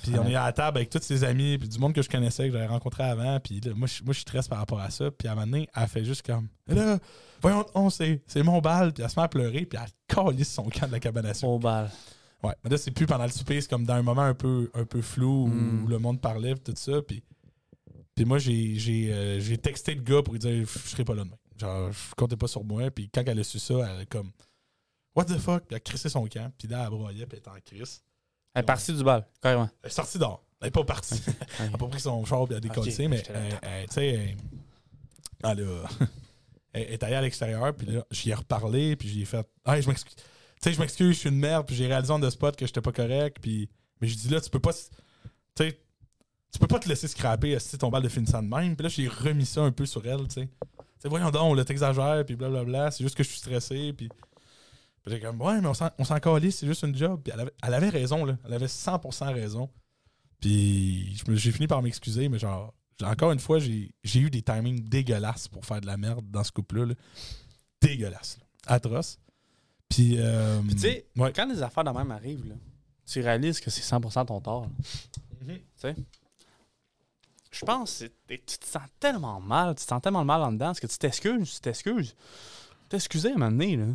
[0.02, 0.32] puis on Ouais.
[0.32, 2.52] est à la table avec tous ses amis, puis du monde que je connaissais, que
[2.52, 3.40] j'avais rencontré avant.
[3.40, 5.10] Puis là, moi, je, moi, je stresse par rapport à ça.
[5.10, 6.98] Puis à un moment donné, elle fait juste comme Là,
[7.40, 8.92] voyons, on sait, c'est mon bal.
[8.92, 11.34] Puis elle se met à pleurer, puis elle calisse son camp de la cabane à
[11.34, 11.48] sucre.
[11.48, 11.90] Au bal.
[12.42, 12.54] Ouais.
[12.62, 14.84] Mais là, c'est plus pendant le souper, c'est comme dans un moment un peu, un
[14.84, 15.84] peu flou Mm.
[15.84, 17.00] où le monde parlait, puis tout ça.
[17.02, 17.22] Puis,
[18.14, 21.14] puis moi, j'ai, j'ai, euh, j'ai texté le gars pour lui dire Je serai pas
[21.14, 21.36] là demain.
[21.58, 22.90] Genre, je comptais pas sur moi.
[22.90, 24.30] Puis quand elle a su ça, elle a comme
[25.14, 25.60] What the fuck?
[25.64, 26.52] Puis elle a crissé son camp.
[26.58, 28.02] Puis là, elle broyait, puis elle était en crise.
[28.56, 29.68] Elle est partie du bal, carrément.
[29.82, 30.42] Elle est sortie dehors.
[30.60, 31.22] Elle n'est pas partie.
[31.60, 34.36] Elle n'a pas pris son char et elle a décollé, mais elle- elle- tu sais,
[36.72, 39.88] elle, est allée à l'extérieur, puis là, j'y ai reparlé, puis j'ai fait Hey, je
[39.88, 40.14] m'excuse.
[40.16, 40.22] Tu
[40.62, 42.80] sais, je m'excuse, je suis une merde, puis j'ai réalisé en de spot que j'étais
[42.80, 43.68] pas correct, puis.
[44.00, 44.72] Mais je dis là, tu peux pas.
[44.72, 44.78] Tu
[45.58, 45.78] sais,
[46.52, 48.76] tu peux pas te laisser scraper si ton bal de finissant de même.
[48.76, 50.46] Puis là, j'ai remis ça un peu sur elle, tu sais.
[50.46, 54.08] Tu sais, voyons donc, là, t'exagères, puis blablabla, c'est juste que je suis stressé, puis.
[55.06, 57.20] Puis comme, ouais, mais on s'en- calisse, c'est juste une job.
[57.22, 58.36] Puis elle avait, elle avait raison, là.
[58.44, 59.70] Elle avait 100% raison.
[60.40, 65.48] Puis j'ai fini par m'excuser, mais genre, encore une fois, j'ai eu des timings dégueulasses
[65.48, 66.86] pour faire de la merde dans ce couple-là.
[66.86, 66.94] là.
[67.80, 68.38] Dégueulasse.
[68.40, 68.74] là.
[68.74, 69.18] Atroce.
[69.88, 71.32] Puis, euh, Puis tu sais, ouais.
[71.32, 72.54] quand des affaires de même arrivent, là,
[73.06, 74.62] tu réalises que c'est 100% ton tort.
[74.62, 74.70] là.
[75.42, 75.94] Mhm.
[77.52, 80.66] Je pense que tu te sens tellement mal, tu te sens tellement mal en dedans,
[80.66, 82.14] parce que tu t'excuses, tu t'excuses.
[82.88, 83.86] T'excuser à un moment donné, là,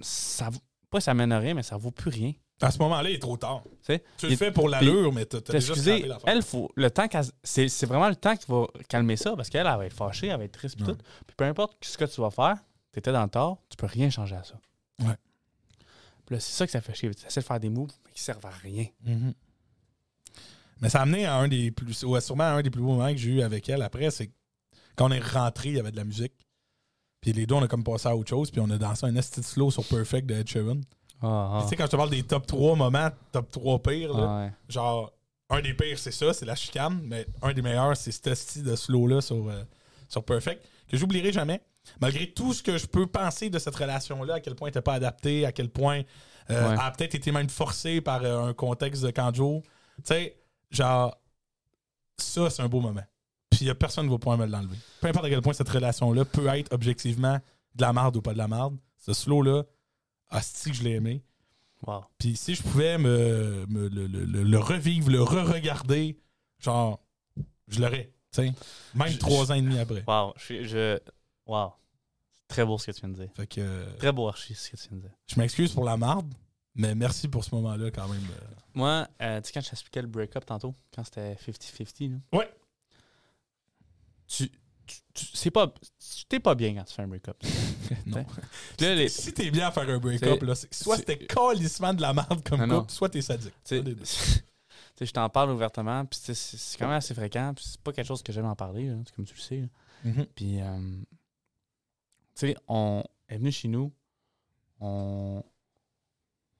[0.00, 0.50] ça
[0.90, 2.32] pas ça mène à rien, mais ça vaut plus rien.
[2.60, 3.62] À ce moment-là, il est trop tard.
[3.86, 5.74] Tu le il- fais pour l'allure, mais t'as déjà
[6.26, 9.48] elle, faut, le temps qu'elle- c'est, c'est vraiment le temps qui va calmer ça, parce
[9.48, 10.92] qu'elle, elle va être fâchée, elle va être triste, pis Ouais.
[10.92, 10.98] tout.
[11.26, 12.56] Puis peu importe ce que tu vas faire,
[12.90, 14.58] t'étais dans le tort, tu peux rien changer à ça.
[15.00, 15.14] Ouais.
[16.26, 17.14] Puis là, c'est ça que ça fait chier.
[17.14, 18.86] Tu essaies de faire des moves mais qui servent à rien.
[19.04, 19.34] Mhm.
[20.80, 22.02] Mais ça a amené à un des plus.
[22.04, 24.30] Ouais, sûrement à un des plus beaux moments que j'ai eu avec elle après, c'est
[24.96, 26.32] quand on est rentré, il y avait de la musique.
[27.20, 29.14] Puis les deux, on a comme passé à autre chose, puis on a dansé un
[29.16, 30.80] esti de slow sur Perfect de Ed Sheeran.
[31.20, 34.26] Ah, Tu sais, quand je te parle des top 3 moments, top 3 pires, là,
[34.28, 34.52] ah, ouais.
[34.68, 35.12] genre,
[35.50, 38.62] un des pires, c'est ça, c'est la chicane, mais un des meilleurs, c'est ce style
[38.62, 39.64] de slow-là sur, euh,
[40.08, 41.60] sur Perfect, que j'oublierai jamais.
[42.00, 44.82] Malgré tout ce que je peux penser de cette relation-là, à quel point elle n'était
[44.82, 46.02] pas adaptée, à quel point
[46.50, 46.74] euh, Ouais.
[46.74, 49.62] elle a peut-être été même forcée par euh, un contexte de Kanjo.
[49.98, 50.36] Tu sais,
[50.70, 51.18] genre,
[52.16, 53.02] ça, c'est un beau moment.
[53.58, 54.76] Puis y a personne qui va pouvoir me l'enlever.
[55.00, 57.38] Peu importe à quel point cette relation-là peut être objectivement
[57.74, 59.64] de la merde ou pas de la merde, ce slow-là,
[60.30, 61.24] que je l'ai aimé.
[61.86, 62.04] Wow.
[62.18, 66.18] Puis si je pouvais me, me- le, le- le- le revivre, le re-regarder,
[66.60, 67.00] genre,
[67.68, 68.12] je l'aurais.
[68.32, 68.52] tu sais.
[68.94, 70.04] Même Je- trois ans et demi après.
[70.06, 70.32] Wow.
[70.36, 70.98] Je, suis- je...
[71.46, 71.72] wow.
[72.32, 73.30] C'est très beau ce que tu viens de dire.
[73.36, 75.12] Fait que euh, Très beau archi ce que tu viens de dire.
[75.26, 76.32] je m'excuse pour la marde,
[76.74, 78.22] mais merci pour ce moment-là quand même.
[78.24, 78.54] euh.
[78.74, 82.50] Moi, euh, tu sais, quand je t'expliquais le break-up tantôt, quand c'était 50-50, là, Ouais.
[84.28, 84.48] Tu,
[84.86, 87.36] tu, tu- c'est pas, tu t'es pas bien quand tu fais un break-up.
[88.06, 88.24] Non.
[88.80, 92.12] Là, les- Si t'es bien à faire un break-up, là, soit c'était calissement de la
[92.12, 92.80] merde comme Non, non.
[92.80, 93.54] couple, soit t'es sadique.
[95.00, 98.22] Je t'en parle ouvertement, puis c'est quand même assez fréquent, puis c'est pas quelque chose
[98.22, 99.68] que j'aime en parler, là, comme tu le sais.
[100.04, 100.26] Mhm.
[100.34, 100.78] Puis, euh,
[102.34, 103.92] tu sais, on est venu chez nous,
[104.80, 105.42] on,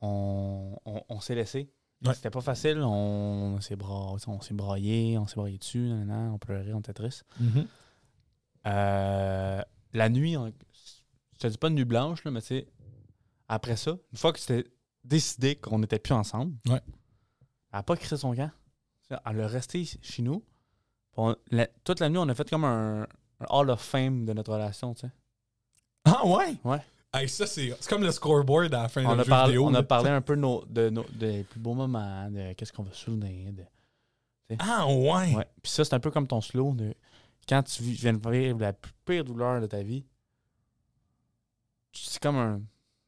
[0.01, 1.69] on, on, on s'est laissé.
[2.05, 2.15] Ouais.
[2.15, 6.73] C'était pas facile, on s'est bra on s'est braillé, on s'est braillé dessus, on pleurait,
[6.73, 7.25] on était triste.
[7.41, 7.67] Mhm.
[8.67, 9.63] euh,
[9.95, 10.53] la nuit, on-
[11.35, 12.69] je te dis pas de nuit blanche, là, mais tu sais,
[13.49, 14.69] après ça, une fois que c'était
[15.05, 16.81] décidé qu'on n'était plus ensemble, Ouais.
[16.87, 18.51] elle n'a pas créé son camp.
[19.25, 20.41] Elle est restée chez nous.
[20.41, 24.27] Puis on- la- toute la nuit, on a fait comme un, un Hall of Fame
[24.27, 25.13] de notre relation, tu sais.
[26.05, 26.57] Ah ouais?
[26.65, 26.83] Ouais.
[27.15, 29.53] Hey, ça, c'est c'est comme le scoreboard à la fin On, d'un a, jeu parlé-
[29.53, 29.67] vidéo.
[29.67, 32.73] on a parlé un peu de nos, de nos des plus beaux moments, de qu'est-ce
[32.73, 33.51] qu'on va souvenir.
[33.53, 33.65] De,
[34.59, 35.35] Ah ouais?
[35.35, 35.47] Ouais.
[35.63, 36.75] Puis ça, c'est un peu comme ton slow.
[36.75, 36.93] De,
[37.49, 40.05] quand tu viens de vivre la plus pire douleur de ta vie,
[41.93, 42.61] c'est comme un.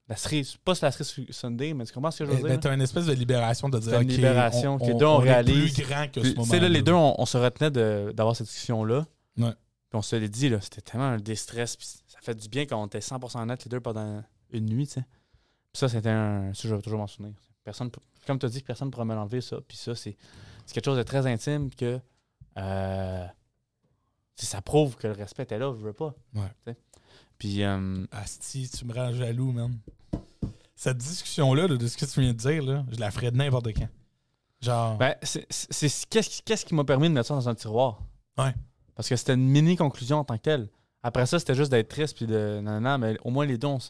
[0.09, 2.49] La cerise, pas la cerise Sunday, mais tu comprends ce que je veux Eh dire?
[2.49, 5.05] ben, t'as une espèce de libération de dire C'est une libération on, que les deux,
[5.07, 5.75] on on est réalise.
[5.75, 8.13] plus grand que ce tu moment sais, là, les deux, on, on se retenait de-
[8.17, 9.07] d'avoir cette discussion-là.
[9.37, 9.53] Ouais.
[9.91, 11.77] Puis on se l'est dit, là, c'était tellement un déstress.
[11.77, 14.23] Puis ça fait du bien quand on était 100% net les deux pendant
[14.53, 15.05] une nuit, tu sais.
[15.73, 16.55] Puis ça, c'était un.
[16.55, 17.35] Ça, je vais toujours m'en souvenir.
[17.65, 17.91] Personne,
[18.27, 19.59] comme tu as dit, personne ne pourra me l'enlever, ça.
[19.67, 20.17] Puis ça, c'est
[20.65, 22.01] c'est quelque chose de très intime que.
[22.57, 23.27] Euh,
[24.37, 26.15] ça prouve que le respect était là, je veux pas.
[26.35, 26.49] Ouais.
[26.65, 26.77] Tu sais.
[27.37, 27.63] Puis.
[27.63, 29.77] euh, Asti, tu me rends jaloux, man.
[30.77, 33.37] Cette discussion-là, là, de ce que tu viens de dire, là, je la ferais de
[33.37, 33.89] n'importe quand.
[34.61, 34.97] Genre.
[34.99, 35.47] Ben, c'est
[36.09, 38.01] qu'est-ce qui m'a permis de mettre ça dans un tiroir?
[38.39, 38.55] Ouais.
[39.01, 40.69] Parce que c'était une mini conclusion en tant que telle.
[41.03, 43.89] Après ça, c'était juste d'être triste puis de nanana, mais au moins les dons, tu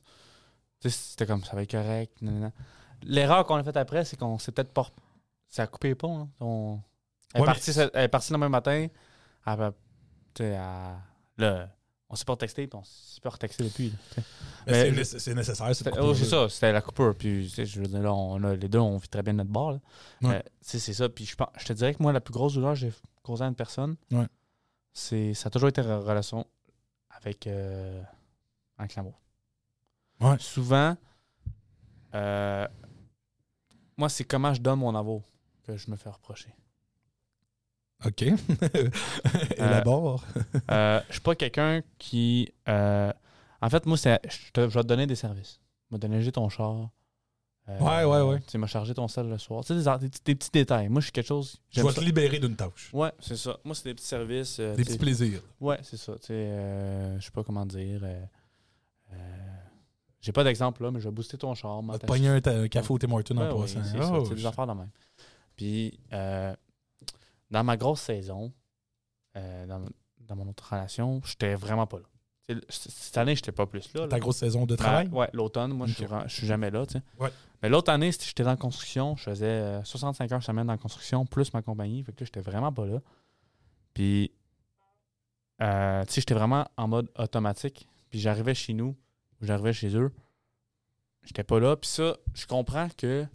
[0.83, 2.13] sais, c'était comme ça va être correct.
[2.23, 2.53] nanana.
[3.03, 4.87] L'erreur qu'on a faite après, c'est qu'on s'est peut-être pas.
[5.49, 6.21] Ça a coupé les ponts.
[6.21, 6.29] hein.
[6.39, 6.79] On-
[7.35, 8.87] Elle, Ouais, est partie, elle est partie le même matin.
[9.47, 9.73] Elle,
[10.39, 10.55] elle-
[11.39, 11.69] là,
[12.09, 13.93] on s'est pas texté puis on s'est pas retexté depuis.
[14.69, 15.75] mais mais c'est nécessaire.
[15.75, 16.49] cette oh, c'est coupure-là.
[16.49, 17.17] ça, c'était la coupure.
[17.17, 19.33] Puis, tu sais, je veux dire, là, on a, les deux, on vit très bien
[19.33, 19.73] notre bord.
[19.73, 19.79] là.
[20.23, 20.35] Ouais.
[20.37, 21.09] Euh, c'est ça.
[21.09, 22.93] Puis, je, pense- je te dirais que moi, la plus grosse douleur que j'ai
[23.23, 24.27] causée à une personne, Ouais.
[24.93, 26.47] C'est ça a toujours été en relation
[27.11, 28.03] avec, euh,
[28.78, 29.20] avec l'amour.
[30.20, 30.36] Ouais.
[30.38, 30.97] Souvent,
[32.14, 32.66] euh,
[33.97, 35.22] moi, c'est comment je donne mon amour
[35.64, 36.55] que je me fais reprocher.
[38.05, 38.22] OK.
[39.57, 40.24] Élabore.
[40.70, 42.53] Euh, je suis pas quelqu'un qui.
[42.68, 43.12] euh,
[43.61, 45.61] en fait, moi, c'est, je, te- je vais te donner des services.
[45.91, 46.88] Je vais te donner ton char.
[47.71, 48.41] Euh, Ouais, ouais, ouais.
[48.41, 49.64] Tu sais, m'a chargé ton sel le soir.
[49.64, 50.89] Tu sais, des, petits- des petits détails.
[50.89, 51.61] Moi, je suis quelque chose.
[51.75, 51.93] Vais ça.
[51.93, 52.91] te libérer d'une tâche.
[52.93, 53.59] Ouais, c'est ça.
[53.64, 54.59] Moi, c'est des petits services.
[54.61, 55.41] euh, Des tu petits plaisirs.
[55.61, 56.14] Ouais, c'est ça.
[56.14, 58.01] Tu sais, euh, je sais pas comment dire.
[58.03, 58.25] euh,
[59.12, 59.16] euh,
[60.21, 61.81] j'ai pas d'exemple là, mais je vais booster ton char.
[61.83, 63.81] Va te pogner un, café au Tim Hortons Ouais, en passant.
[63.85, 64.91] c'est Oh, ça, c'est des affaires de même.
[65.57, 66.55] Puis, euh,
[67.51, 68.53] dans ma grosse saison,
[69.37, 69.81] euh, dans,
[70.21, 72.05] dans mon autre relation, j'étais vraiment pas là.
[72.69, 74.03] Cette année, j'étais pas plus là.
[74.03, 74.09] là.
[74.09, 75.09] Ta grosse saison de travail?
[75.09, 76.11] ouais, l'automne, moi, je suis Ok.
[76.11, 76.87] vraiment- je suis jamais là.
[76.87, 77.03] tu sais.
[77.19, 77.31] Ouais.
[77.63, 79.17] Mais l'autre année, j'étais dans la construction.
[79.17, 82.03] Je faisais euh, 65 heures semaine dans la construction, plus ma compagnie.
[82.03, 83.01] Fait que là, j'étais vraiment pas là.
[83.95, 84.33] Puis,
[85.63, 87.87] euh, tu sais, j'étais vraiment en mode automatique.
[88.11, 88.97] Puis j'arrivais chez nous,
[89.41, 90.13] ou j'arrivais chez eux.
[91.23, 91.77] J'étais pas là.
[91.77, 93.27] Puis ça, je comprends que.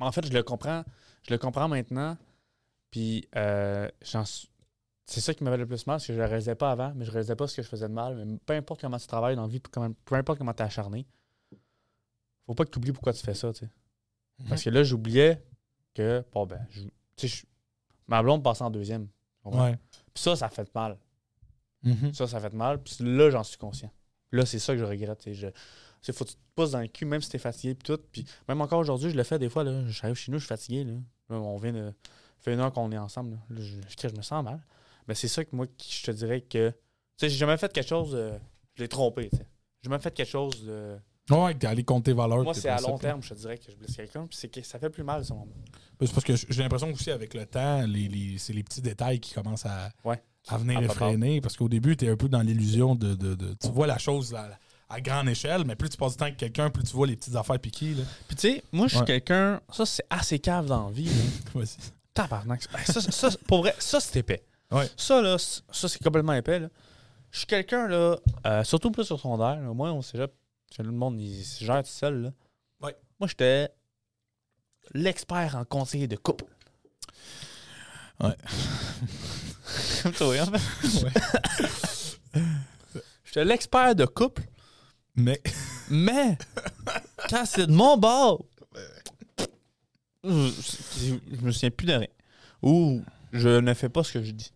[0.00, 0.82] En fait, je le comprends.
[1.28, 2.16] Je le comprends maintenant.
[2.90, 4.48] Puis, euh, j'en suis-
[5.06, 7.04] c'est ça qui m'avait le plus mal, parce que je le réalisais pas avant, mais
[7.04, 8.16] je réalisais pas ce que je faisais de mal.
[8.16, 11.06] Mais peu importe comment tu travailles dans la vie, peu, importe comment tu es acharné,
[12.46, 13.70] faut pas que tu oublies pourquoi tu fais ça, tu sais.
[14.48, 15.42] Parce que là, j'oubliais
[15.94, 17.44] que, bon, ben, je- je-
[18.08, 19.08] ma blonde passait en deuxième.
[19.44, 19.78] Ouais.
[20.12, 20.98] Puis ça, ça fait mal.
[21.82, 22.12] Mhm.
[22.14, 22.82] Ça, ça fait mal.
[22.82, 23.90] Puis là, j'en suis conscient.
[24.32, 25.32] Là, c'est ça que je regrette.
[25.32, 25.46] Je,
[26.12, 27.74] faut que tu te pousses dans le cul, même si t'es fatigué.
[27.74, 28.02] Puis tout.
[28.10, 29.62] Puis même encore aujourd'hui, je le fais des fois.
[29.64, 30.84] Là, j'arrive chez nous, je suis fatigué.
[30.84, 30.94] Là.
[31.30, 31.92] Là, on vient de.
[32.40, 33.32] Fait une heure qu'on est ensemble.
[33.32, 33.36] Là.
[33.50, 34.60] Là, je, je, je me sens mal.
[35.08, 36.70] Mais c'est ça que moi, je te dirais que.
[36.70, 36.76] Tu
[37.16, 38.12] sais, j'ai jamais fait quelque chose.
[38.14, 38.36] euh,
[38.74, 39.28] je l'ai trompé.
[39.30, 39.46] tu sais.
[39.82, 40.96] J'ai jamais fait quelque chose de.
[41.30, 42.42] Ouais, t'es allé compter valeur.
[42.42, 44.26] Moi, tes c'est à long terme, je te dirais que je blesse quelqu'un.
[44.26, 45.34] Puis c'est que ça fait plus mal, ça.
[46.00, 49.20] C'est parce que j'ai l'impression aussi avec le temps, les, les- c'est les petits détails
[49.20, 50.20] qui commencent à, Ouais.
[50.48, 51.40] à venir À effréner.
[51.40, 53.96] Parce qu'au début, tu es un peu dans l'illusion de, de- de- Tu vois la
[53.96, 54.50] chose à,
[54.90, 57.16] à grande échelle, mais plus tu passes du temps avec quelqu'un, plus tu vois les
[57.16, 57.94] petites affaires piquées.
[57.94, 58.02] Là.
[58.28, 59.06] Puis tu sais, moi, je suis Ouais.
[59.06, 59.62] quelqu'un.
[59.72, 61.08] Ça, c'est assez cave dans la vie.
[61.54, 61.76] Vas-y.
[62.12, 62.62] Tabarnak.
[62.84, 64.44] Ça, ça, ça, pour vrai, ça, c'est épais.
[64.74, 64.90] Ouais.
[64.96, 66.58] Ça, là, ça, c'est complètement épais.
[66.58, 66.68] Là.
[67.30, 69.60] Je suis quelqu'un, là, euh, surtout plus sur secondaire.
[69.60, 69.72] Là.
[69.72, 72.22] Moi, on sait le monde, il se gère tout seul.
[72.22, 72.32] Là.
[72.82, 72.96] Ouais.
[73.20, 73.68] Moi, j'étais
[74.92, 76.44] l'expert en conseiller de couple.
[78.20, 78.34] Ouais.
[80.02, 82.18] Comme toi, en fait.
[83.24, 84.42] J'étais l'expert de couple,
[85.14, 85.40] Mais
[85.88, 86.36] mais
[87.28, 88.44] quand c'est de mon bord,
[90.24, 90.50] je,
[91.32, 92.08] je me souviens plus de rien.
[92.62, 93.02] Ou
[93.32, 94.53] je ne fais pas ce que je dis.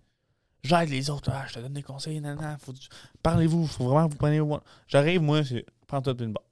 [0.68, 2.74] J'aide les autres, ah, je te donne des conseils, nanana, faut
[3.22, 4.40] parlez-vous, faut vraiment vous prenez.
[4.86, 6.44] J'arrive, moi, c'est prends-toi une barre.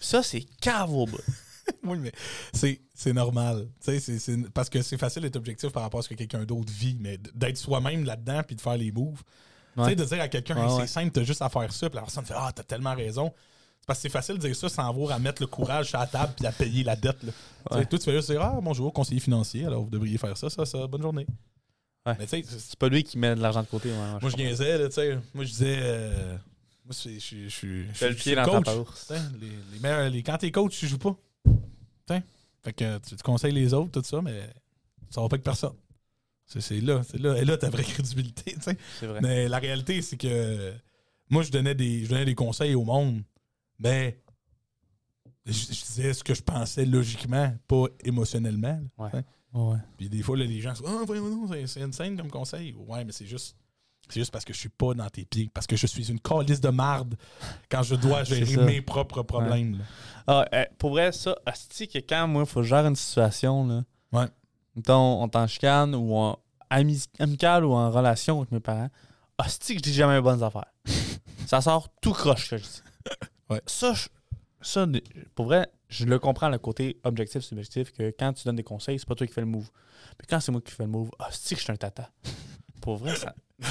[0.00, 1.18] Ça, c'est cave au bout.
[1.82, 2.12] oui, mais
[2.52, 3.66] c'est, c'est normal.
[3.80, 6.72] C'est, c'est- parce que c'est facile d'être objectif par rapport à ce que quelqu'un d'autre
[6.72, 9.22] vit, mais d'être soi-même là-dedans puis de faire les moves.
[9.76, 10.80] Tu sais, de dire à quelqu'un, Ouais, Hey, ouais.
[10.86, 13.32] c'est simple, t'as juste à faire ça, puis la personne fait Ah, t'as tellement raison.
[13.80, 15.98] C'est parce que c'est facile de dire ça sans avoir à mettre le courage sur
[15.98, 17.20] la table puis à payer la dette.
[17.24, 17.32] Là.
[17.72, 17.84] Ouais.
[17.86, 20.64] Toi, tu fais juste dire Ah, bonjour, conseiller financier, alors vous devriez faire ça, ça,
[20.64, 21.26] ça, bonne journée.
[22.06, 22.14] Ouais.
[22.18, 23.88] Mais tu sais, c'est- pas lui qui met de l'argent de côté.
[23.90, 25.18] ouais, moi, je niaisais, là, tu sais.
[25.32, 25.78] Moi, je disais.
[25.80, 26.36] euh,
[26.84, 27.48] moi, je suis.
[27.50, 28.76] Je le pied dans ta coach.
[28.76, 29.04] bourse.
[29.06, 31.16] T'sais, Les, les meilleurs- les- quand t'es coach, tu joues pas.
[32.06, 32.22] T'sais.
[32.62, 34.40] Fait que tu, tu conseilles les autres, tout ça, mais
[35.10, 35.74] ça va pas avec personne.
[36.46, 38.54] C'est c'est là, c'est là, et là ta vraie crédibilité.
[39.00, 39.20] C'est vrai.
[39.22, 40.74] Mais la réalité, c'est que
[41.30, 43.22] moi, je donnais des, je donnais des conseils au monde,
[43.78, 44.20] mais
[45.46, 48.78] je, je disais ce que je pensais logiquement, pas émotionnellement.
[48.98, 49.24] là, Ouais.
[49.54, 49.78] Ouais.
[49.96, 52.74] Puis des fois, là, les gens sont Ah, donc, c'est- insane comme conseil.
[52.88, 53.56] Ouais, mais c'est juste.
[54.08, 55.50] C'est juste parce que je suis pas dans tes pieds.
[55.54, 57.14] Parce que je suis une calice de marde
[57.70, 59.78] quand je dois gérer mes propres problèmes.
[59.78, 59.84] là.
[60.26, 63.82] Ah, euh, pour vrai, ça, asti que quand moi, il faut gérer une situation, là.
[64.12, 64.26] Ouais.
[64.76, 68.90] Mettons, on t'en chicane ou en ami- amical ou en relation avec mes parents.
[69.38, 70.72] Asti que je dis jamais les bonnes affaires.
[71.46, 72.82] ça sort tout croche que je dis.
[73.48, 73.62] Ouais.
[73.66, 74.08] Ça, je-
[74.60, 74.86] ça,
[75.34, 78.98] pour vrai, je le comprends le côté objectif, subjectif, que quand tu donnes des conseils,
[78.98, 79.70] c'est pas toi qui fais le move.
[80.18, 82.10] Puis quand c'est moi qui fais le move, asti que je suis un tata?
[82.80, 83.34] Pour vrai, ça.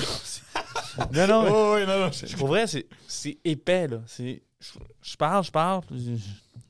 [1.14, 2.12] non, non, mais- Oh, oui, non, non.
[2.12, 4.02] je- pour vrai, c'est, c'est épais, là.
[4.08, 4.72] C'est, je,
[5.02, 5.84] je parle, je parle.
[5.92, 6.16] Je,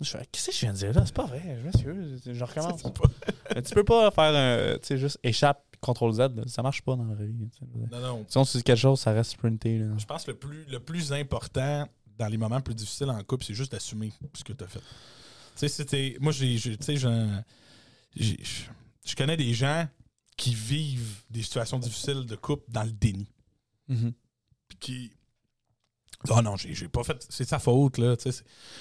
[0.01, 1.03] je fais, qu'est-ce que je viens de dire là?
[1.05, 2.21] C'est pas vrai, je m'excuse.
[2.25, 2.81] Je recommence.
[2.81, 2.91] Pas-
[3.55, 4.77] Mais tu peux pas faire un.
[4.79, 6.19] Tu sais, juste échappe, contrôle Z.
[6.19, 6.43] là.
[6.47, 7.49] Ça marche pas dans la vie.
[7.51, 7.65] tu sais.
[7.91, 8.25] Non, non.
[8.27, 9.77] Si on se dit quelque chose, ça reste sprinté.
[9.77, 9.93] Là.
[9.97, 13.45] Je pense que le plus, le plus important dans les moments plus difficiles en couple,
[13.45, 14.81] c'est juste d'assumer ce que tu as fait.
[15.55, 16.17] Sais, c'était.
[16.19, 16.59] Moi, j'ai.
[16.59, 16.95] Tu sais,
[18.15, 19.87] je connais des gens
[20.37, 23.27] qui vivent des situations difficiles de couple dans le déni.
[23.87, 24.13] Mhm.
[24.67, 25.11] puis qui.
[26.29, 27.25] Ah non, j'ai pas fait.
[27.29, 28.15] C'est sa faute, là.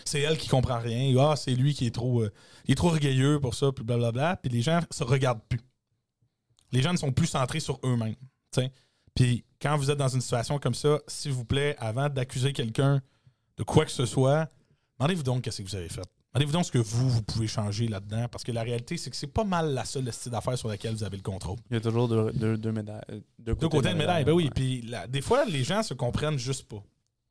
[0.05, 1.12] C'est elle qui comprend rien.
[1.19, 2.23] Ah, c'est lui qui est trop.
[2.23, 2.32] euh,
[2.66, 4.36] il est trop orgueilleux pour ça, puis blablabla.
[4.36, 5.61] Puis les gens se regardent plus.
[6.70, 8.15] Les gens ne sont plus centrés sur eux-mêmes.
[9.15, 13.03] Puis quand vous êtes dans une situation comme ça, s'il vous plaît, avant d'accuser quelqu'un
[13.57, 14.49] de quoi que ce soit,
[14.99, 16.09] demandez-vous donc qu'est-ce que vous avez fait.
[16.34, 18.26] Demandez-vous donc ce que vous, vous pouvez changer là-dedans.
[18.30, 20.94] Parce que la réalité, c'est que c'est pas mal la seule style d'affaires sur laquelle
[20.94, 21.59] vous avez le contrôle.
[21.70, 23.02] Il y a toujours deux, deux, deux médailles.
[23.10, 24.48] euh, Deux Deux côtés de médaille, ben oui.
[24.54, 26.82] Puis des fois, les gens se comprennent juste pas.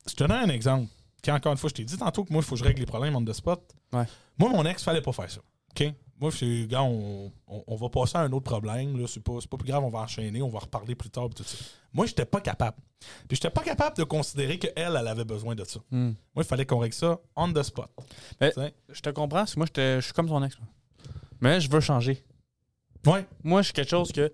[0.08, 0.86] Je te donne un exemple.
[1.24, 2.80] Quand, encore une fois, je t'ai dit tantôt que moi, il faut que je règle
[2.80, 3.60] les problèmes on the spot.
[3.92, 4.04] Ouais.
[4.38, 5.40] Moi, mon ex, fallait pas faire ça.
[5.70, 5.92] OK?
[6.22, 8.96] Moi, c'est, gars, on, on- on va passer à un autre problème.
[8.96, 9.06] Là.
[9.08, 11.28] C'est, pas, c'est pas plus grave, on va enchaîner, on va reparler plus tard.
[11.34, 11.56] Tout ça.
[11.92, 12.76] Moi, j'étais pas capable.
[13.26, 15.80] Puis j'étais pas capable de considérer qu'elle, elle avait besoin de ça.
[15.90, 16.12] Hmm.
[16.34, 17.90] Moi, il fallait qu'on règle ça on the spot.
[18.40, 18.52] Mais-?
[18.88, 20.56] Je te comprends, parce que moi, je suis comme son ex.
[21.40, 22.24] Mais je veux changer.
[23.04, 23.26] Ouais.
[23.42, 24.32] Moi, je suis quelque chose que.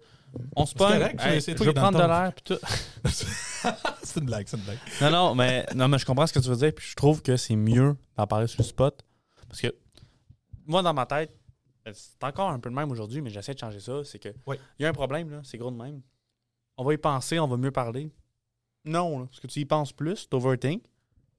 [0.54, 1.00] On se pogne.
[1.20, 2.08] hey, c'est je veux prendre de ton.
[2.08, 2.34] l'air.
[2.44, 2.58] tout.
[4.02, 4.78] c'est une blague, c'est une blague.
[5.00, 6.74] Non, non, mais, non, mais je comprends ce que tu veux dire.
[6.74, 9.02] Puis je trouve que c'est mieux d'en parler sur le spot.
[9.48, 9.74] Parce que
[10.66, 11.34] moi, dans ma tête,
[11.94, 14.04] c'est encore un peu le même aujourd'hui, mais j'essaie de changer ça.
[14.04, 14.56] C'est que Oui.
[14.78, 16.00] il y a un problème, là, c'est gros de même.
[16.76, 18.10] On va y penser, on va mieux parler.
[18.84, 20.84] Non, là, parce que tu y penses plus, tu overthink.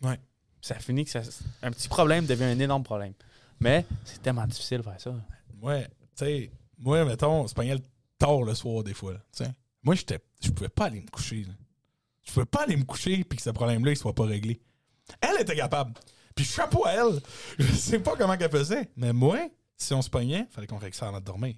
[0.01, 0.19] Ouais.
[0.61, 1.21] Ça finit que ça,
[1.61, 3.13] un petit problème devient un énorme problème.
[3.59, 5.13] Mais c'est tellement difficile de faire ça.
[5.61, 5.85] Ouais,
[6.15, 7.79] tu sais, moi, mettons, c'est pas le
[8.17, 9.13] tard le soir des fois.
[9.13, 9.19] là.
[9.83, 11.43] Moi, je pouvais pas aller me coucher.
[11.43, 11.53] là.
[12.23, 14.61] Je pouvais pas aller me coucher puis que ce problème-là, il soit pas réglé.
[15.21, 15.93] Elle était capable.
[16.35, 17.19] Puis chapeau à elle.
[17.59, 18.89] Je sais pas comment qu'elle faisait.
[18.95, 19.39] Mais moi,
[19.79, 21.55] si on se pognait, fallait qu'on règle ça avant de dormir.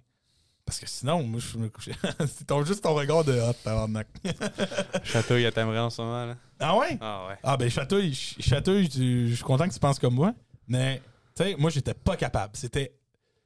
[0.66, 1.96] Parce que sinon, moi, je me couchais.
[2.20, 4.08] c'est ton- juste ton regard de hot, tabarnak.
[5.04, 6.26] Château, il t'aimerait en ce moment.
[6.28, 6.38] Là.
[6.60, 6.98] Ah ouais?
[7.02, 7.36] Ah ouais.
[7.44, 10.34] Ah ben chatouille, ch- chatouille, je suis content que tu penses comme moi.
[10.68, 11.02] Mais
[11.36, 12.56] tu sais, moi j'étais pas capable.
[12.56, 12.96] C'était.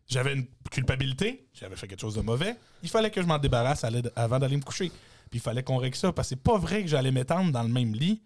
[0.07, 2.56] J'avais une culpabilité, j'avais fait quelque chose de mauvais.
[2.84, 3.84] Il fallait que je m'en débarrasse
[4.15, 4.89] avant d'aller me coucher.
[5.31, 6.11] Puis il fallait qu'on règle ça.
[6.14, 8.22] Parce que c'est pas vrai que j'allais m'étendre dans le même lit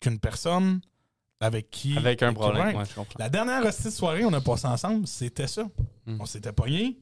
[0.00, 0.80] qu'une personne
[1.42, 1.96] avec qui?
[1.96, 2.68] Avec un problème.
[2.68, 2.76] ouais.
[2.76, 3.16] Ouais, je comprends.
[3.18, 5.64] La dernière hostie de soirée, on a passé ensemble, c'était ça.
[6.06, 6.16] Hmm.
[6.20, 6.98] On s'était pognés.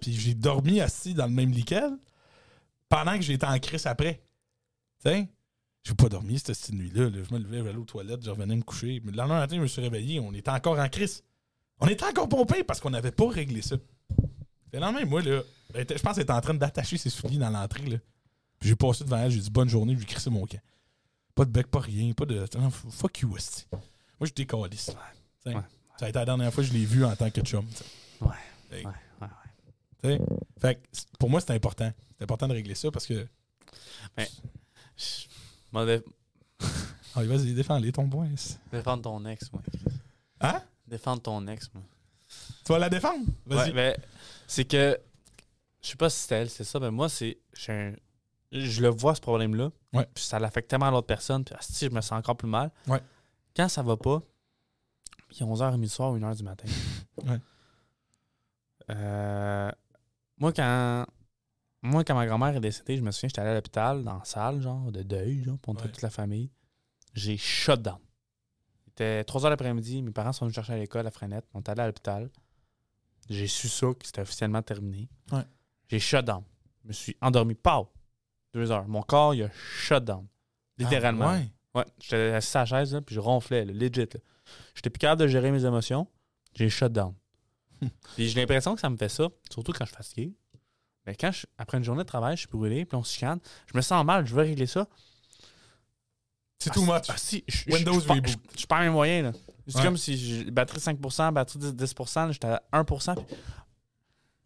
[0.00, 1.96] Puis j'ai dormi assis dans le même lit qu'elle
[2.88, 4.22] pendant que j'étais en crise après.
[5.04, 5.28] Tu sais?
[5.82, 7.04] J'ai pas dormi cette, cette nuit-là.
[7.08, 7.18] là.
[7.28, 9.00] Je me levais, j'allais aux toilettes, je revenais me coucher.
[9.04, 10.20] Mais le lendemain matin, je me suis réveillé.
[10.20, 11.24] On était encore en crise.
[11.80, 13.76] On était encore pompé parce qu'on n'avait pas réglé ça.
[14.72, 15.40] Le lendemain, moi, là,
[15.74, 17.86] je pense qu'elle était en train d'attacher ses souliers dans l'entrée.
[17.86, 17.96] là.
[18.58, 20.60] Puis j'ai passé devant elle, j'ai dit bonne journée, je lui ai crissé mon camp.
[21.34, 22.44] Pas de bec, pas rien, pas de.
[22.58, 23.66] non, fuck you, esti.
[23.72, 23.80] Moi,
[24.26, 24.32] je.
[24.32, 25.62] Tu sais, Ouais.
[25.98, 27.66] Ça a été la dernière fois que je l'ai vu en tant que chum.
[28.20, 28.28] Ouais.
[28.72, 29.28] Ouais, ouais,
[30.02, 30.20] Tu sais.
[30.60, 30.80] Fait que
[31.18, 31.92] pour moi, c'est important.
[32.16, 33.26] C'est important de régler ça parce que.
[34.96, 35.26] Je-
[35.72, 36.02] Moi, dé-
[37.14, 38.28] Ah, vas-y, défends-les ton point.
[38.72, 39.62] défendre ton ex, moi.
[40.40, 40.62] Hein?
[40.86, 41.82] Défendre ton ex, moi.
[42.64, 43.24] Tu vas la défendre?
[43.46, 43.68] Vas-y.
[43.70, 43.98] Ouais, mais
[44.46, 44.98] c'est que
[45.82, 47.94] je sais pas si c'est elle, c'est ça, mais moi c'est j'ai un-
[48.52, 49.70] je le vois ce problème-là.
[49.92, 50.06] Ouais.
[50.14, 52.70] Puis ça l'affecte tellement à l'autre personne, puis asti, je me sens encore plus mal.
[52.86, 53.00] Ouais.
[53.56, 54.22] Quand ça va pas,
[55.28, 56.68] puis 11h30 du soir ou 1h du matin.
[57.26, 57.38] Ouais.
[58.88, 59.70] Euh,
[60.38, 61.04] moi quand
[61.82, 64.24] moi quand ma grand-mère est décédée, je me souviens, j'étais allé à l'hôpital dans la
[64.24, 66.50] salle genre de deuil, genre pour toute la famille.
[67.12, 67.98] J'ai shut down.
[68.86, 71.60] Il était 3 h l'après-midi, mes parents sont venus chercher à l'école à Frenette, on
[71.60, 72.30] est allé à l'hôpital.
[73.28, 75.08] J'ai su ça, que c'était officiellement terminé.
[75.88, 76.42] J'ai shut down.
[76.82, 77.54] Je me suis endormi.
[77.54, 77.88] Pow!
[78.54, 78.86] Deux heures.
[78.88, 80.26] Mon corps, il a shut down.
[80.78, 81.28] Littéralement.
[81.28, 81.48] Ah, ouais?
[81.74, 84.00] Ouais, j'étais assis à la chaise, là, puis je ronflais, là, legit.
[84.00, 84.20] là.
[84.74, 86.08] J'étais plus capable de gérer mes émotions.
[86.54, 87.14] J'ai shut down.
[88.16, 90.34] puis j'ai l'impression que ça me fait ça, surtout quand je suis fatigué.
[91.06, 93.38] Mais quand, je- après une journée de travail, je suis brûlé, puis on se chicane,
[93.72, 94.86] je me sens mal, je veux régler ça.
[96.58, 97.04] C'est Ah, too much.
[97.08, 98.28] ah, si, je- je- Windows je, je, reboot.
[98.54, 99.32] je, je perds mes moyens.
[99.32, 99.40] là.
[99.66, 99.84] C'est Ouais.
[99.84, 103.14] comme si j'ai batterie 5%, batterie 10%, 10% là, j'étais à 1%.
[103.14, 103.24] puis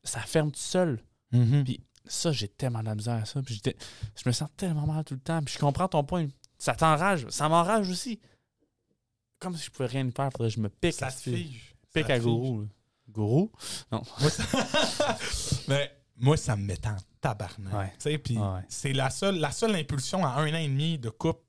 [0.04, 1.02] ça ferme tout seul.
[1.32, 1.64] Mhm.
[1.64, 3.40] Puis ça, j'ai tellement de la misère à ça.
[3.42, 5.42] Puis je me sens tellement mal tout le temps.
[5.42, 6.26] Puis je comprends ton point.
[6.58, 7.26] Ça t'enrage.
[7.30, 8.20] Ça m'enrage aussi.
[9.38, 10.30] Comme si je pouvais rien faire.
[10.32, 10.94] Faudrait que je me pique.
[10.94, 11.74] Ça à te fige.
[11.92, 12.66] Pique Ça à gourou.
[13.10, 13.52] Gourou?
[13.90, 14.44] Moi, ça...
[15.68, 17.94] Mais moi, ça me met en tabarnak.
[18.04, 18.18] Ouais.
[18.18, 18.60] Puis Ouais.
[18.68, 21.40] c'est la seule, la seule impulsion à un an et demi de couple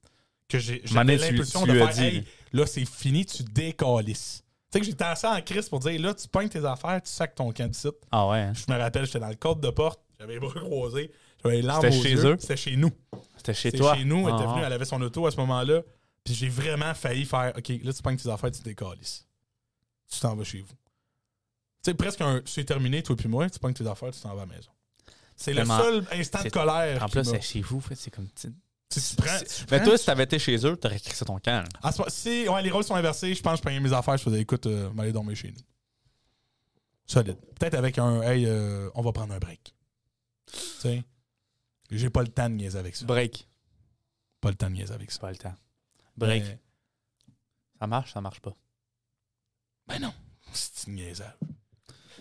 [0.47, 4.43] que j'ai l'impulsion de faire dit, Hey, là, c'est fini, tu décalisses.
[4.71, 7.09] Tu sais que j'étais assez en crise pour dire là, tu pognes tes affaires, tu
[7.09, 7.95] sacs ton camp de site.
[8.11, 8.39] Ah ouais.
[8.39, 8.53] hein?
[8.53, 11.11] Je me rappelle, j'étais dans le cadre de porte, j'avais les bras croisés,
[11.43, 12.25] j'avais les larmes C'était aux chez yeux.
[12.25, 12.37] eux?
[12.39, 12.91] C'était chez nous.
[13.37, 13.95] C'était chez C'était toi?
[13.95, 15.81] chez nous, elle était Ah, venue, elle avait son auto à ce moment-là.
[16.23, 19.27] Puis j'ai vraiment failli faire OK, là, tu pognes tes affaires, tu décalisses.
[20.11, 20.67] Tu t'en vas chez vous.
[21.83, 22.41] Tu sais, presque un.
[22.45, 24.71] C'est terminé, toi puis moi, tu pognes tes affaires, tu t'en vas à la maison.
[25.35, 27.03] C'est le Tellement- seul instant de c'est- colère.
[27.03, 27.79] En qui plus, m'a- c'est chez vous.
[27.81, 28.27] fait, C'est comme.
[28.29, 28.51] tu-
[28.89, 31.37] Tu tu prends- tu Mais prends- toi, si t'avais été chez eux, t'aurais crissé ton
[31.39, 31.63] camp.
[31.63, 31.65] là.
[31.83, 33.91] À ce moment- si ouais, les rôles sont inversés, je pense que je prenais mes
[33.93, 35.61] affaires, je faisais écoute, euh, m'aller dormir chez nous.
[37.05, 37.37] Solide.
[37.59, 39.74] Peut-être avec un hey, euh, on va prendre un break.
[40.51, 41.03] Tu sais,
[41.91, 43.05] j'ai pas le temps de niaiser avec ça.
[43.05, 43.47] Break.
[44.41, 45.19] Pas le temps de niaiser avec ça.
[45.19, 45.55] Pas le temps.
[46.17, 46.43] Break.
[46.43, 46.59] Mais-
[47.79, 48.53] Ça marche, ça marche pas.
[49.87, 50.13] Ben non,
[50.53, 51.35] c'est niaisable.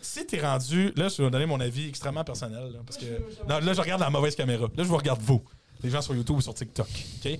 [0.02, 3.06] Si t'es rendu, là, je vais donner mon avis extrêmement personnel, là, parce que
[3.48, 4.64] non, là, je regarde la mauvaise caméra.
[4.66, 5.42] Là, je vous regarde vous,
[5.82, 7.38] les gens sur YouTube ou sur TikTok, ok?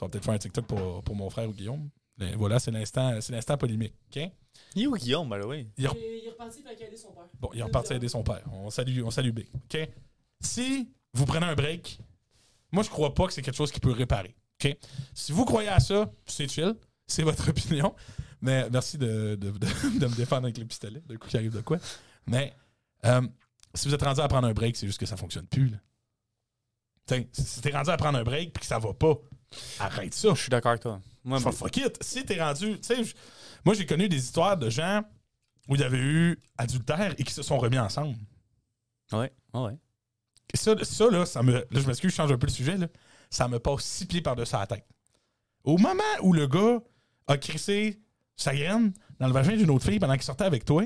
[0.00, 1.88] On va peut-être faire un TikTok pour, pour mon frère ou Guillaume.
[2.18, 4.30] Mais voilà, c'est l'instant, c'est l'instant polémique, ok?
[4.74, 5.66] Il est où Guillaume, by the way?
[5.78, 5.88] Il est
[6.28, 7.24] reparti pour aider son père.
[7.40, 8.42] Bon, il est reparti aider son père.
[8.52, 9.88] On salue, on salue Big, ok?
[10.42, 11.98] Si vous prenez un break,
[12.72, 14.34] moi, je crois pas que c'est quelque chose qui peut réparer,
[15.14, 16.74] Si vous croyez à ça, c'est chill,
[17.06, 17.94] c'est votre opinion.
[18.40, 19.58] Mais merci de, de, de-
[19.98, 21.78] de me défendre avec le pistolet, de coup qui arrive de quoi?
[22.26, 22.54] Mais
[23.04, 23.22] euh,
[23.74, 25.68] si vous êtes rendu à prendre un break, c'est juste que ça fonctionne plus.
[25.68, 25.78] Là.
[27.06, 29.14] T'sais, si t'es rendu à prendre un break puis que ça va pas,
[29.80, 30.30] arrête ça.
[30.34, 31.00] Je suis d'accord avec toi.
[31.24, 32.02] Moi, Fuck, fuck it.
[32.02, 32.80] Si t'es rendu.
[32.80, 33.14] tu sais, j-
[33.64, 35.02] Moi, j'ai connu des histoires de gens
[35.68, 38.16] où il y avait eu adultère et qui se sont remis ensemble.
[39.12, 39.78] ouais, ouais,
[40.58, 41.52] ça, ça là, ça me.
[41.52, 42.88] Là, je m'excuse, je change un peu le sujet, là.
[43.30, 44.84] Ça me passe six pieds par-dessus la tête.
[45.64, 46.80] Au moment où le gars
[47.26, 48.00] a crissé
[48.36, 50.84] sa graine dans le vagin d'une autre fille pendant qu'il sortait avec toi,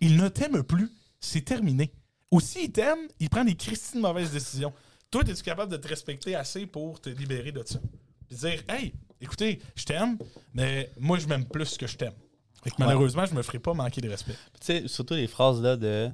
[0.00, 0.90] il ne t'aime plus.
[1.18, 1.92] C'est terminé.
[2.30, 4.72] Ou s'il t'aime, il prend des Christines mauvaises décisions.
[5.10, 7.78] Toi, es-tu capable de te respecter assez pour te libérer de ça?
[8.28, 10.16] Puis dire, hey, écoutez, je t'aime,
[10.54, 12.14] mais moi, je m'aime plus que je t'aime.
[12.62, 14.34] Fait que malheureusement, je me ferai pas manquer de respect.
[14.60, 16.10] Tu sais, surtout les phrases là de.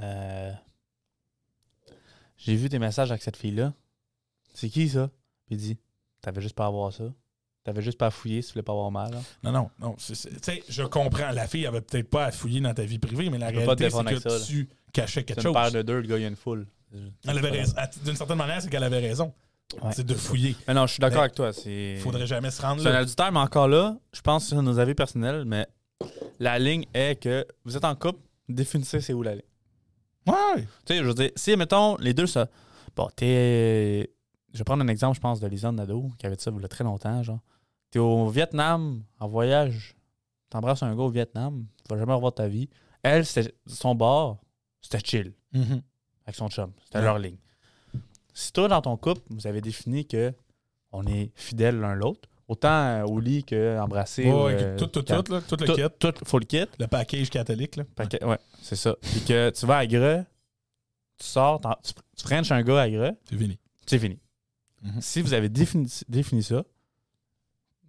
[0.00, 0.52] euh,
[2.44, 3.72] J'ai vu tes messages avec cette fille-là.
[4.54, 5.08] C'est qui ça?
[5.46, 5.78] Puis il dit
[6.20, 7.04] T'avais juste pas à voir ça.
[7.64, 9.12] T'avais juste pas à fouiller si tu voulais pas avoir mal.
[9.12, 9.20] là.
[9.44, 9.94] Non, non, non.
[9.94, 11.30] Tu sais, je comprends.
[11.30, 13.84] La fille avait peut-être pas à fouiller dans ta vie privée, mais la Je réalité,
[13.90, 15.52] c'est défendre que ça, tu cachais C'est quelque une chose.
[15.54, 16.66] paire de deux, le gars, il y a une foule.
[17.24, 17.72] Elle avait raison.
[17.76, 19.32] À- D'une certaine manière, c'est qu'elle avait raison.
[19.80, 19.92] Ouais.
[19.94, 20.54] C'est de fouiller.
[20.68, 21.52] Mais non, je suis d'accord avec toi.
[21.52, 21.94] C'est.
[21.94, 22.98] Il faudrait jamais se rendre C'est un là.
[22.98, 25.66] adultère, mais encore là, je pense que c'est nos avis personnels, mais
[26.40, 29.42] la ligne est que vous êtes en couple, définissez c'est où la ligne.
[30.26, 30.62] Ouais.
[30.62, 32.48] Tu sais, je veux dire, si, mettons, les deux, ça.
[32.96, 34.10] Bon, t'es.
[34.52, 36.60] Je vais prendre un exemple, je pense, de Lisa Nadeau, qui avait dit ça il
[36.60, 37.40] y a très longtemps, genre.
[37.90, 39.94] T'es au Vietnam, en voyage,
[40.50, 42.68] t'embrasses un gars au Vietnam, tu vas jamais revoir ta vie.
[43.02, 43.24] Elle,
[43.66, 44.36] son bar,
[44.80, 46.72] c'était chill, avec son chum.
[46.84, 47.04] C'était Ouais.
[47.04, 47.36] leur ligne.
[48.34, 50.32] Si toi, dans ton couple, vous avez défini que
[50.92, 54.30] on est fidèles l'un l'autre, autant euh, au lit qu'embrasser.
[54.30, 55.82] Ouais, tout, tout, tout, là, tout le kit.
[55.98, 56.64] tout, faut le kit.
[56.78, 57.84] Le package catholique, là.
[57.96, 58.94] Paquet- ouais, c'est ça.
[59.00, 60.24] Puis que tu vas à Greux,
[61.18, 63.58] tu sors, tu, tu frenches un gars à Greux, C'est fini.
[63.86, 64.18] c'est fini.
[64.82, 65.00] Mhm.
[65.00, 66.64] Si vous avez défini, défini ça,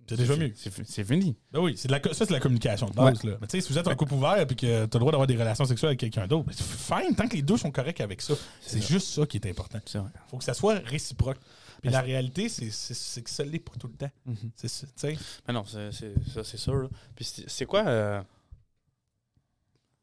[0.07, 0.51] C'est déjà mieux.
[0.55, 1.35] C'est fi- c'est fini.
[1.51, 3.23] Ben oui, c'est de la, ça, c'est de la communication de base.
[3.23, 3.37] Là.
[3.39, 5.11] Mais tu sais, si vous êtes un couple ouvert et que tu as le droit
[5.11, 7.71] d'avoir des relations sexuelles avec quelqu'un d'autre, ben, c'est fine, tant que les deux sont
[7.71, 8.33] corrects avec ça.
[8.61, 9.79] C'est juste ça qui est important.
[9.93, 10.09] Vrai.
[10.27, 11.37] faut que ça soit réciproque.
[11.83, 14.11] Puis la réalité, c'est que ça l'est pas tout le temps.
[14.55, 15.17] C'est ça, tu sais.
[15.47, 16.75] Mais non, ça, c'est sûr.
[16.83, 16.89] là.
[17.15, 18.21] Puis c'est quoi euh,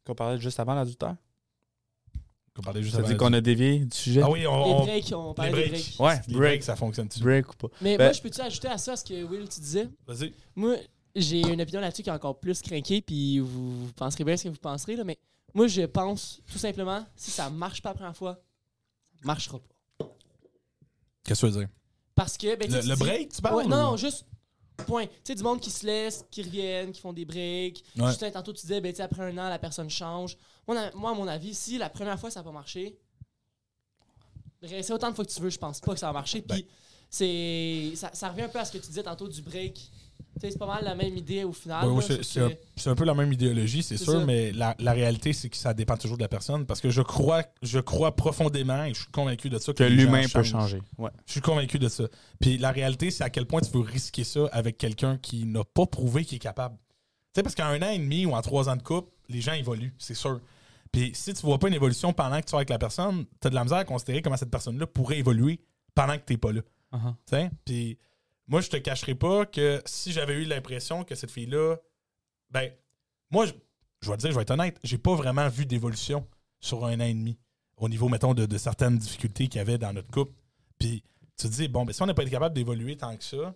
[0.04, 1.16] qu'on parlait juste avant l'adultère?
[2.58, 4.20] On parlait juste Ça avant dit la- qu'on a dévié du sujet?
[4.22, 4.64] Ah oui, on.
[4.66, 5.70] Les on- breaks, on les parlait des breaks.
[5.96, 6.00] breaks.
[6.00, 6.36] Ouais, Les break.
[6.38, 7.20] breaks, ça fonctionne-tu?
[7.20, 7.68] Break ou pas?
[7.80, 9.88] Mais Ben- moi, je peux-tu ajouter à ça ce que Will, tu disais?
[10.06, 10.34] Vas-y.
[10.54, 10.76] Moi,
[11.16, 14.44] j'ai une opinion là-dessus qui est encore plus craquée, puis vous, vous penserez bien ce
[14.44, 15.18] que vous penserez, là, mais
[15.54, 18.34] moi, je pense tout simplement, si ça marche pas la première fois,
[19.14, 19.69] ça marchera pas.
[21.30, 21.68] Qu'est-ce que tu veux dire?
[22.16, 22.56] Parce que.
[22.56, 23.54] Ben, Le, break, tu parles?
[23.54, 24.26] Ouais, non, ou- non, juste.
[24.84, 25.06] Point.
[25.06, 27.84] Tu sais, du monde qui se laisse, qui reviennent, qui font des breaks.
[27.96, 28.08] Ouais.
[28.08, 30.36] Justin, tantôt, tu disais, ben, après un an, la personne change.
[30.66, 32.98] Moi, moi, à mon avis, si la première fois, ça n'a pas marché,
[34.60, 36.42] réessayer autant de fois que tu veux, je pense pas que ça va marcher.
[36.42, 36.68] Puis Ben.
[37.08, 39.88] c'est ça, ça revient un peu à ce que tu disais tantôt du break.
[40.40, 41.86] C'est pas mal la même idée au final.
[41.86, 44.24] Là, c'est- un, peu la même idéologie, c'est sûr, ça.
[44.24, 46.66] mais la, la réalité, c'est que ça dépend toujours de la personne.
[46.66, 50.22] Parce que je crois, je crois profondément, et je suis convaincu de ça, Que l'humain
[50.32, 50.80] peut changer.
[50.98, 51.10] Ouais.
[51.26, 52.04] Je suis convaincu de ça.
[52.40, 55.64] Puis la réalité, c'est à quel point tu veux risquer ça avec quelqu'un qui n'a
[55.64, 56.76] pas prouvé qu'il est capable.
[56.76, 59.40] Tu sais, parce qu'en un an et demi ou en trois ans de couple, les
[59.40, 60.40] gens évoluent, c'est sûr.
[60.92, 63.46] Puis si tu vois pas une évolution pendant que tu es avec la personne, tu
[63.46, 65.60] as de la misère à considérer comment cette personne-là pourrait évoluer
[65.94, 66.62] pendant que tu pas là.
[66.92, 67.14] Uh-huh.
[67.26, 67.50] Tu sais?
[67.64, 67.98] Puis
[68.50, 71.76] moi, je te cacherai pas que si j'avais eu l'impression que cette fille-là,
[72.50, 72.70] ben,
[73.30, 73.52] moi, je,
[74.02, 76.26] je vais te dire, je vais être honnête, j'ai pas vraiment vu d'évolution
[76.58, 77.38] sur un an et demi
[77.76, 80.32] au niveau, mettons, de, certaines difficultés qu'il y avait dans notre couple.
[80.80, 81.04] Puis
[81.38, 83.54] tu te dis, bon, ben, si on n'a pas été capable d'évoluer tant que ça,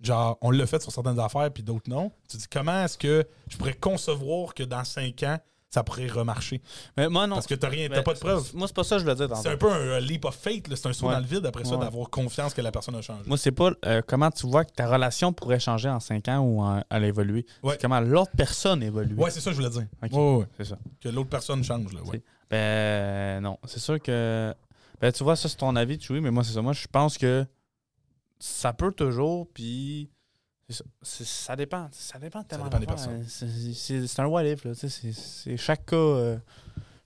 [0.00, 2.98] genre, on l'a fait sur certaines affaires, puis d'autres non, tu te dis, comment est-ce
[2.98, 5.38] que je pourrais concevoir que dans cinq ans,
[5.76, 6.62] ça pourrait remarcher?
[6.96, 7.34] Mais moi, non.
[7.36, 8.50] Parce que t'as rien, t'as Mais pas de preuves.
[8.54, 9.36] Moi, c'est pas ça que je voulais dire.
[9.36, 11.12] C'est un peu un, leap of fate, là, c'est un saut Ouais.
[11.12, 13.20] dans le vide après ça, d'avoir confiance que la personne a changé.
[13.26, 16.38] Moi, c'est pas euh, comment tu vois que ta relation pourrait changer en 5 ans
[16.38, 17.44] ou en- elle évoluer.
[17.62, 17.72] Ouais.
[17.74, 19.14] C'est comment l'autre personne évolue.
[19.16, 19.86] Ouais, c'est ça que je voulais dire.
[20.02, 20.12] Ok.
[20.12, 20.46] Ouais, ouais, ouais.
[20.56, 20.78] C'est ça.
[20.98, 22.00] Que l'autre personne change, là.
[22.04, 22.22] Ouais.
[22.48, 23.58] Ben non.
[23.66, 24.54] C'est sûr que.
[25.00, 26.62] Ben tu vois, ça c'est ton avis, Chewie, mais moi c'est ça.
[26.62, 27.44] Moi, je pense que
[28.38, 30.08] ça peut toujours, puis.
[30.68, 30.84] C'est ça.
[31.24, 31.88] Ça dépend.
[31.92, 33.24] Ça dépend tellement dépend des personnes.
[33.28, 34.72] C'est- C'est un what if, là.
[35.56, 35.96] Chaque cas.
[35.96, 36.38] euh,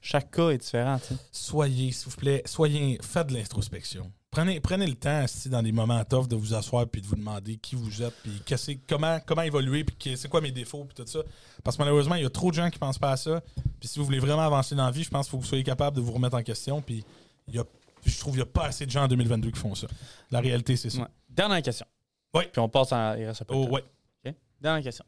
[0.03, 0.99] chaque cas est différent.
[1.31, 4.11] Soyez, s'il vous plaît, soyez, faites de l'introspection.
[4.31, 7.17] Prenez, prenez le temps, si dans des moments tough, de vous asseoir puis de vous
[7.17, 8.41] demander qui vous êtes, puis
[8.87, 11.19] comment, comment évoluer, puis c'est quoi mes défauts, puis tout ça.
[11.63, 13.41] Parce que malheureusement, il y a trop de gens qui pensent pas à ça.
[13.79, 15.49] Puis si vous voulez vraiment avancer dans la vie, je pense qu'il faut que vous
[15.49, 16.81] soyez capable de vous remettre en question.
[16.81, 17.03] Puis
[17.49, 17.63] il y a,
[18.05, 19.85] je trouve qu'il n'y a pas assez de gens en 2022 qui font ça.
[20.31, 21.01] La réalité, c'est ça.
[21.01, 21.07] Ouais.
[21.29, 21.85] Dernière question.
[22.33, 22.47] Ouais.
[22.47, 23.17] Puis on passe à.
[23.17, 23.71] Il reste un peu de Oh, temps.
[23.73, 23.83] ouais.
[24.25, 24.33] OK?
[24.59, 25.05] Dernière question.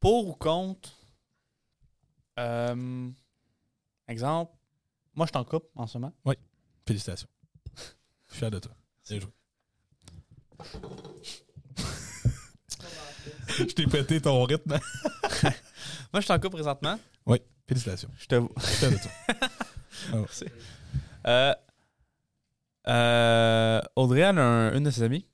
[0.00, 0.90] Pour ou contre.
[2.38, 3.10] euh,
[4.08, 4.52] exemple,
[5.14, 6.12] moi je suis en couple en ce moment.
[6.86, 7.28] Félicitations.
[7.76, 7.82] Je
[8.34, 8.72] suis fier de toi.
[9.08, 9.30] Bien joué.
[13.58, 14.72] je t'ai pété ton rythme.
[16.12, 16.98] Moi je suis en couple présentement.
[17.66, 18.10] Félicitations.
[18.16, 18.34] Je te.
[18.58, 19.10] Je suis fier de toi.
[21.26, 21.52] Euh,
[22.86, 25.26] euh, Audrey elle a un- une de ses amies.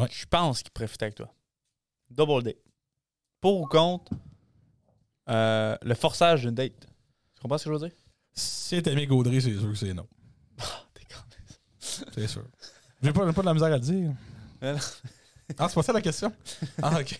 [0.00, 0.08] Ouais.
[0.10, 1.32] Je pense qu'il pourrait fitter avec toi.
[2.10, 2.56] Double date.
[3.40, 4.12] Pour ou contre
[5.28, 6.86] euh, le forçage d'une date.
[7.34, 7.96] Tu comprends ce que je veux dire?
[8.32, 10.06] Si t'es aimé Gaudry, c'est sûr que c'est non.
[10.94, 11.20] T'es con.
[11.78, 12.44] C'est sûr.
[13.02, 14.12] J'ai pas, pas de la misère à le dire.
[14.60, 14.78] Mais non.
[15.58, 16.32] Ah, c'est pas ça la question?
[16.82, 17.18] Ah, ok.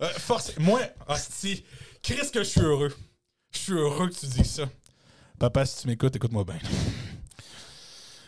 [0.00, 0.56] Euh, force.
[0.58, 1.64] Moi, hostie,
[2.02, 2.92] Chris, que je suis heureux.
[3.52, 4.68] Je suis heureux que tu dis ça.
[5.38, 6.58] Papa, si tu m'écoutes, écoute-moi bien.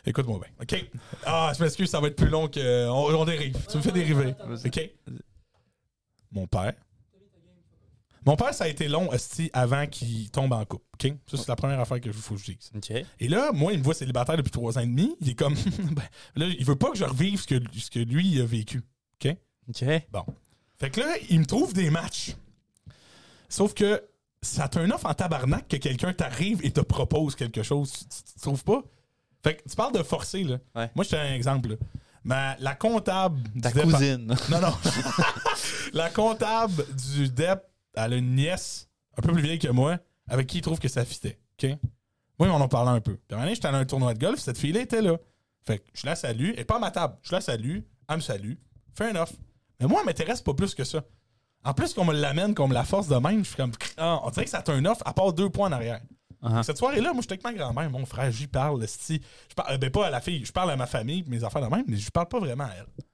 [0.07, 0.91] Écoute-moi bien, OK?
[1.25, 2.89] Ah, je m'excuse, ça va être plus long que...
[2.89, 3.57] On, on dérive.
[3.71, 4.91] Tu me fais dériver, OK?
[6.31, 6.75] Mon père.
[8.27, 9.11] Mon père, ça a été long,
[9.53, 11.13] avant qu'il tombe en couple, OK?
[11.27, 12.71] Ça, c'est la première affaire que je faut que je dise.
[12.75, 12.91] OK.
[13.21, 15.15] Et là, moi, il me voit célibataire depuis trois ans et demi.
[15.21, 15.55] Il est comme...
[15.93, 16.03] ben,
[16.37, 18.83] là, il veut pas que je revive ce que, ce que lui il a vécu.
[19.23, 19.37] OK?
[20.79, 22.35] Fait que là, il me trouve des matchs.
[23.49, 24.03] Sauf que
[24.43, 27.93] ça un offre en tabarnak que quelqu'un t'arrive et te propose quelque chose.
[27.93, 28.83] Tu, tu- tu trouves pas?
[29.45, 30.59] Fait que tu parles de forcer, là.
[30.75, 30.91] Ouais.
[30.95, 31.77] Moi, je te donne un exemple,
[32.25, 32.57] là.
[32.59, 33.85] La comptable Ta du DEP...
[33.85, 34.35] cousine.
[34.51, 34.75] Non, non.
[35.93, 37.63] la comptable du DEP,
[37.95, 40.89] elle a une nièce un peu plus vieille que moi avec qui il trouve que
[40.89, 41.39] ça fitait.
[41.63, 41.71] OK?
[42.39, 43.17] Moi, on en parlait un peu.
[43.29, 45.19] Puis un j'étais à un tournoi de golf, cette fille-là était là.
[45.67, 47.17] Fait que je la salue, et pas à ma table.
[47.23, 48.55] Je la salue, elle me salue,
[48.95, 49.35] fait un offre.
[49.81, 51.03] Mais moi, elle m'intéresse pas plus que ça.
[51.65, 54.21] En plus qu'on me l'amène, qu'on me la force de même, je suis comme, ah,
[54.25, 56.01] on dirait que ça t'a un offre à part deux points en arrière.
[56.45, 56.63] Uh-huh.
[56.63, 59.21] Cette soirée-là, moi, j'étais avec ma grand-mère, mon frère, j'y parle, esti.
[59.49, 61.75] Je parle, ben pas à la fille, je parle à ma famille, mes affaires de
[61.75, 63.05] même, mais je parle pas vraiment à elle.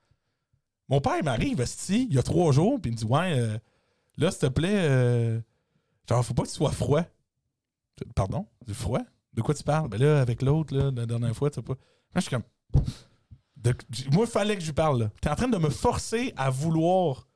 [0.89, 3.57] Mon père, m'arrive, esti, il y a trois jours, puis il me dit, ouais, euh,
[4.19, 5.40] là, s'il te plaît, euh,
[6.09, 7.05] genre, faut pas que tu sois froid.
[8.16, 8.47] Pardon?
[8.66, 9.02] Du froid?
[9.32, 9.89] De quoi tu parles?
[9.89, 11.74] Ben là, avec l'autre, la dernière fois, tu sais pas.
[11.74, 12.43] Moi, je suis comme.
[14.12, 15.11] moi, il fallait que je lui parle, là.
[15.20, 17.28] T'es en train de me forcer à vouloir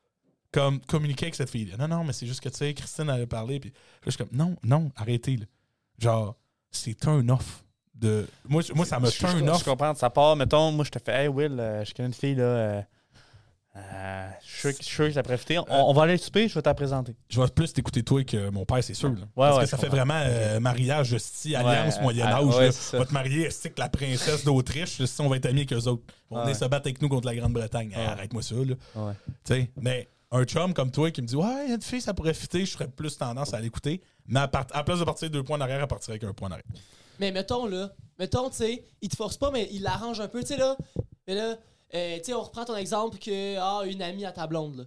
[0.51, 1.73] comme communiquer avec cette fille.
[1.79, 3.61] Non, non, mais c'est juste que tu sais, Christine allait parler.
[3.61, 3.77] Puis là,
[4.07, 5.37] je suis comme, non, non, arrêtez.
[5.37, 5.47] Là.
[5.99, 6.37] Genre,
[6.71, 7.65] c'est un off.
[7.95, 8.27] De...
[8.49, 9.63] Moi, je- moi, ça me Je- turn je, je off.
[9.65, 10.35] comprends de sa part.
[10.37, 12.43] Mettons, moi, je te fais, hey Will, euh, je connais une fille, là.
[12.43, 12.83] euh,
[13.77, 15.59] euh, je suis sûr que- je ça pourrait fitter.
[15.59, 17.15] On, on va aller souper, je vais te la présenter.
[17.29, 19.09] Je vais plus t'écouter toi que mon père, c'est sûr.
[19.11, 19.15] là.
[19.17, 19.97] Ouais, Parce ouais, que je ça fait comprends.
[20.05, 22.35] vraiment euh, mariage, hostie, alliance, Ouais, Moyen-Âge.
[22.37, 22.97] ah, ouais, ça.
[22.97, 25.73] on va te marier, esti, que la princesse d'Autriche, si on va être amis avec
[25.73, 26.03] eux autres.
[26.31, 27.93] On venir se battre avec nous contre la Grande-Bretagne.
[27.97, 28.07] Hey.
[28.07, 29.15] Arrête-moi ça, là.
[29.45, 32.01] Tu mais un chum comme toi qui me dit Ouais, il y a une fille,
[32.01, 34.03] ça pourrait fitter, je serais plus tendance à l'écouter.
[34.27, 36.25] Mais à, part- à la place de partir deux points en arrière, elle partirait avec
[36.25, 36.67] un point en arrière.
[37.21, 40.41] Mais mettons, là, mettons, tu sais, il te force pas, mais il l'arrange un peu,
[40.41, 40.77] tu sais, là.
[41.29, 41.57] Mais là,
[41.95, 44.85] euh, tu sais, on reprend ton exemple que, ah, une amie à ta blonde, là.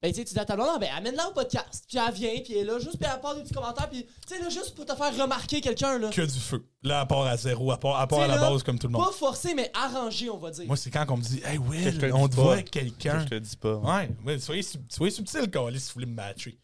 [0.00, 1.86] Ben, tu sais, tu dis à ta blonde, Ah, ben, amène-la au podcast.
[1.88, 4.04] Puis elle vient, puis elle est là, juste, puis elle part des petits commentaires, puis,
[4.04, 6.10] tu sais, là, juste pour te faire remarquer quelqu'un, là.
[6.10, 6.64] Que du feu.
[6.82, 8.86] Là, à part à zéro, à part à, part à la là, base comme tout
[8.86, 9.02] le monde.
[9.06, 10.66] Pas forcé, mais arrangé, on va dire.
[10.66, 13.20] Moi, c'est quand on me dit Hey, Will, on te voit avec quelqu'un.
[13.20, 13.76] Je te le dis pas.
[13.76, 16.58] Ouais, ouais, soyez, soyez subtil, Carlis, si vous voulez me matcher.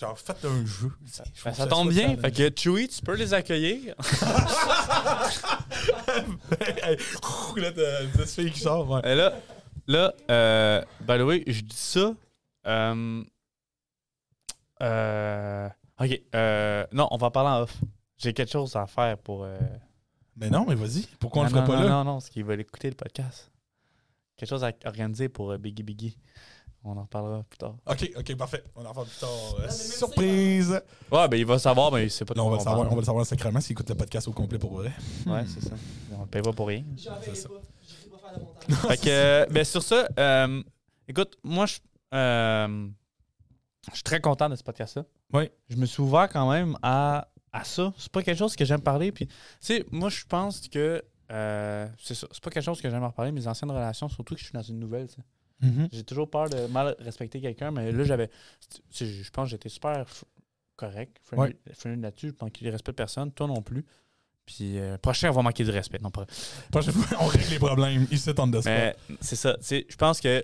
[0.00, 0.92] Genre, faites un jeu.
[1.44, 2.16] Ben, ça tombe bien.
[2.16, 3.94] Fait que Chewie, tu peux les accueillir.
[7.56, 8.88] Là, t'as une petite fille qui sort.
[8.88, 9.00] Ouais.
[9.04, 9.32] Et là,
[9.86, 12.14] là euh, by the way, je dis ça.
[12.66, 13.24] Euh,
[14.82, 15.68] euh,
[16.00, 16.20] ok.
[16.34, 17.76] euh, non, on va parler en off.
[18.18, 19.44] J'ai quelque chose à faire pour.
[19.44, 19.58] euh,
[20.36, 21.02] Mais non, mais vas-y.
[21.18, 21.90] Pourquoi on le non, ferait non, pas là?
[21.90, 23.50] Non, non, parce qu'ils veulent écouter le podcast.
[24.36, 26.18] Quelque chose à organiser pour euh, Biggie Biggie.
[26.90, 27.74] On en reparlera plus tard.
[27.86, 28.64] Ok, ok, parfait.
[28.74, 29.30] On en reparle plus tard.
[29.60, 30.80] Euh, surprise!
[31.12, 32.76] Ouais, ben il va savoir, mais il sait pas de Là, on va, le savoir,
[32.78, 32.88] parle.
[32.92, 34.92] on va le savoir sacrément s'il écoute le podcast au complet pour vrai.
[35.26, 35.74] Ouais, c'est ça.
[36.16, 36.84] On le paye pas pour rien.
[36.96, 37.48] J'en verrai C'est ça.
[37.50, 37.54] pas.
[37.86, 38.90] Je vais pas faire de montage.
[38.90, 40.62] fait que, euh, ben sur ça, euh,
[41.06, 41.78] écoute, moi, je
[42.14, 42.88] euh,
[43.90, 45.04] je suis très content de ce podcast-là.
[45.32, 45.50] Oui.
[45.68, 47.92] Je me suis ouvert quand même à, à ça.
[47.98, 49.12] C'est pas quelque chose que j'aime parler.
[49.12, 52.26] Puis, tu sais, moi, je pense que euh, c'est ça.
[52.32, 54.62] C'est pas quelque chose que j'aime parler, mes anciennes relations, surtout que je suis dans
[54.62, 55.06] une nouvelle.
[55.08, 55.22] tu sais.
[55.92, 58.30] J'ai toujours peur de mal respecter quelqu'un, mais là, j'avais.
[58.92, 60.04] Je pense que j'étais super
[60.76, 62.28] correct, friendly, friendly là-dessus.
[62.28, 63.84] Je pense qu'il respecte personne, toi non plus.
[64.46, 65.98] Puis, euh, prochain, on va manquer de respect.
[66.00, 66.24] Non, pas
[66.70, 68.06] Prochaine fois, on règle les problèmes.
[68.10, 68.64] Ici, on the spot.
[68.66, 69.56] mais c'est ça.
[69.60, 70.42] Je pense que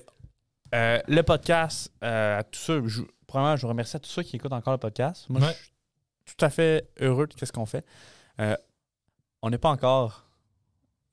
[0.75, 4.37] euh, le podcast, euh, à tous ceux, je, premièrement, je remercie à tous ceux qui
[4.37, 5.27] écoutent encore le podcast.
[5.31, 5.55] Moi, Ouais.
[6.25, 7.85] je suis tout à fait heureux de ce qu'on fait.
[9.41, 10.27] On n'est pas encore.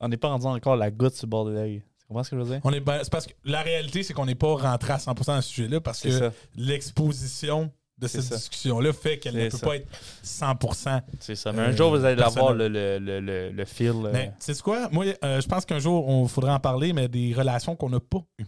[0.00, 1.82] On n'est pas rendu encore la goutte sur le bord de l'œil.
[2.22, 2.60] Ce que je veux dire?
[2.64, 5.34] On est ben- c'est parce que la réalité, c'est qu'on n'est pas rentré à 100%
[5.34, 6.32] dans ce sujet-là parce C'est que ça.
[6.56, 8.36] l'exposition de cette ça.
[8.36, 9.66] discussion-là fait qu'elle ne peut ça.
[9.66, 9.86] pas être
[10.24, 11.00] 100%.
[11.20, 11.52] C'est ça.
[11.52, 12.72] Mais Euh, un jour, vous allez l'avoir, personnel.
[12.72, 14.88] le, le, le, le, euh, Mais tu sais quoi?
[14.90, 18.00] Moi, euh, je pense qu'un jour, on faudrait en parler, mais des relations qu'on n'a
[18.00, 18.46] pas eues.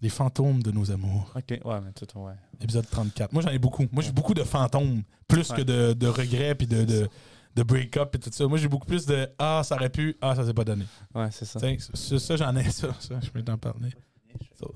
[0.00, 1.30] Des fantômes de nos amours.
[1.36, 2.32] Ok, ouais, mais tout, ouais.
[2.62, 3.32] Épisode 34.
[3.32, 3.86] Moi, j'en ai beaucoup.
[3.92, 5.02] Moi, j'ai beaucoup de fantômes.
[5.28, 5.56] Plus Ouais.
[5.58, 7.08] que de, de regrets puis de, de,
[7.54, 8.46] de break-up et tout ça.
[8.46, 10.16] Moi, j'ai beaucoup plus de Ah, ça aurait pu.
[10.20, 10.84] Ah, ça s'est pas donné.
[11.14, 11.58] Ouais, c'est ça.
[11.58, 12.94] Tiens, ça, ça, j'en ai ça.
[12.98, 13.90] ça je peux t'en parler.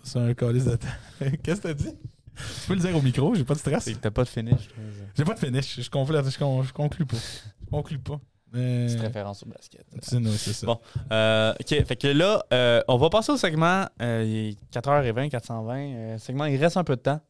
[0.03, 0.89] C'est un calice de temps.
[1.43, 1.95] Qu'est-ce que t'as dit?
[2.37, 3.89] Tu peux le dire au micro, j'ai pas de stress.
[4.01, 4.69] T'as pas de finish.
[5.17, 5.81] J'ai pas de finish.
[5.81, 7.17] Je, conclue pas.
[7.61, 8.21] Je conclue pas.
[8.53, 9.85] Petite référence au basket.
[10.01, 10.67] C'est ça.
[10.67, 10.81] Bon.
[11.11, 13.87] Euh, OK, fait que là, euh, on va passer au segment.
[14.01, 15.79] Euh, il est 4h20, 420.
[15.79, 17.21] Euh, segment, il reste un peu de temps.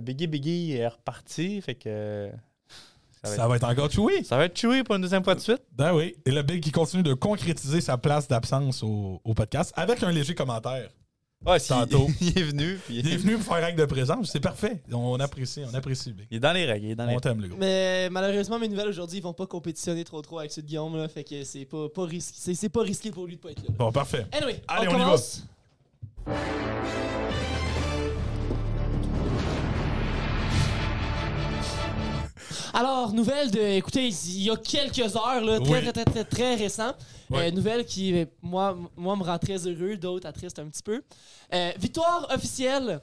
[0.00, 2.30] Biggie Biggie est reparti, fait que...
[3.24, 4.18] Ça va, Ça va être encore choué.
[4.18, 5.62] être, ça va être chewy pour une deuxième fois de suite.
[5.72, 6.16] Ben oui.
[6.26, 10.10] Et le Big qui continue de concrétiser sa place d'absence au, au podcast avec un
[10.10, 10.88] léger commentaire.
[11.44, 12.08] Ouais, Tantôt.
[12.20, 14.30] Il, est venu, puis Il est venu pour faire acte de présence.
[14.30, 14.80] C'est parfait.
[14.92, 16.26] On apprécie, on apprécie, Big.
[16.30, 16.86] il est dans les règles.
[16.86, 17.56] Il est dans les On t'aime, le gars.
[17.58, 20.96] Mais malheureusement, mes nouvelles aujourd'hui, ils vont pas compétitionner trop trop avec ceux de Guillaume,
[20.96, 21.08] là.
[21.08, 22.36] Fait que c'est pas, pas risqué.
[22.38, 23.74] C'est, c'est pas risqué pour lui de pas être là.
[23.76, 24.26] Bon, parfait.
[24.32, 25.16] Anyway, Allez, on, on y va.
[32.74, 33.60] Alors, nouvelle de.
[33.60, 35.92] Écoutez, il y a quelques heures, là, très, Oui.
[35.92, 36.92] très, très, très, récent.
[37.32, 41.02] Euh, nouvelle qui, euh, moi, moi, me rend très heureux, d'autres attristent un petit peu.
[41.52, 43.00] Euh, victoire officielle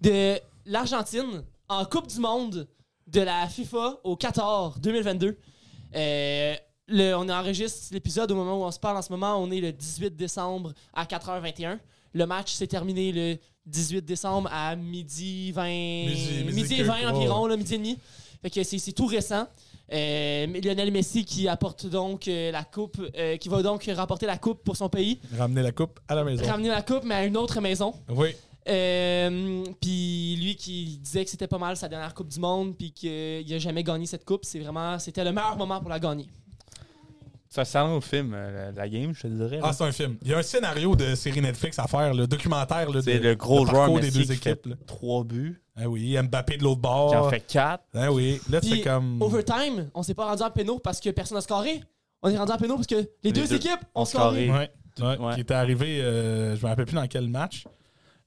[0.00, 2.66] de l'Argentine en Coupe du Monde
[3.06, 5.36] de la FIFA au Qatar 2022.
[5.94, 6.54] Euh,
[6.88, 9.36] le- on enregistre l'épisode au moment où on se parle en ce moment.
[9.36, 11.78] On est le 18 décembre à 4h21.
[12.12, 13.36] Le match s'est terminé le
[13.66, 17.06] 18 décembre à midi 20, Midi- midi midi et quelques, 20 ouais.
[17.06, 17.98] environ, là, midi et demi.
[18.42, 19.46] Fait que c'est tout récent.
[19.92, 24.36] Euh, Lionel Messi qui apporte donc euh, la coupe, euh, qui va donc remporter la
[24.36, 26.44] coupe pour son pays, Ramener la coupe à la maison.
[26.44, 27.94] ramener la coupe mais à une autre maison.
[28.08, 28.34] Oui.
[28.68, 32.90] Euh, puis lui qui disait que c'était pas mal sa dernière coupe du monde puis
[32.90, 36.26] qu'il a jamais gagné cette coupe, c'est vraiment c'était le meilleur moment pour la gagner.
[37.48, 39.60] Ça sent au film, euh, la, game, je te dirais.
[39.62, 40.18] Ah, c'est un film.
[40.22, 43.18] Il y a un scénario de série Netflix à faire, le documentaire là, de, c'est
[43.18, 44.68] le gros le joueur Messi des deux équipes.
[44.86, 47.10] trois buts, Ah oui, Mbappé de l'autre bord.
[47.10, 47.84] qui en fait quatre.
[47.94, 49.20] Ah oui, là, c'est comme.
[49.20, 51.82] Overtime, on s'est pas rendu en pénaux parce que personne n'a scoré.
[52.22, 54.46] On est rendu en pénaux parce que les, deux, deux équipes ont scoré.
[54.46, 54.58] scoré.
[54.58, 54.70] Ouais,
[55.00, 55.34] ouais, Ouais.
[55.34, 57.66] Qui était arrivé, euh, je me rappelle plus dans quel match,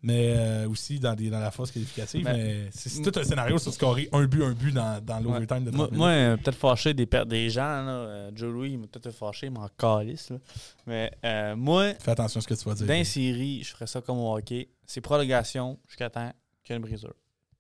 [0.04, 2.24] mais euh, aussi dans, des, dans la phase qualificative.
[2.24, 5.66] Mais- mais c'est tout un scénario sur scorer un but, un but dans, dans l'overtime
[5.66, 5.98] de 30 Moi,
[6.30, 9.52] moi, peut-être fâché des, des gens, là, euh, Joe Louis, il m'a peut-être fâché, il
[9.54, 10.30] m'en calisse.
[10.30, 10.38] là.
[10.86, 12.86] Mais euh, moi, Fais attention à ce que tu vas dire.
[12.86, 14.70] dans les séries, je ferais ça comme au hockey.
[14.86, 16.32] C'est prolongation jusqu'à temps
[16.64, 17.16] qu'il y ait une brisure.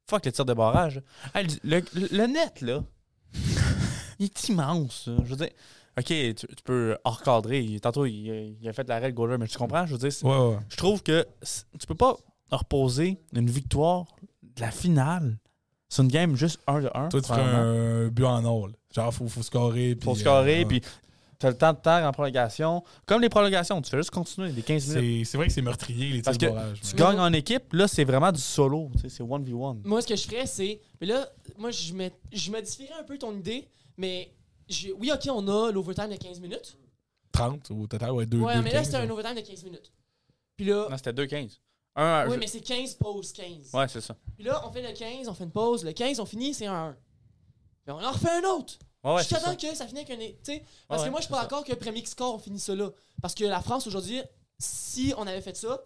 [0.10, 1.02] Fuck les tirs de barrage.
[1.36, 2.84] Hey, le, le- le net, là,
[4.19, 5.07] il est immense.
[5.07, 5.15] là.
[5.23, 5.49] Je veux dire,
[5.98, 7.80] OK, tu, tu peux recadrer.
[7.81, 9.86] Tantôt, il, a- il a fait la règle goaler, mais tu comprends?
[9.86, 10.57] Je veux dire, c'est- Ouais, ouais.
[10.69, 11.26] je trouve que
[11.80, 12.15] tu peux pas
[12.52, 14.06] reposer une victoire
[14.41, 15.38] de la finale
[15.88, 17.10] sur une game juste 1 de 1.
[17.10, 18.73] Toi, tu ferais un but en là.
[18.95, 19.95] Genre, faut, faut scorer.
[19.95, 20.81] Puis, Faut scorer, euh, puis
[21.39, 22.83] t'as le temps de terre en prolongation.
[23.05, 25.23] Comme les prolongations, tu fais juste continuer les 15 minutes.
[25.25, 26.81] C'est c'est vrai que c'est meurtrier, les Parce tirs que de barrage.
[26.81, 28.91] Tu mais- gagnes en équipe, là, c'est vraiment du solo.
[29.01, 29.77] tu C'est 1v1.
[29.85, 30.79] Moi, ce que je ferais, c'est.
[30.99, 31.93] Mais là, moi, je,
[32.51, 33.67] modifierais un peu ton idée,
[33.97, 34.31] mais.
[34.69, 36.77] je- oui, ok, on a l'overtime de 15 minutes.
[37.31, 39.91] 30 au total, ouais, 2 ouais, mais là, c'était un overtime de 15 minutes.
[40.57, 40.87] Puis là.
[40.89, 41.59] Non, c'était 2-15.
[41.95, 43.71] Un, oui, je- mais c'est 15 pauses 15.
[43.73, 44.15] Ouais, c'est ça.
[44.35, 45.83] Puis là, on fait le 15, on fait une pause.
[45.85, 46.95] Le 15, on finit, c'est un 1.
[47.85, 48.77] Puis on en refait un autre.
[49.03, 49.51] Ouais, ouais, Jusqu'à c'est ça.
[49.51, 50.59] temps que ça finisse avec un.
[50.88, 52.76] Parce Ouais, que moi, je suis pas d'accord que premier qui score, on finit ça
[52.76, 52.89] là.
[53.21, 54.21] Parce que la France, aujourd'hui,
[54.57, 55.80] si on avait fait ça,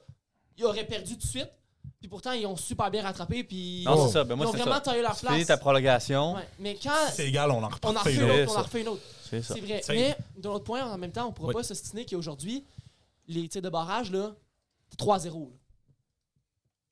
[0.57, 1.49] ils auraient perdu tout de suite.
[1.99, 3.43] Puis pourtant, ils ont super bien rattrapé.
[3.43, 4.07] Puis Non, Oh.
[4.07, 4.23] c'est ça.
[4.23, 4.81] Ben, ils moi, ont c'est vraiment ça.
[4.81, 5.45] taillé leur place.
[5.45, 6.35] ta prolongation.
[6.35, 6.47] Ouais.
[6.59, 6.89] Mais quand.
[7.11, 9.01] C'est égal, on en On refait une une autre, c'est on en refait une autre.
[9.29, 9.81] C'est vrai.
[9.89, 11.53] Mais d'un autre point, en même temps, on pourra Oui.
[11.53, 12.65] pas s'ostiner qu'aujourd'hui,
[13.27, 14.35] les tirs de barrage, là,
[14.89, 15.39] c'est 3-0.
[15.51, 15.55] là.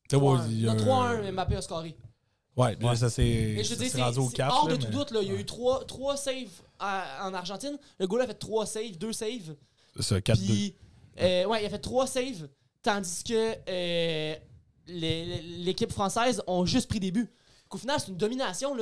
[0.10, 0.48] Tu sais, ouais, 3-1.
[0.50, 1.96] il y a Non, un- 3-1, Mbappé a scoré.
[2.58, 3.56] Ouais, mais là, ça c'est.
[3.98, 4.54] Rendu au 4.
[4.54, 5.12] hors là, de tout mais- doute.
[5.12, 5.20] Là.
[5.22, 5.42] Il y a Ouais.
[5.42, 6.34] eu 3, trois saves
[6.80, 7.78] à- en Argentine.
[8.00, 9.56] Le goal a fait 3 saves, 2 saves.
[9.96, 10.46] C'est ça, 4-2.
[10.54, 10.76] Puis,
[11.22, 12.48] euh, ouais, il a fait 3 saves.
[12.84, 14.36] Tandis que euh,
[14.88, 17.30] les- l'équipe française ont juste pris des buts.
[17.70, 18.76] Qu'au final, c'est une domination.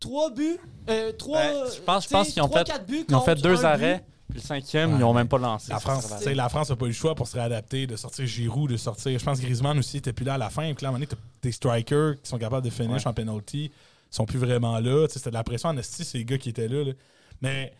[0.00, 0.58] 3, buts.
[0.90, 3.36] Euh, 3, Ouais, je pense- je pense qu'ils ont fait- 4 buts Ils ont fait
[3.36, 3.98] deux arrêts.
[3.98, 4.04] but.
[4.32, 5.70] Puis le cinquième, Ouais, ils ont mais même pas lancé.
[5.70, 8.70] La France, la France n'a pas eu le choix pour se réadapter, de sortir Giroud,
[8.70, 9.18] de sortir.
[9.18, 10.72] Je pense que Griezmann aussi était plus là à la fin.
[10.74, 13.08] Puis là, à un moment donné, t'as des strikers qui sont capables de finish Ouais.
[13.08, 13.70] en penalty,
[14.10, 15.06] sont plus vraiment là.
[15.06, 16.84] Tu sais, C'était de la pression en esti, ces gars qui étaient là.
[16.84, 16.92] là.
[17.40, 17.72] Mais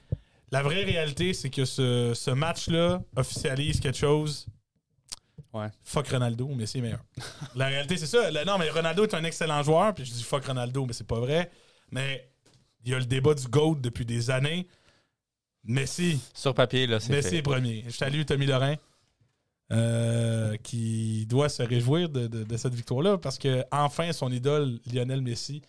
[0.50, 4.46] la vraie réalité, c'est que ce, ce match-là officialise quelque chose.
[5.52, 5.68] Ouais.
[5.84, 7.04] Fuck Ronaldo, Messi est meilleur.
[7.54, 8.30] la réalité, c'est ça.
[8.30, 11.06] Le- non, mais Ronaldo est un excellent joueur, puis je dis fuck Ronaldo, mais c'est
[11.06, 11.50] pas vrai.
[11.90, 12.28] Mais
[12.84, 14.66] il y a le débat du GOAT depuis des années.
[15.64, 17.36] Messi, Sur papier, là, c'est Messi fait.
[17.36, 17.84] est premier.
[17.86, 18.74] Je salue Tommy Lorrain,
[19.72, 24.80] euh, qui doit se réjouir de, de- de cette victoire-là parce que enfin son idole
[24.93, 25.62] Lionel Messi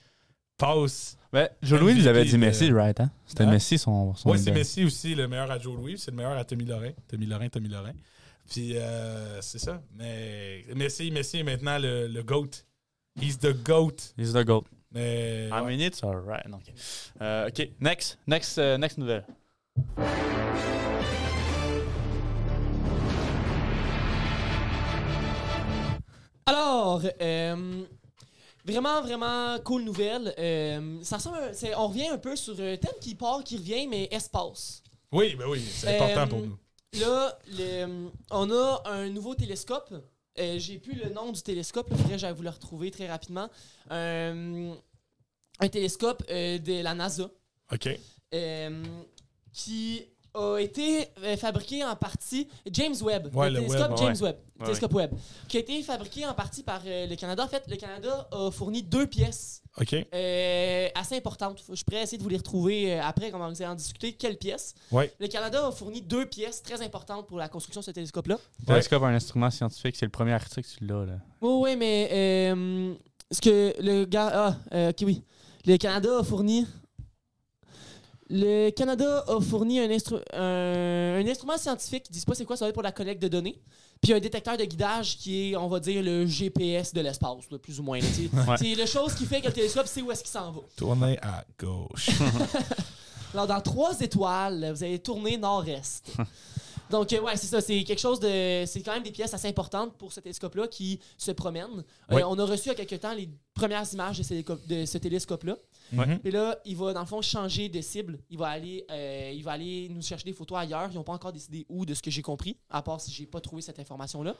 [0.57, 1.18] passe.
[1.32, 2.99] Mais Joe Louis nous avait dit de- Messi, right?
[2.99, 3.11] Hein?
[3.26, 3.52] C'était Hein?
[3.52, 4.14] Messi son.
[4.15, 4.52] son Oui, c'est.
[4.52, 6.91] Messi aussi le meilleur à Joe Louis, c'est le meilleur à Tommy Lorrain.
[7.07, 7.94] Tommy Lorrain, Tommy Lorrain.
[8.49, 9.82] Puis euh, c'est ça.
[9.95, 12.49] Mais Messi, Messi est maintenant le, le GOAT.
[13.22, 14.14] He's the GOAT.
[14.18, 14.65] He's the GOAT.
[14.91, 15.78] Mais I ouais.
[15.78, 16.45] mean, it's alright.
[16.48, 16.74] Non, OK.
[17.22, 17.70] Euh, OK.
[17.80, 18.18] Next.
[18.28, 19.24] Next, euh, next nouvelle.
[26.45, 27.84] Alors, euh,
[28.66, 30.34] vraiment, vraiment cool nouvelle.
[30.38, 33.58] Euh, ça ressemble, à- c'est- on revient un peu sur un thème qui part, qui
[33.58, 34.84] revient, mais espace.
[35.12, 36.58] oui, ben oui, c'est important Euh, pour nous.
[37.00, 39.94] Là, le- on a un nouveau télescope.
[40.40, 41.88] Euh, J'ai plus le nom du télescope.
[41.91, 43.48] Il faudrait que j'aille vous le retrouver très rapidement.
[43.90, 47.30] Un télescope euh, de la NASA
[47.72, 47.88] OK.
[48.34, 48.84] euh,
[49.53, 50.03] qui
[50.35, 54.21] a été euh, fabriqué en partie James Webb, Ouais, le, le télescope James ouais.
[54.23, 55.11] Webb, Ouais, télescope Webb,
[55.47, 57.43] qui a été fabriqué en partie par euh, le Canada.
[57.43, 59.93] En fait, le Canada a fourni deux pièces OK.
[59.93, 61.63] euh, assez importantes.
[61.71, 64.13] Je pourrais essayer de vous les retrouver euh, après, quand on va en discuter.
[64.13, 65.13] Quelles pièces Ouais.
[65.19, 68.39] Le Canada a fourni deux pièces très importantes pour la construction de ce télescope-là.
[68.61, 71.05] Le télescope, un instrument scientifique, c'est le premier article, celui-là.
[71.05, 71.13] Là.
[71.41, 72.93] Oui, oui, mais euh,
[73.30, 74.31] ce que le gars.
[74.34, 75.23] Ah, euh, ok, oui.
[75.67, 76.65] Le Canada a fourni.
[78.35, 82.57] Le Canada a fourni un, instru- un, un instrument scientifique, ils disent pas c'est quoi,
[82.57, 83.61] ça va être pour la collecte de données.
[84.01, 87.80] Puis un détecteur de guidage qui est, on va dire, le GPS de l'espace, plus
[87.80, 87.99] ou moins.
[88.34, 88.57] Ouais.
[88.57, 90.61] C'est la chose qui fait que le télescope sait où est-ce qu'il s'en va.
[90.76, 92.10] Tournez à gauche.
[93.34, 96.11] Alors, dans trois étoiles, vous allez tourner nord-est.
[96.89, 97.61] Donc, euh, ouais, c'est ça.
[97.61, 98.64] C'est quelque chose de.
[98.68, 101.84] C'est quand même des pièces assez importantes pour ce télescope-là qui se promène.
[102.11, 102.22] Euh, Oui.
[102.26, 105.57] on a reçu il y a quelques temps les premières images de, ce télescope-là.
[105.91, 106.19] Mhm.
[106.23, 108.19] Et là, il va, dans le fond, changer de cible.
[108.30, 110.89] Il va aller, euh, il va aller nous chercher des photos ailleurs.
[110.91, 113.26] Ils n'ont pas encore décidé où, de ce que j'ai compris, à part si j'ai
[113.26, 114.35] pas trouvé cette information-là.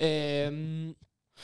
[0.00, 0.92] Euh,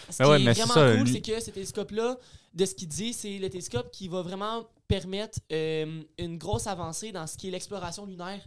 [0.09, 2.19] ce Ben qui ouais, est vraiment ça, cool, lui- c'est que ce télescope-là,
[2.55, 7.13] de ce qu'il dit, c'est le télescope qui va vraiment permettre euh, une grosse avancée
[7.13, 8.41] dans ce qui est l'exploration lunaire,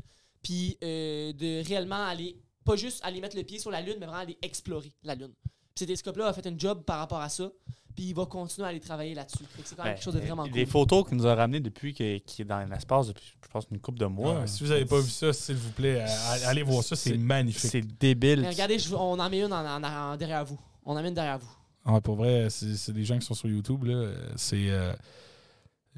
[0.44, 4.06] puis euh, de réellement aller, pas juste aller mettre le pied sur la Lune, mais
[4.06, 5.32] vraiment aller explorer la Lune.
[5.42, 7.50] Puis ce télescope-là a fait un job par rapport à ça,
[7.96, 9.44] puis il va continuer à aller travailler là-dessus.
[9.64, 10.66] C'est quand même Ben, quelque chose de vraiment Les cool.
[10.68, 13.80] photos qu'il nous a ramenées depuis qu'il qu'il est dans l'espace depuis, je pense, une
[13.80, 14.40] couple de mois.
[14.42, 17.18] Ouais, si vous n'avez pas vu ça, s'il vous plaît, euh, allez voir ça, c'est
[17.18, 17.70] magnifique.
[17.72, 18.42] C'est débile.
[18.42, 20.60] Mais regardez, je- on en met une en, en- en- derrière vous.
[20.86, 21.56] On en met une derrière vous.
[21.86, 23.84] Ouais, pour vrai, c'est c'est des gens qui sont sur YouTube.
[23.84, 23.94] là.
[23.94, 24.94] Euh, C'est euh,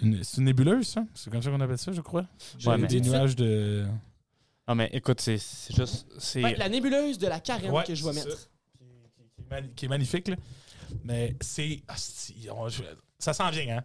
[0.02, 1.06] une, c'est une nébuleuse, ça?
[1.14, 2.26] C'est comme ça qu'on appelle ça, je crois.
[2.66, 3.86] Ouais, des nuages de.
[4.68, 6.08] Non, mais écoute, c'est c'est juste.
[6.18, 8.50] c'est Ouais, la nébuleuse de la carène Ouais, que je vais mettre.
[9.76, 10.36] Qui, est magnifique, là.
[11.04, 11.84] Mais c'est.
[12.68, 12.82] je-
[13.20, 13.84] ça s'en vient, hein?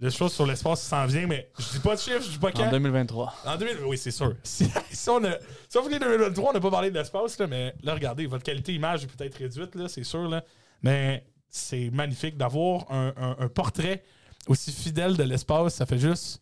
[0.00, 2.38] Les choses sur l'espace, ça s'en vient, mais je dis pas de chiffres, je dis
[2.38, 2.70] pas En quand.
[2.70, 3.34] 2023.
[3.44, 4.34] En 2000, oui, c'est sûr.
[4.44, 5.32] Si, si on a,
[5.68, 8.44] si on fait 2023, on n'a pas parlé de l'espace, là, mais là, regardez, votre
[8.44, 10.44] qualité image est peut-être réduite, là, c'est sûr, là,
[10.82, 14.04] mais c'est magnifique d'avoir un, un- un portrait
[14.46, 15.74] aussi fidèle de l'espace.
[15.74, 16.40] Ça fait juste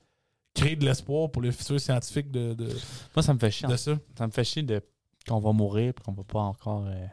[0.57, 2.69] créer de l'espoir pour les futurs scientifiques de, de,
[3.15, 3.69] Moi, ça me fait chier.
[3.69, 3.93] de ça.
[4.19, 4.81] Ça me fait chier de
[5.29, 6.85] qu'on va mourir et qu'on va pas encore.
[6.87, 7.07] euh,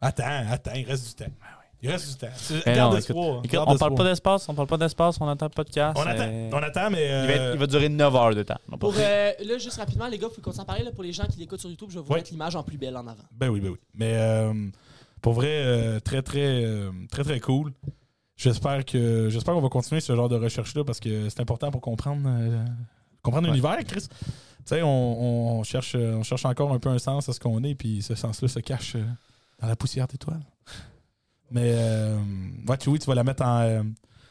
[0.00, 1.30] Attends, attends, il reste du temps.
[1.84, 2.62] Il reste du temps.
[2.66, 3.38] Mais Garde non, espoir.
[3.38, 5.94] écoute, garde on parle pas d'espace, on parle pas d'espace, on attend pas de casse.
[5.96, 7.06] On attend, euh, on attend, mais.
[7.06, 8.58] il, va être- il va durer 9 heures de temps.
[8.78, 10.82] Pour, euh, là, juste rapidement, les gars, faut qu'on s'en parle.
[10.84, 12.18] Là, pour les gens qui l'écoutent sur YouTube, je vais vous Ouais.
[12.18, 13.24] mettre l'image en plus belle en avant.
[13.32, 13.78] Ben oui, ben oui.
[13.94, 14.54] Mais euh,
[15.20, 17.72] pour vrai, euh, très, très, euh, très, très cool.
[18.42, 21.80] J'espère que j'espère qu'on va continuer ce genre de recherche-là parce que c'est important pour
[21.80, 22.64] comprendre, euh,
[23.22, 23.54] comprendre Ouais.
[23.54, 24.08] l'univers, Chris.
[24.08, 24.16] Tu
[24.64, 27.74] sais, on, on cherche, on cherche encore un peu un sens à ce qu'on est,
[27.76, 29.04] puis ce sens-là se cache euh,
[29.60, 30.42] dans la poussière d'étoiles.
[31.52, 32.18] Mais, euh,
[32.66, 33.82] ouais, Chewie, tu vas la mettre en, euh,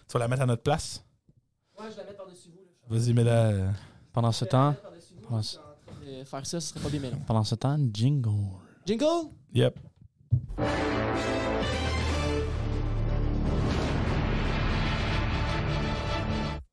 [0.08, 1.04] tu vas la mettre à notre place.
[1.80, 2.94] Ouais, je la mets par-dessus vous.
[2.98, 3.72] Vas-y, mets-la.
[4.12, 4.76] Pendant ce temps,
[5.28, 5.42] Pendant
[6.26, 8.30] Faire ça, ce serait pas bien pendant ce temps, jingle.
[8.86, 9.30] Jingle!
[9.54, 9.80] Yep.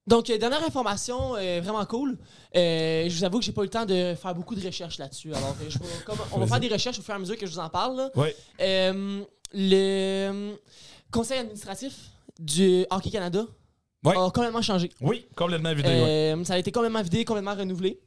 [0.09, 2.17] Donc, euh, dernière information, euh, vraiment cool.
[2.57, 4.99] Euh, je vous avoue que j'ai pas eu le temps de faire beaucoup de recherches
[4.99, 5.33] là-dessus.
[5.35, 7.53] Alors, je comme- on va faire des recherches au fur et à mesure que je
[7.53, 7.97] vous en parle.
[7.97, 8.11] là.
[8.61, 9.23] Euh,
[9.53, 10.55] le
[11.11, 11.95] conseil administratif
[12.39, 13.45] du Hockey Canada
[14.17, 14.91] a complètement changé.
[15.01, 15.89] Oui, complètement vidé.
[15.89, 16.35] ouais.
[16.35, 18.01] Euh, Ça a été complètement vidé, complètement renouvelé.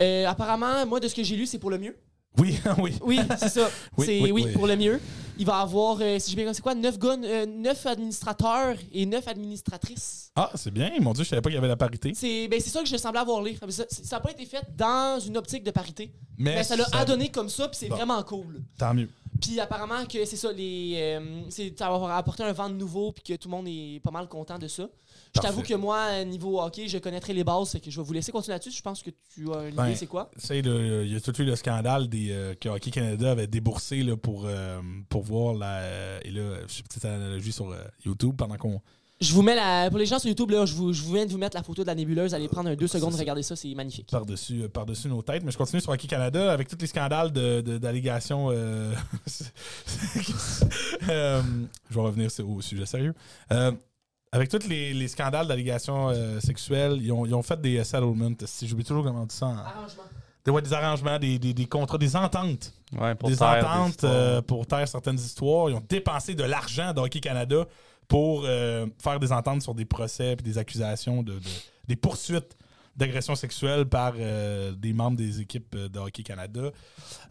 [0.00, 1.96] Euh, apparemment, moi, de ce que j'ai lu, c'est pour le mieux.
[2.38, 2.98] Oui, oui.
[3.02, 3.68] Oui, c'est ça.
[3.96, 4.52] Oui, c'est oui, oui, oui.
[4.52, 5.00] pour le mieux.
[5.38, 9.06] Il va avoir, euh, si j'ai bien c'est quoi, 9 gars, euh, neuf administrateurs et
[9.06, 10.30] 9 administratrices.
[10.36, 10.90] Ah, c'est bien.
[11.00, 12.12] Mon Dieu, je savais pas qu'il y avait la parité.
[12.14, 13.56] C'est ben, c'est ça que je semblais avoir lu.
[13.70, 13.86] Ça
[14.16, 16.12] n'a pas été fait dans une optique de parité.
[16.38, 17.96] Mais, Mais ça l'a adonné comme ça, puis c'est Bon.
[17.96, 18.62] vraiment cool.
[18.78, 19.08] Tant mieux.
[19.42, 23.12] Puis apparemment que c'est ça, les, euh, c'est- ça va apporter un vent de nouveau,
[23.12, 24.88] puis que tout le monde est pas mal content de ça.
[25.34, 28.12] Je t'avoue que moi, niveau hockey, je connaîtrais les bases, fait que je vais vous
[28.12, 28.70] laisser continuer là-dessus.
[28.70, 30.30] Je pense que tu as une Ben, idée, c'est quoi?
[30.50, 34.02] Le- il y a tout eu le scandale des, euh, que Hockey Canada avait déboursé
[34.02, 36.20] là, pour, euh, pour voir la.
[36.24, 37.74] et là, je fais une petite analogie sur
[38.04, 38.80] YouTube pendant qu'on.
[39.22, 39.88] Je vous mets la.
[39.88, 41.82] Pour les gens sur YouTube, là, je, vous, je viens de vous mettre la photo
[41.82, 42.34] de la nébuleuse.
[42.34, 44.08] Allez prendre un deux secondes, regardez ça, c'est magnifique.
[44.10, 45.44] par-dessus euh, par-dessus nos têtes.
[45.44, 48.48] Mais je continue sur Hockey Canada avec tous les scandales de- de- d'allégations.
[48.50, 48.92] euh,
[51.08, 51.42] euh,
[51.90, 53.14] je vais revenir au sujet sérieux.
[53.52, 53.72] Euh,
[54.32, 57.84] avec tous les, les scandales d'allégations euh, sexuelles, ils ont, ils ont fait des euh,
[57.84, 58.30] settlements.
[58.46, 59.46] Si j'oublie toujours comment on dit ça.
[59.46, 60.02] en- Arrangement.
[60.44, 62.72] Des, ouais, des arrangements, des, des- des contrats, des ententes.
[62.98, 65.70] Ouais, pour des taire ententes euh, pour taire certaines histoires.
[65.70, 67.64] Ils ont dépensé de l'argent de Hockey Canada
[68.12, 71.40] pour euh, faire des ententes sur des procès et des accusations, de, de-
[71.88, 72.58] des poursuites
[72.94, 76.70] d'agressions sexuelles par euh, des membres des équipes euh, de Hockey Canada.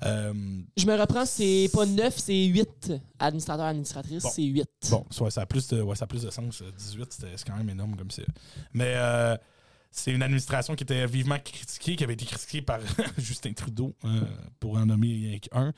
[0.03, 0.34] Euh,
[0.76, 4.30] Je me reprends, c'est pas 9, c'est 8 administrateurs, administratrices, Bon.
[4.34, 4.68] c'est 8.
[4.90, 6.64] bon, soit ça a plus de, ouais, ça a plus de sens.
[6.64, 8.26] euh, 18, c'était- c'est quand même énorme comme c'est.
[8.74, 8.95] Mais
[9.91, 12.80] c'est une administration qui était vivement critiquée, qui avait été critiquée par
[13.18, 14.22] Justin Trudeau, euh,
[14.59, 15.73] pour en nommer qu'un.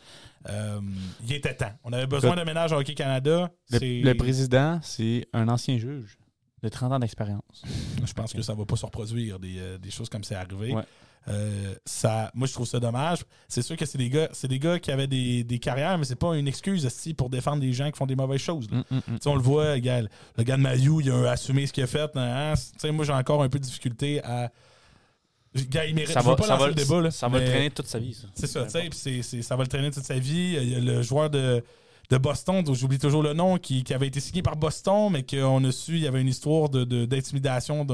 [0.49, 0.81] Euh,
[1.23, 1.73] il était temps.
[1.83, 3.51] On avait besoin de ménage à Hockey Canada.
[3.71, 6.17] Le, président, c'est un ancien juge
[6.61, 7.63] de 30 ans d'expérience.
[8.05, 10.73] Je pense que ça va pas se reproduire des, euh, des choses comme c'est arrivé.
[10.73, 10.83] Ouais.
[11.29, 13.19] Euh, ça, moi, je trouve ça dommage.
[13.47, 16.03] C'est sûr que c'est des gars, c'est des gars qui avaient des, des carrières, mais
[16.03, 18.69] c'est pas une excuse aussi pour défendre des gens qui font des mauvaises choses.
[18.69, 18.79] là.
[18.91, 19.17] Mm, mm, mm.
[19.27, 20.01] On le voit, le gars
[20.57, 22.11] de Mayou, il a assumé ce qu'il a fait.
[22.15, 22.53] hein.
[22.77, 24.51] Sais, moi, j'ai encore un peu de difficulté à.
[25.69, 26.11] Gars, il mérite.
[26.11, 27.99] Ça je va, pas ça va, le débat, là, ça va le traîner toute sa
[27.99, 28.27] vie, ça.
[28.33, 30.57] c'est ça, tu sais, ça va le traîner toute sa vie.
[30.59, 31.63] Il y a le joueur de,
[32.09, 35.21] de Boston, dont j'oublie toujours le nom, qui, qui avait été signé par Boston, mais
[35.23, 37.85] qu'on a su, il y avait une histoire de- de- d'intimidation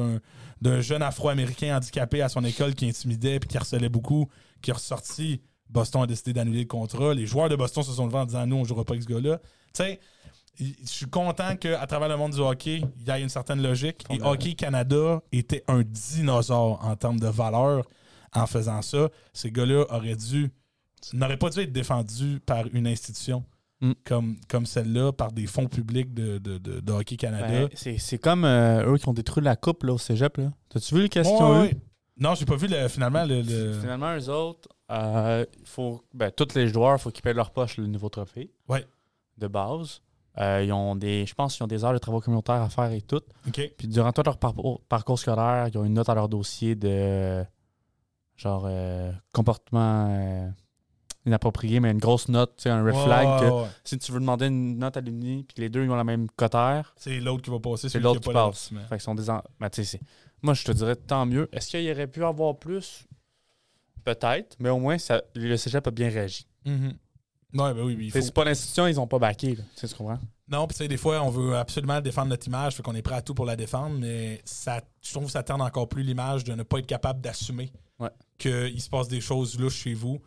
[0.61, 4.29] d'un jeune Afro-Américain handicapé à son école qui intimidait puis qui harcelait beaucoup,
[4.61, 5.41] qui est ressorti.
[5.69, 7.13] Boston a décidé d'annuler le contrat.
[7.13, 9.03] Les joueurs de Boston se sont levés en disant Nous, on ne jouera pas avec
[9.03, 9.39] ce gars-là.
[9.73, 9.99] Tu sais,
[10.59, 14.03] je suis content qu'à travers le monde du hockey, il y ait une certaine logique.
[14.09, 17.85] Et Hockey Canada était un dinosaure en termes de valeur
[18.33, 19.09] en faisant ça.
[19.33, 20.51] Ces gars-là auraient dû
[21.13, 23.45] n'auraient pas dû être défendus par une institution
[23.81, 23.91] Mm.
[24.03, 27.47] comme, comme celle-là, par des fonds publics de, de, de- de Hockey Canada.
[27.47, 30.35] Ben, c'est c'est comme euh, eux qui ont détruit la coupe là, au cégep.
[30.37, 30.51] là.
[30.69, 31.71] T'as-tu vu Ouais, qu'ils ont ouais.
[31.71, 31.75] eu?
[32.17, 33.41] Non, j'ai pas vu le- finalement le.
[33.41, 37.37] le- Finalement, eux autres, euh, faut, ben, tous les joueurs, il faut qu'ils paient de
[37.37, 38.51] leur poche le nouveau trophée.
[38.67, 38.85] Ouais.
[39.37, 40.01] De base.
[40.37, 42.91] Euh, ils ont des, je pense qu'ils ont des heures de travaux communautaires à faire
[42.91, 43.21] et tout.
[43.47, 43.71] OK.
[43.77, 47.43] Puis durant tout leur parcours, parcours scolaire, ils ont une note à leur dossier de
[48.35, 50.49] genre euh, comportement euh,
[51.29, 53.39] inapproprié, mais une grosse note, tu sais, un red Ouais, flag.
[53.41, 53.67] que ouais.
[53.83, 56.27] si tu veux demander une note à l'uni, puis les deux ils ont la même
[56.31, 58.71] cotère, C'est l'autre qui va passer, c'est l'autre qui, pas passe.
[58.89, 59.69] Fait sont des en- ben,
[60.41, 61.47] Moi, je te dirais tant mieux.
[61.51, 63.05] Est-ce qu'il y aurait pu avoir plus?
[64.03, 66.45] Peut-être, mais au moins, ça, le cégep a bien réagi.
[66.65, 66.93] Mhm.
[67.55, 69.55] Ouais, ben oui, C'est faut- c'est pas l'institution, ils ont pas backé.
[69.55, 70.19] Tu sais, comprends?
[70.47, 73.01] Non, puis tu sais, des fois, on veut absolument défendre notre image, fait qu'on est
[73.01, 76.03] prêt à tout pour la défendre, mais ça, je trouve que ça terne encore plus
[76.03, 78.09] l'image de ne pas être capable d'assumer Ouais.
[78.37, 80.19] qu'il se passe des choses louches chez vous.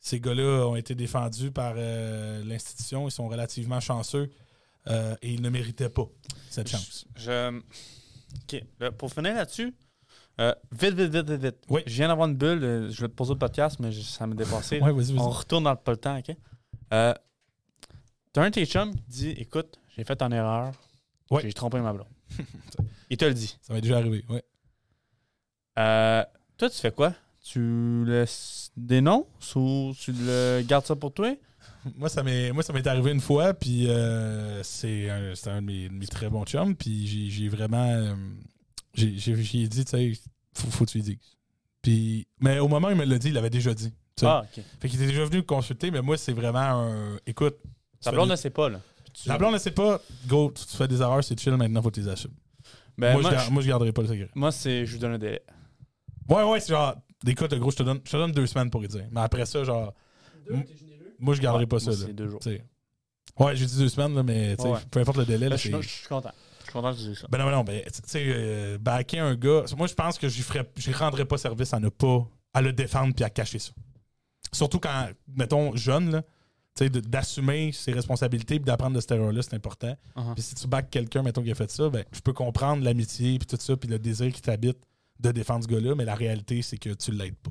[0.00, 4.30] Ces gars-là ont été défendus par euh, l'institution, ils sont relativement chanceux
[4.88, 6.06] euh, et ils ne méritaient pas
[6.48, 7.06] cette chance.
[7.16, 7.60] Je.
[8.78, 9.74] Là, pour finir là-dessus,
[10.40, 11.56] Euh, vite, vite, vite, vite, vite.
[11.68, 11.82] Oui.
[11.86, 12.64] Je viens d'avoir une bulle.
[12.64, 14.80] euh, Je vais te poser le podcast, mais je- ça m'a dépassé.
[14.80, 15.18] Ouais, vas-y, vas-y.
[15.18, 16.34] On retourne dans le pas le temps, OK?
[16.88, 20.72] T'as un de tes chums qui dit Écoute, j'ai fait une erreur.
[21.30, 21.42] Ouais.
[21.42, 22.06] J'ai trompé ma blonde.
[23.10, 23.58] Il te le dit.
[23.60, 24.24] Ça m'est déjà arrivé.
[25.78, 26.24] Euh,
[26.56, 27.12] toi, tu fais quoi?
[27.42, 28.24] Tu le
[28.76, 31.34] dénonces ou tu le gardes ça pour toi?
[31.96, 35.62] Moi, ça m'est moi, ça m'est arrivé une fois, puis euh, c'est un, c'est un
[35.62, 37.88] de mes, de mes très bons chums, puis j'ai- j'ai vraiment...
[37.88, 38.14] euh,
[38.92, 40.12] j'ai j'ai- dit, tu sais,
[40.54, 41.16] faut, faut que tu lui dises.
[41.80, 43.92] Puis, mais au moment où il me l'a dit, il l'avait déjà dit.
[44.22, 44.62] Ah, OK.
[44.80, 47.16] Fait qu'il était déjà venu me consulter, mais moi, c'est vraiment un...
[47.26, 47.56] Écoute...
[48.02, 48.80] Ta blonde ne sait pas, là.
[49.14, 51.88] Tu- La blonde ne sait pas, go, tu fais des erreurs, c'est chill, maintenant, faut
[51.88, 52.34] que tu les assumes.
[52.98, 54.28] Ben, moi, je, moi, je garderai pas le secret.
[54.34, 55.40] moi, c'est je lui donne un délai.
[56.28, 56.94] Ouais, ouais, c'est genre,
[57.26, 59.06] écoute, gros, je te donne, je te donne deux semaines pour y dire.
[59.10, 59.92] Mais après ça, genre,
[60.50, 60.64] M-
[61.18, 61.96] moi, je garderai Ouais, pas ça, là.
[62.06, 62.40] C'est deux jours.
[63.38, 64.78] Ouais, j'ai dit deux semaines, là, mais tu sais, Ouais.
[64.90, 66.32] peu importe le délai, Là, je, suis, je suis content.
[66.60, 67.26] Je suis content que tu dises ça.
[67.30, 69.64] Ben non, ben non, ben, tu sais, euh, backer un gars.
[69.76, 70.40] Moi, je pense que je
[70.90, 72.26] ne rendrais pas service à ne pas.
[72.52, 73.70] à le défendre puis à cacher ça.
[74.52, 79.12] Surtout quand, mettons, jeune, là, tu sais, de- d'assumer ses responsabilités puis d'apprendre de cette
[79.12, 79.96] erreur-là, c'est important.
[80.16, 80.34] Uh-huh.
[80.34, 83.38] Puis si tu back quelqu'un, mettons, qui a fait ça, ben, je peux comprendre l'amitié
[83.38, 84.78] puis tout ça, puis le désir qui t'habite
[85.20, 87.50] de défendre ce gars-là, mais la réalité, c'est que tu l'aides pas.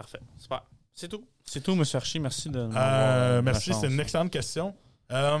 [0.00, 0.20] Parfait.
[0.38, 0.62] Super.
[0.94, 1.22] C'est tout.
[1.44, 2.20] C'est tout, monsieur Archie.
[2.20, 2.58] Merci de.
[2.58, 4.74] Euh, euh, merci, c'est une excellente question.
[5.12, 5.38] Euh,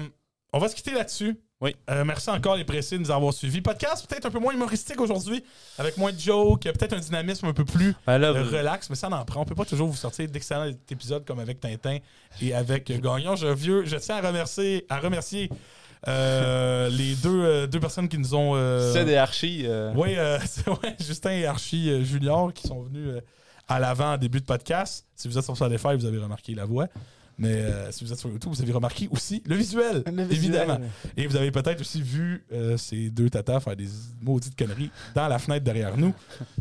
[0.52, 1.40] on va se quitter là-dessus.
[1.62, 1.74] Oui.
[1.88, 3.62] Euh, merci encore les pressés de nous avoir suivis.
[3.62, 5.42] Podcast peut-être un peu moins humoristique aujourd'hui,
[5.78, 9.08] avec moins de jokes, peut-être un dynamisme un peu plus Ben là, relax, mais ça
[9.08, 9.40] en prend.
[9.40, 11.98] On peut pas toujours vous sortir d'excellents épisodes comme avec Tintin
[12.42, 13.36] et avec Gagnon.
[13.36, 15.48] Je, vieux, je tiens à remercier, à remercier
[16.08, 18.52] euh, les deux, euh, deux personnes qui nous ont.
[18.54, 19.64] euh, c'est des Archie.
[19.66, 23.20] euh, oui, euh, c'est- ouais, Justin et Archie euh, Junior qui sont venus euh,
[23.68, 25.06] à l'avant en début de podcast.
[25.14, 26.88] Si vous êtes sur Spotify, vous avez remarqué la voix.
[27.38, 30.32] Mais euh, si vous êtes sur YouTube, vous avez remarqué aussi le visuel, Le visuel.
[30.32, 30.78] évidemment.
[31.16, 33.86] Et vous avez peut-être aussi vu euh, ces deux tatas faire des
[34.20, 36.12] maudites conneries dans la fenêtre derrière nous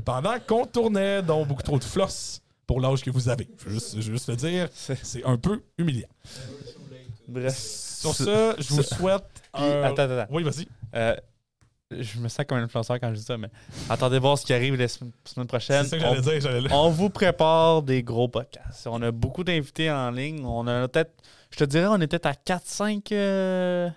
[0.06, 3.50] pendant qu'on tournait, dont beaucoup trop de floss pour l'âge que vous avez.
[3.58, 6.08] Je veux juste, je veux juste le dire, C'est- c'est un peu humiliant.
[7.28, 7.89] Bref.
[8.00, 9.24] Sur ça, je vous souhaite
[9.54, 10.26] attends, attends.
[10.32, 10.68] Oui, vas-y.
[10.96, 11.16] Euh,
[11.92, 13.50] je me sens comme un influenceur quand je dis ça, mais
[13.90, 15.12] attendez voir ce qui arrive la semaine,
[15.48, 15.84] prochaine.
[15.86, 16.52] C'est ça que On- j'allais dire.
[16.52, 18.86] j'allais On vous prépare des gros podcasts.
[18.88, 20.46] On a beaucoup d'invités en ligne.
[20.46, 21.12] On a peut-être,
[21.52, 23.90] je te dirais, on est peut-être à 4-5 euh,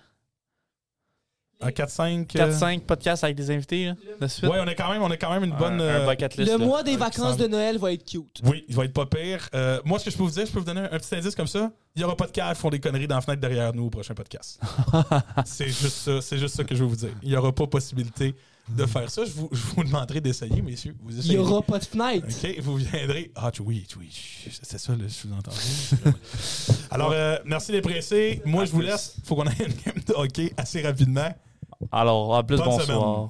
[1.63, 2.27] Un 4-5.
[2.27, 4.43] 4-5 podcasts avec des invités là, de suite.
[4.49, 5.81] Ouais, on a quand même, on a quand même une Un- bonne.
[5.81, 6.51] un, euh, bucket list.
[6.51, 6.65] Le là.
[6.65, 8.41] mois des vacances de Noël va être cute.
[8.43, 9.47] Oui, il va être pas pire.
[9.53, 11.35] Euh, moi, ce que je peux vous dire, je peux vous donner un petit indice
[11.35, 11.71] comme ça.
[11.95, 13.85] Il n'y aura pas de cas qui font des conneries dans la fenêtre derrière nous
[13.85, 14.59] au prochain podcast.
[15.45, 16.21] c'est juste ça.
[16.21, 17.11] C'est juste ça que je veux vous dire.
[17.21, 18.33] Il n'y aura pas possibilité
[18.69, 19.25] de faire ça.
[19.25, 20.95] Je vous, je vous demanderai d'essayer, messieurs.
[21.03, 22.25] Vous Il n'y aura pas de fenêtre.
[22.27, 23.29] OK, vous viendrez.
[23.35, 24.09] Ah, tu- oui, oui,
[24.63, 25.57] c'est ça, le sous-entendu.
[26.89, 28.41] Alors, euh, merci les pressés.
[28.45, 29.15] Moi, je vous laisse.
[29.25, 31.29] faut qu'on ait une game de hockey assez rapidement.
[31.91, 32.85] Alors, à plus, Bonne bonsoir.
[32.87, 33.29] semaine.